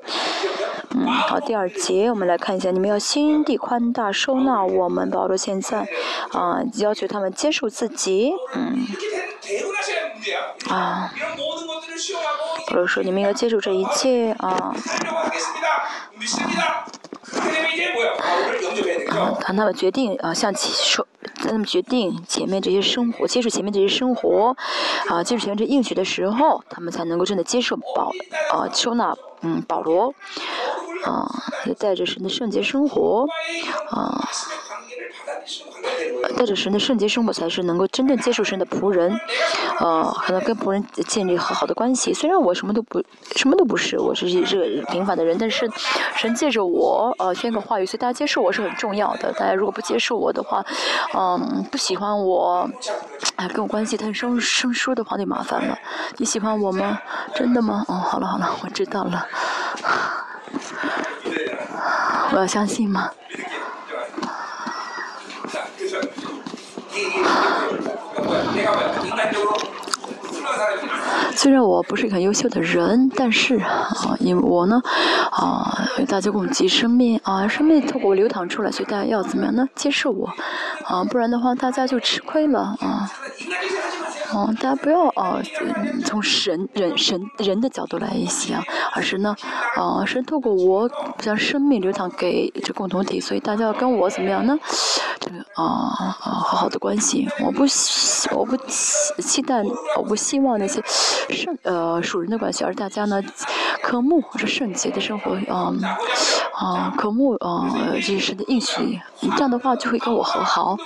[0.90, 5.08] 嗯，好，第二节我们来看一下，你们要心地宽大，收纳我们。
[5.08, 5.88] 保罗现在
[6.32, 8.86] 啊，要求他们接受自己，嗯，
[10.68, 11.10] 啊，
[12.68, 14.74] 保罗说你们要接受这一切啊，啊。
[19.10, 21.06] 啊，他们决定啊，向其说，
[21.36, 24.56] 他们决定前面这些生活，接受前面这些生活，
[25.08, 28.10] 啊，接受前面这应许的时候，他们才能够真的接受保，
[28.52, 30.14] 啊，收纳，嗯，保罗，
[31.04, 31.28] 啊，
[31.66, 33.26] 也带着神的圣洁生活，
[33.90, 34.28] 啊。
[36.36, 39.14] 带着神的圣洁生活，才是能够真正接受神的仆人，
[39.78, 42.14] 呃，可能跟仆人建立很好的关系。
[42.14, 43.02] 虽然我什么都不，
[43.36, 45.70] 什么都不是，我是一个平凡的人，但是
[46.16, 49.32] 神借着我，呃，宣告话语，所以大家接受我是很重要的。
[49.34, 50.64] 大家如果不接受我的话，
[51.14, 52.68] 嗯，不喜欢我，
[53.36, 55.78] 哎，跟我关系太生生疏的话就麻烦了。
[56.16, 56.98] 你喜欢我吗？
[57.34, 57.84] 真的吗？
[57.88, 59.26] 哦，好了好了，我知道了。
[62.32, 63.10] 我要相信吗？
[71.34, 74.80] 虽然我不是一个很优秀的人，但是啊，因为我呢，
[75.30, 75.76] 啊，
[76.08, 79.68] 大家共济生命啊，生命透过我流淌出来，所以大家要怎么样呢？
[79.74, 80.28] 接受我，
[80.84, 83.10] 啊，不然的话大家就吃亏了啊。
[84.34, 85.40] 哦，大家不要哦，
[86.04, 88.60] 从神人神人的角度来想，
[88.92, 89.34] 而是呢，
[89.76, 94.58] 啊，是透过我将生命流淌给这共同体，所以大家要跟我怎么样呢？
[95.20, 95.64] 这个啊
[96.18, 99.62] 啊，好好的关系，我不希我不期期待，
[99.96, 100.82] 我不希望那些
[101.30, 103.22] 圣呃属人的关系，而大家呢
[103.82, 105.72] 渴慕或者圣洁的生活，啊
[106.54, 110.76] 啊渴慕啊这是的应许，这样的话就会跟我和好。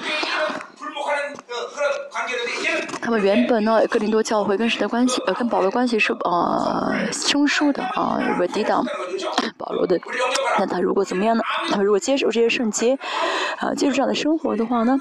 [3.09, 8.85] 他们原本呢，哥林多教会跟谁的关系，呃，跟保罗关系是呃生疏的啊，为抵挡
[9.57, 9.99] 保罗的。
[10.59, 11.43] 那他如果怎么样呢？
[11.71, 12.99] 他如果接受这些圣洁，
[13.61, 14.99] 啊，接受这样的生活的话呢，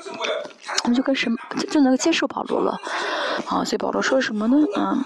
[0.83, 1.35] 他们就跟神
[1.69, 2.79] 就能够接受保罗了。
[3.47, 4.55] 啊，所以保罗说什么呢？
[4.77, 5.03] 啊。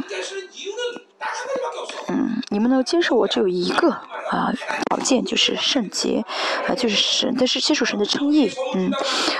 [2.07, 4.51] 嗯，你们能接受我只有一个啊
[4.89, 6.23] 条件，就是圣洁，
[6.67, 8.91] 啊就是神，但是接受神的称义，嗯，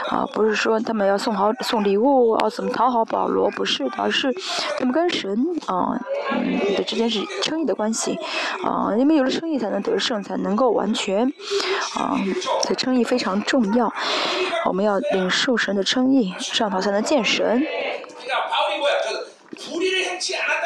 [0.10, 4.34] 啊不是说他们要送好送礼物啊怎么讨好保罗，不是，而是
[4.78, 6.00] 他们跟神啊
[6.32, 8.18] 嗯的之间是称义的关系，
[8.64, 11.32] 啊因为有了称义才能得胜，才能够完全，
[11.96, 12.18] 啊
[12.64, 13.92] 这称义非常重要，
[14.66, 17.62] 我们要领受神的称义，上头才能见神。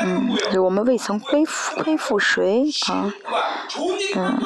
[0.02, 3.14] 嗯，我们未曾亏负亏负谁啊？
[4.16, 4.40] 嗯，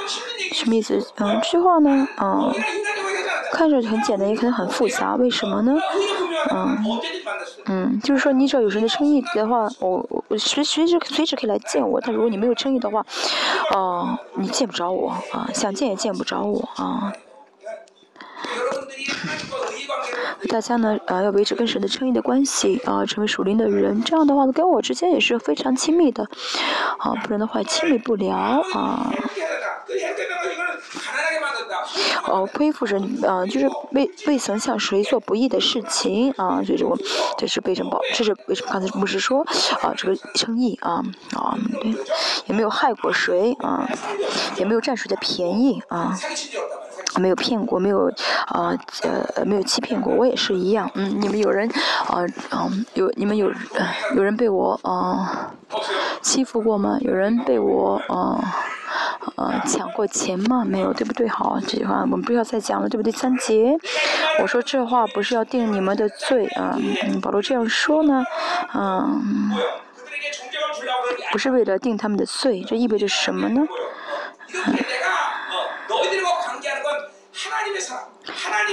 [0.53, 1.05] 什么意思？
[1.17, 2.53] 嗯，这句话呢，嗯，
[3.51, 5.75] 看着很简单，也可能很复杂，为什么呢？
[6.51, 6.77] 嗯，
[7.65, 11.99] 嗯，就是说，你只要有人的称义的话，我我随随时随时可以来见我。
[12.01, 13.05] 但如果你没有称义的话，
[13.73, 17.13] 哦，你见不着我啊，想见也见不着我啊。
[20.49, 24.01] 大家呢，呃，要维持跟神的称义的关系啊，成为属灵的人。
[24.03, 26.23] 这样的话呢，跟我之间也是非常亲密的，
[26.97, 28.35] 啊，不然的话亲密不了
[28.73, 29.13] 啊。
[32.25, 36.97] 哦，恢复人啊，就是未未曾向谁做不义的事情啊，这种
[37.37, 37.99] 这是被什么？
[38.13, 38.71] 这是为什么？
[38.71, 39.41] 刚才不是说
[39.81, 41.03] 啊，这个称义啊
[41.35, 41.95] 啊，对，
[42.47, 43.87] 也没有害过谁啊，
[44.57, 46.17] 也没有占谁的便宜啊。
[47.19, 48.11] 没有骗过，没有
[48.47, 48.73] 啊
[49.03, 50.89] 呃没有欺骗过，我也是一样。
[50.95, 51.69] 嗯，你们有人
[52.07, 53.51] 啊嗯有你们有
[54.15, 55.51] 有人被我啊
[56.21, 56.97] 欺负过吗？
[57.01, 58.55] 有人被我啊
[59.35, 60.63] 呃抢过钱吗？
[60.65, 61.27] 没有，对不对？
[61.27, 63.11] 好，这句话我们不要再讲了，对不对？
[63.11, 63.77] 三节，
[64.41, 66.77] 我说这话不是要定你们的罪啊。
[67.21, 68.23] 保罗这样说呢，
[68.73, 69.51] 嗯，
[71.31, 73.61] 不是为了定他们的罪，这意味着什么呢？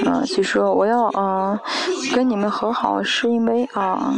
[0.07, 1.61] 啊，就说我要啊
[2.15, 4.13] 跟你们和好，是因为啊，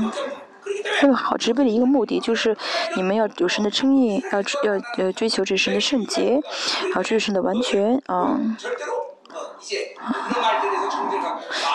[1.02, 2.56] 为了好，直为的一个目的，就是
[2.96, 6.40] 你们要有神的称义，要要要追求这神的圣洁，
[6.92, 8.38] 还有这神的完全啊。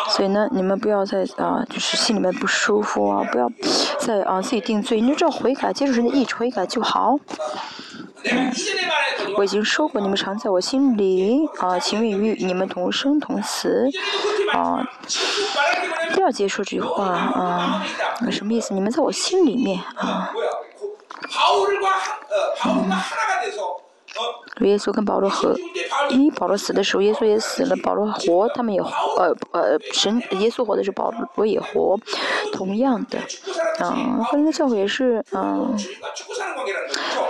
[0.09, 3.49] 所以呢，你们不要再啊，就是心里面不舒服啊，不要
[3.99, 7.17] 再啊自己定罪，你就只要悔改，接受神的意志悔改就好。
[8.31, 8.51] 嗯，
[9.37, 13.89] 我已经说过，你们常在我心里啊，情愿与你们同生同死
[14.53, 14.87] 啊。
[16.15, 17.85] 第二节说这句话啊，
[18.31, 18.73] 什么意思？
[18.73, 20.31] 你们在我心里面啊。
[22.65, 22.89] 嗯。
[24.65, 25.55] 耶稣跟保罗和，
[26.09, 31.99] 因为保罗死的时候，耶稣也死了，保罗活，他们也呃呃，神耶稣活的时候，保罗也活，
[32.51, 33.19] 同样的，
[33.79, 35.77] 嗯、呃，那教会也是，嗯、呃，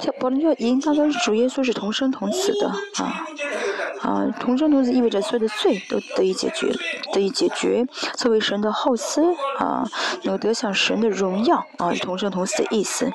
[0.02, 2.68] 像保罗教应当跟主耶稣是同生同死的
[3.04, 3.26] 啊，
[4.02, 6.72] 啊，同生同死意味着所有的罪都得以解决，
[7.14, 7.86] 得以解决，
[8.16, 9.84] 作为神的后嗣啊，
[10.22, 13.12] 有得享神的荣耀啊，同生同死的意思，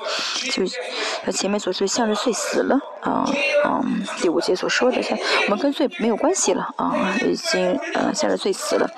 [0.52, 0.76] 就是
[1.24, 3.24] 他前面所说，向着罪死了啊，
[3.64, 3.84] 嗯、啊。
[4.16, 8.90] 第五节所说的，像我们跟罪没有关系了啊，已经呃向着罪死了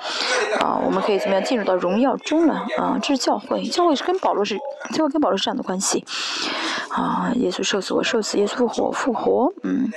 [0.59, 2.97] 啊，我们可以怎么样进入到荣耀中了啊？
[3.01, 4.57] 这是教会，教会是跟保罗是，
[4.93, 6.05] 教会跟保罗是这样的关系
[6.89, 9.89] 啊，耶稣受死，我受死，耶稣复活，复活，嗯。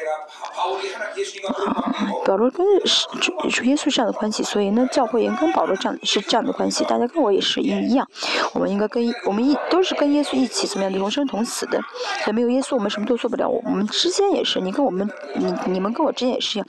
[1.67, 1.93] 啊
[2.25, 3.07] 保罗跟是
[3.51, 6.83] 主耶稣这样的关系，所以呢，教会也跟保罗这样是这样的关系。
[6.85, 8.09] 大家跟我也是一样，
[8.55, 11.79] 我们应该跟我们一都是跟耶稣一起，怎么样的同生同死的。
[12.25, 13.49] 所以没有耶稣，我们什么都做不了。
[13.49, 16.67] 我们之间也是，你跟我们，你你们跟我之间也是一样，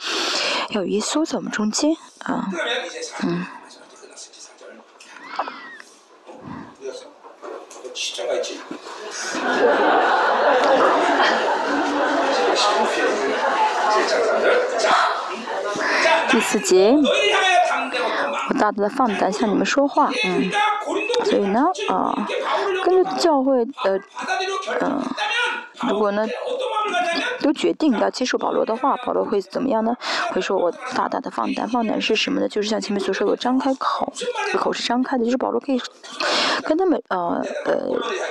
[0.70, 2.48] 有耶稣在我们中间啊，
[3.24, 3.46] 嗯。
[16.30, 16.96] 第四节。
[18.48, 20.52] 我大大的放胆向你们说话嗯。
[21.24, 22.14] 所以呢啊
[22.84, 24.00] 根据教会的
[24.82, 25.02] 嗯
[25.90, 26.26] 如果呢
[27.42, 29.96] 都决定要接受保罗的话保罗会怎么样呢？
[30.32, 32.48] 会说我大大的放胆放胆是什么呢？
[32.48, 34.12] 就是像前面所说我张开口
[34.52, 35.82] 这口是张开的就是保罗可以
[36.64, 37.74] 跟他们呃呃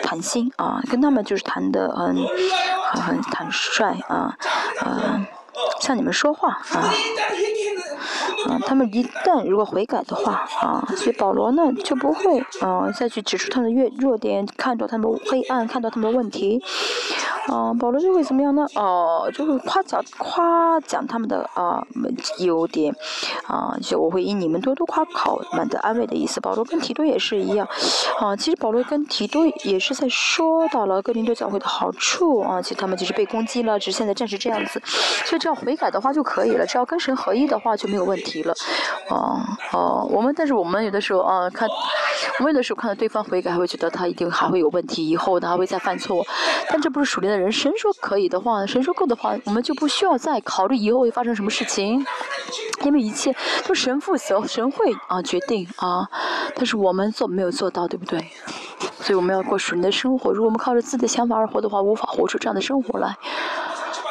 [0.02, 2.16] 谈心啊跟他们就是谈的很
[2.92, 4.36] 很很坦率啊
[4.80, 5.26] 啊
[5.80, 6.90] 向你们说话啊。
[8.44, 16.62] 啊，他们一旦如果悔改的话啊，所以保罗呢就不会啊再去指出他们的弱弱点，看到他们黑暗，看到他们的问题，
[17.48, 18.64] 啊，保罗就会怎么样呢？
[18.74, 21.82] 哦、就会夸奖夸奖他们的啊、
[22.38, 22.94] 优点，
[23.46, 26.40] 啊，就我会以你们多多夸考满的安慰的意思。
[26.40, 27.68] 保罗跟提多也是一样，
[28.18, 34.80] 啊，其实保罗跟提多也是在说到了哥林多教会的好处啊，其实他们就是被攻击了，只是现在暂时这样子，
[35.26, 38.54] 所以只要悔改的话就可以了，只要跟神合一的话就没有问题了，
[39.10, 39.38] 哦、
[39.72, 41.68] 哦、我们但是我们有的时候啊看，
[42.38, 46.24] 我们有的时候看到对方悔改，还会觉得他一定还会有问题，以后他会再犯错，
[46.70, 52.04] 但这不是属灵的人，神说可以的话，神说够的话，我们就不需要再考虑以后会发生什么事情，
[52.84, 53.34] 因为一切
[53.66, 56.08] 都神负责，神会啊决定啊，
[56.54, 58.30] 但是我们做没有做到，对不对？
[59.00, 60.32] 所以我们要过属灵的生活。
[60.32, 63.16] 如果我们靠着自己的想法而活的话，无法活出这样的生活来。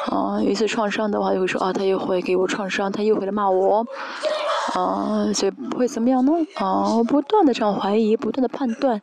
[0.07, 3.85] 啊，有一次创伤的话，又会说啊，他又会给我创伤，他又会来骂我。
[4.73, 6.31] 啊，所以会怎么样呢？
[6.55, 9.01] 啊，不断的这样怀疑，不断的判断。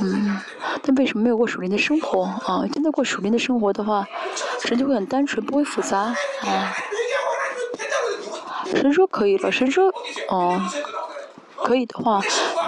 [0.00, 0.38] 嗯
[0.82, 2.24] 但为什么没有过属灵的生活？
[2.24, 4.06] 啊真的过属灵的生活的话
[4.62, 6.14] 神就会很单纯不会复杂啊。
[8.66, 9.92] 神说可以了神说
[10.28, 10.60] 哦
[11.56, 12.20] 可以的话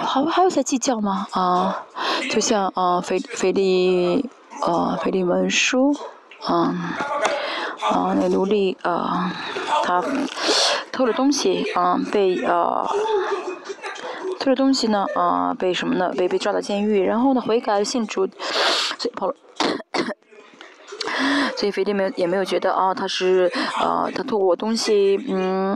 [0.05, 1.27] 还会还有在计较吗？
[1.31, 1.83] 啊
[2.29, 4.29] 就像啊菲菲利
[4.61, 5.95] 呃菲利文书
[6.49, 6.55] 嗯
[7.81, 9.31] 啊那奴隶啊
[9.83, 10.03] 他
[10.91, 12.85] 偷了东西啊被啊
[14.39, 16.11] 偷了东西呢，啊，被什么呢？
[16.17, 18.27] 被被抓到监狱，然后呢，悔改，信主，
[18.97, 19.35] 所以跑了，
[21.55, 25.73] 所以腓利没有，也没有觉得啊，他是，呃，他偷我东西，嗯，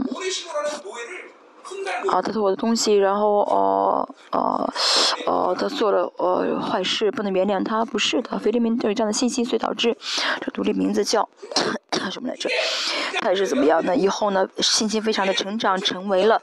[2.09, 4.73] 啊，他偷我的东西，然后，哦，哦，
[5.25, 9.95] 哦，他做了，呃，坏事，不能原谅他，不是的，菲利没有有这样的信心，所以导致
[10.41, 11.27] 这独立名字叫
[12.11, 12.49] 什么来着？
[13.21, 13.95] 他是怎么样呢？
[13.95, 16.41] 以后呢，信心非常的成长，成为了。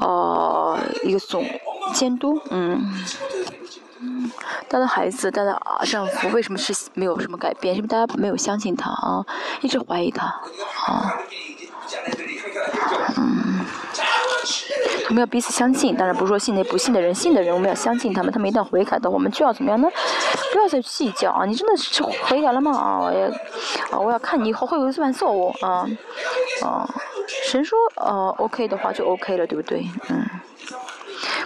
[0.00, 1.44] 哦一个总
[1.92, 2.92] 监督，嗯，
[4.68, 7.74] 他的孩子，他的丈夫为什么是没有什么改变？
[7.74, 9.24] 是不是大家没有相信他啊？
[9.60, 10.26] 一直怀疑他，
[10.86, 11.14] 啊，
[13.16, 13.64] 嗯。
[15.08, 19.88] 我们要彼此相信，当然不是说信那不信的人，信的人我们要相信他们，他们一旦悔改的，我们就要怎么样呢？
[20.52, 21.44] 不要再计较啊！
[21.44, 22.72] 你真的是悔改了吗？
[22.72, 23.26] 啊，我要
[23.90, 25.86] 啊，我要看你以后会不会犯错误啊
[26.62, 26.88] 啊！
[27.44, 29.86] 神说呃 OK 的话就 OK 了，对不对？
[30.08, 30.24] 嗯，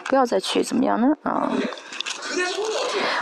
[0.04, 1.08] 不要再去怎么样呢？
[1.22, 1.50] 啊。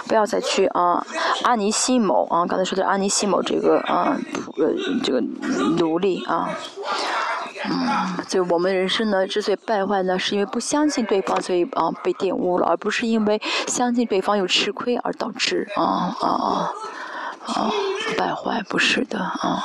[0.06, 1.04] 不要再去啊，
[1.44, 4.16] 阿尼西某啊，刚才说的阿尼西某这个啊，
[4.56, 4.72] 呃，
[5.02, 5.20] 这个
[5.78, 6.48] 奴隶啊，
[7.64, 16.72] 嗯，所以我们人生呢之所以败坏呢，是因为不相信对方，所以啊被玷污了，而不是因为相信对方有吃亏而导致啊啊啊
[17.46, 17.70] 啊
[18.16, 19.64] 败坏，不是的啊。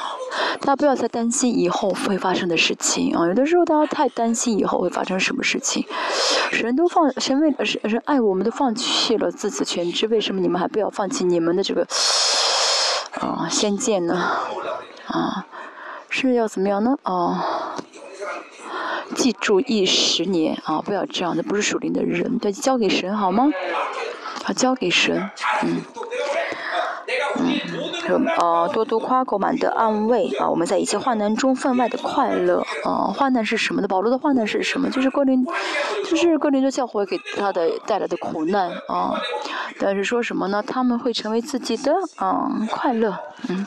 [0.59, 3.27] 大家不要再担心以后会发生的事情啊！
[3.27, 5.85] 有的时候大家太担心以后会发生什么事情，
[6.51, 11.87] 神都放神为神神爱我们都放弃了自己全知，为什么你们还不要放弃你们的这个
[13.19, 14.15] 啊先见呢？
[15.07, 15.45] 啊，
[16.09, 16.97] 是要怎么样呢？
[17.03, 17.75] 啊，
[19.15, 23.49] 记住一十年啊，不要这样的，不是属灵的人，对，交给神好吗？
[24.45, 25.29] 啊，交给神，
[25.63, 25.81] 嗯。
[28.39, 33.13] 呃，多多夸口满的安慰啊，我们在一切患难中分外的快乐啊。
[33.13, 33.87] 患难是什么呢？
[33.87, 34.89] 保罗的患难是什么？
[34.89, 35.45] 就是哥林，
[36.09, 39.13] 就是哥林多教会给他的带来的苦难啊。
[39.79, 40.63] 但是说什么呢？
[40.65, 43.17] 他们会成为自己的啊快乐。
[43.49, 43.65] 嗯，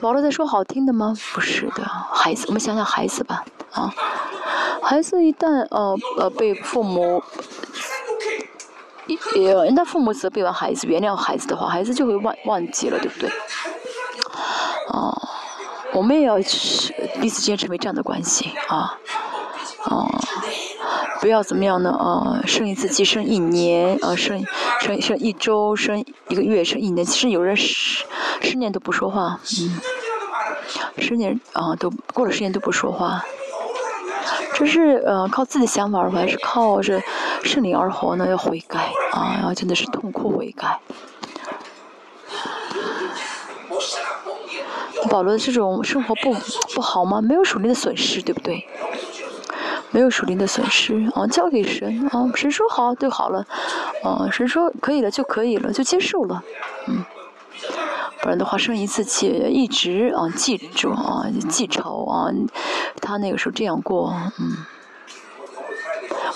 [0.00, 1.14] 保罗在说好听的吗？
[1.34, 1.82] 不是的，
[2.12, 3.92] 孩子，我们想想孩子吧啊，
[4.82, 7.22] 孩子一旦呃呃被父母。
[9.34, 13.30] 呃，那父母责备完孩子，原谅孩子的话，孩子就会忘忘记了，对不对？
[14.88, 15.16] 哦，
[15.92, 18.98] 我们也要是彼此之间成为这样的关系啊，
[19.84, 20.08] 哦，
[21.20, 21.90] 不要怎么样呢？
[21.90, 24.44] 啊，生一次即生一年，啊，生
[24.80, 28.04] 生生一周，生一个月，生一年，其实有人十
[28.40, 29.80] 十年都不说话，嗯，
[30.98, 33.24] 十年啊都过了十年都不说话。
[34.54, 37.00] 这是呃靠自己想法而活，还是靠着
[37.42, 38.28] 圣灵而活呢？
[38.28, 39.34] 要悔改啊！
[39.34, 40.80] 然后真的是痛苦悔改。
[45.10, 46.34] 保罗的这种生活不
[46.74, 47.20] 不好吗？
[47.20, 48.66] 没有属灵的损失，对不对？
[49.90, 51.26] 没有属灵的损失啊！
[51.26, 52.28] 交给神啊！
[52.34, 53.46] 神说好就好了，
[54.02, 56.42] 啊，神说可以了就可以了，就接受了，
[56.88, 57.04] 嗯。
[58.22, 62.28] 不然的话，生一次气，一直啊记住啊记仇啊，
[63.00, 64.56] 他那个时候这样过，嗯，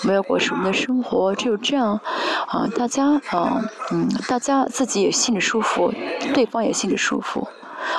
[0.03, 1.99] 没有过什么的生活，只有这样
[2.47, 5.91] 啊，大家啊，嗯，大家自己也心里舒服，
[6.33, 7.47] 对方也心里舒服，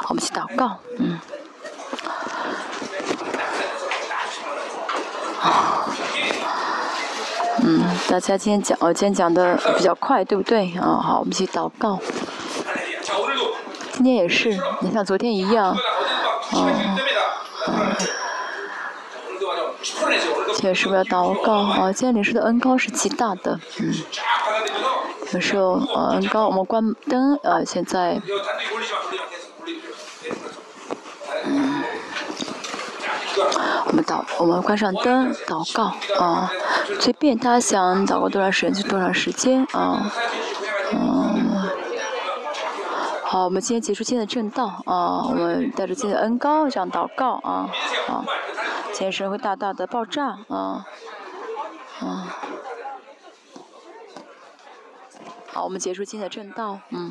[0.09, 1.19] 我们去祷告，嗯，
[7.63, 10.73] 嗯，大家今天讲，哦，今天讲的比较快，对不对？
[10.79, 11.99] 啊，好，我们去祷告。
[14.03, 15.77] 今天也是，你像昨天一样，
[16.53, 16.97] 嗯，
[20.47, 21.93] 今天是不是要祷告啊？
[21.93, 23.95] 今天领受的恩高是极大的，嗯，
[25.33, 28.21] 有时候呃恩高，我们关灯呃，现在，
[31.45, 31.85] 嗯，
[33.87, 36.51] 我们祷，我们关上灯祷告啊，
[36.99, 40.11] 随便大家想祷告多长时间就多长时间啊，
[40.93, 41.32] 嗯。
[43.33, 47.67] 好，我们今天结束今天的正道啊，我们带着今天的恩高这样祷告啊，
[48.07, 48.23] 啊，
[48.89, 50.85] 今天神会大大的爆炸啊，
[52.01, 52.37] 啊，
[55.51, 57.11] 好，我们结束今天的正道，嗯。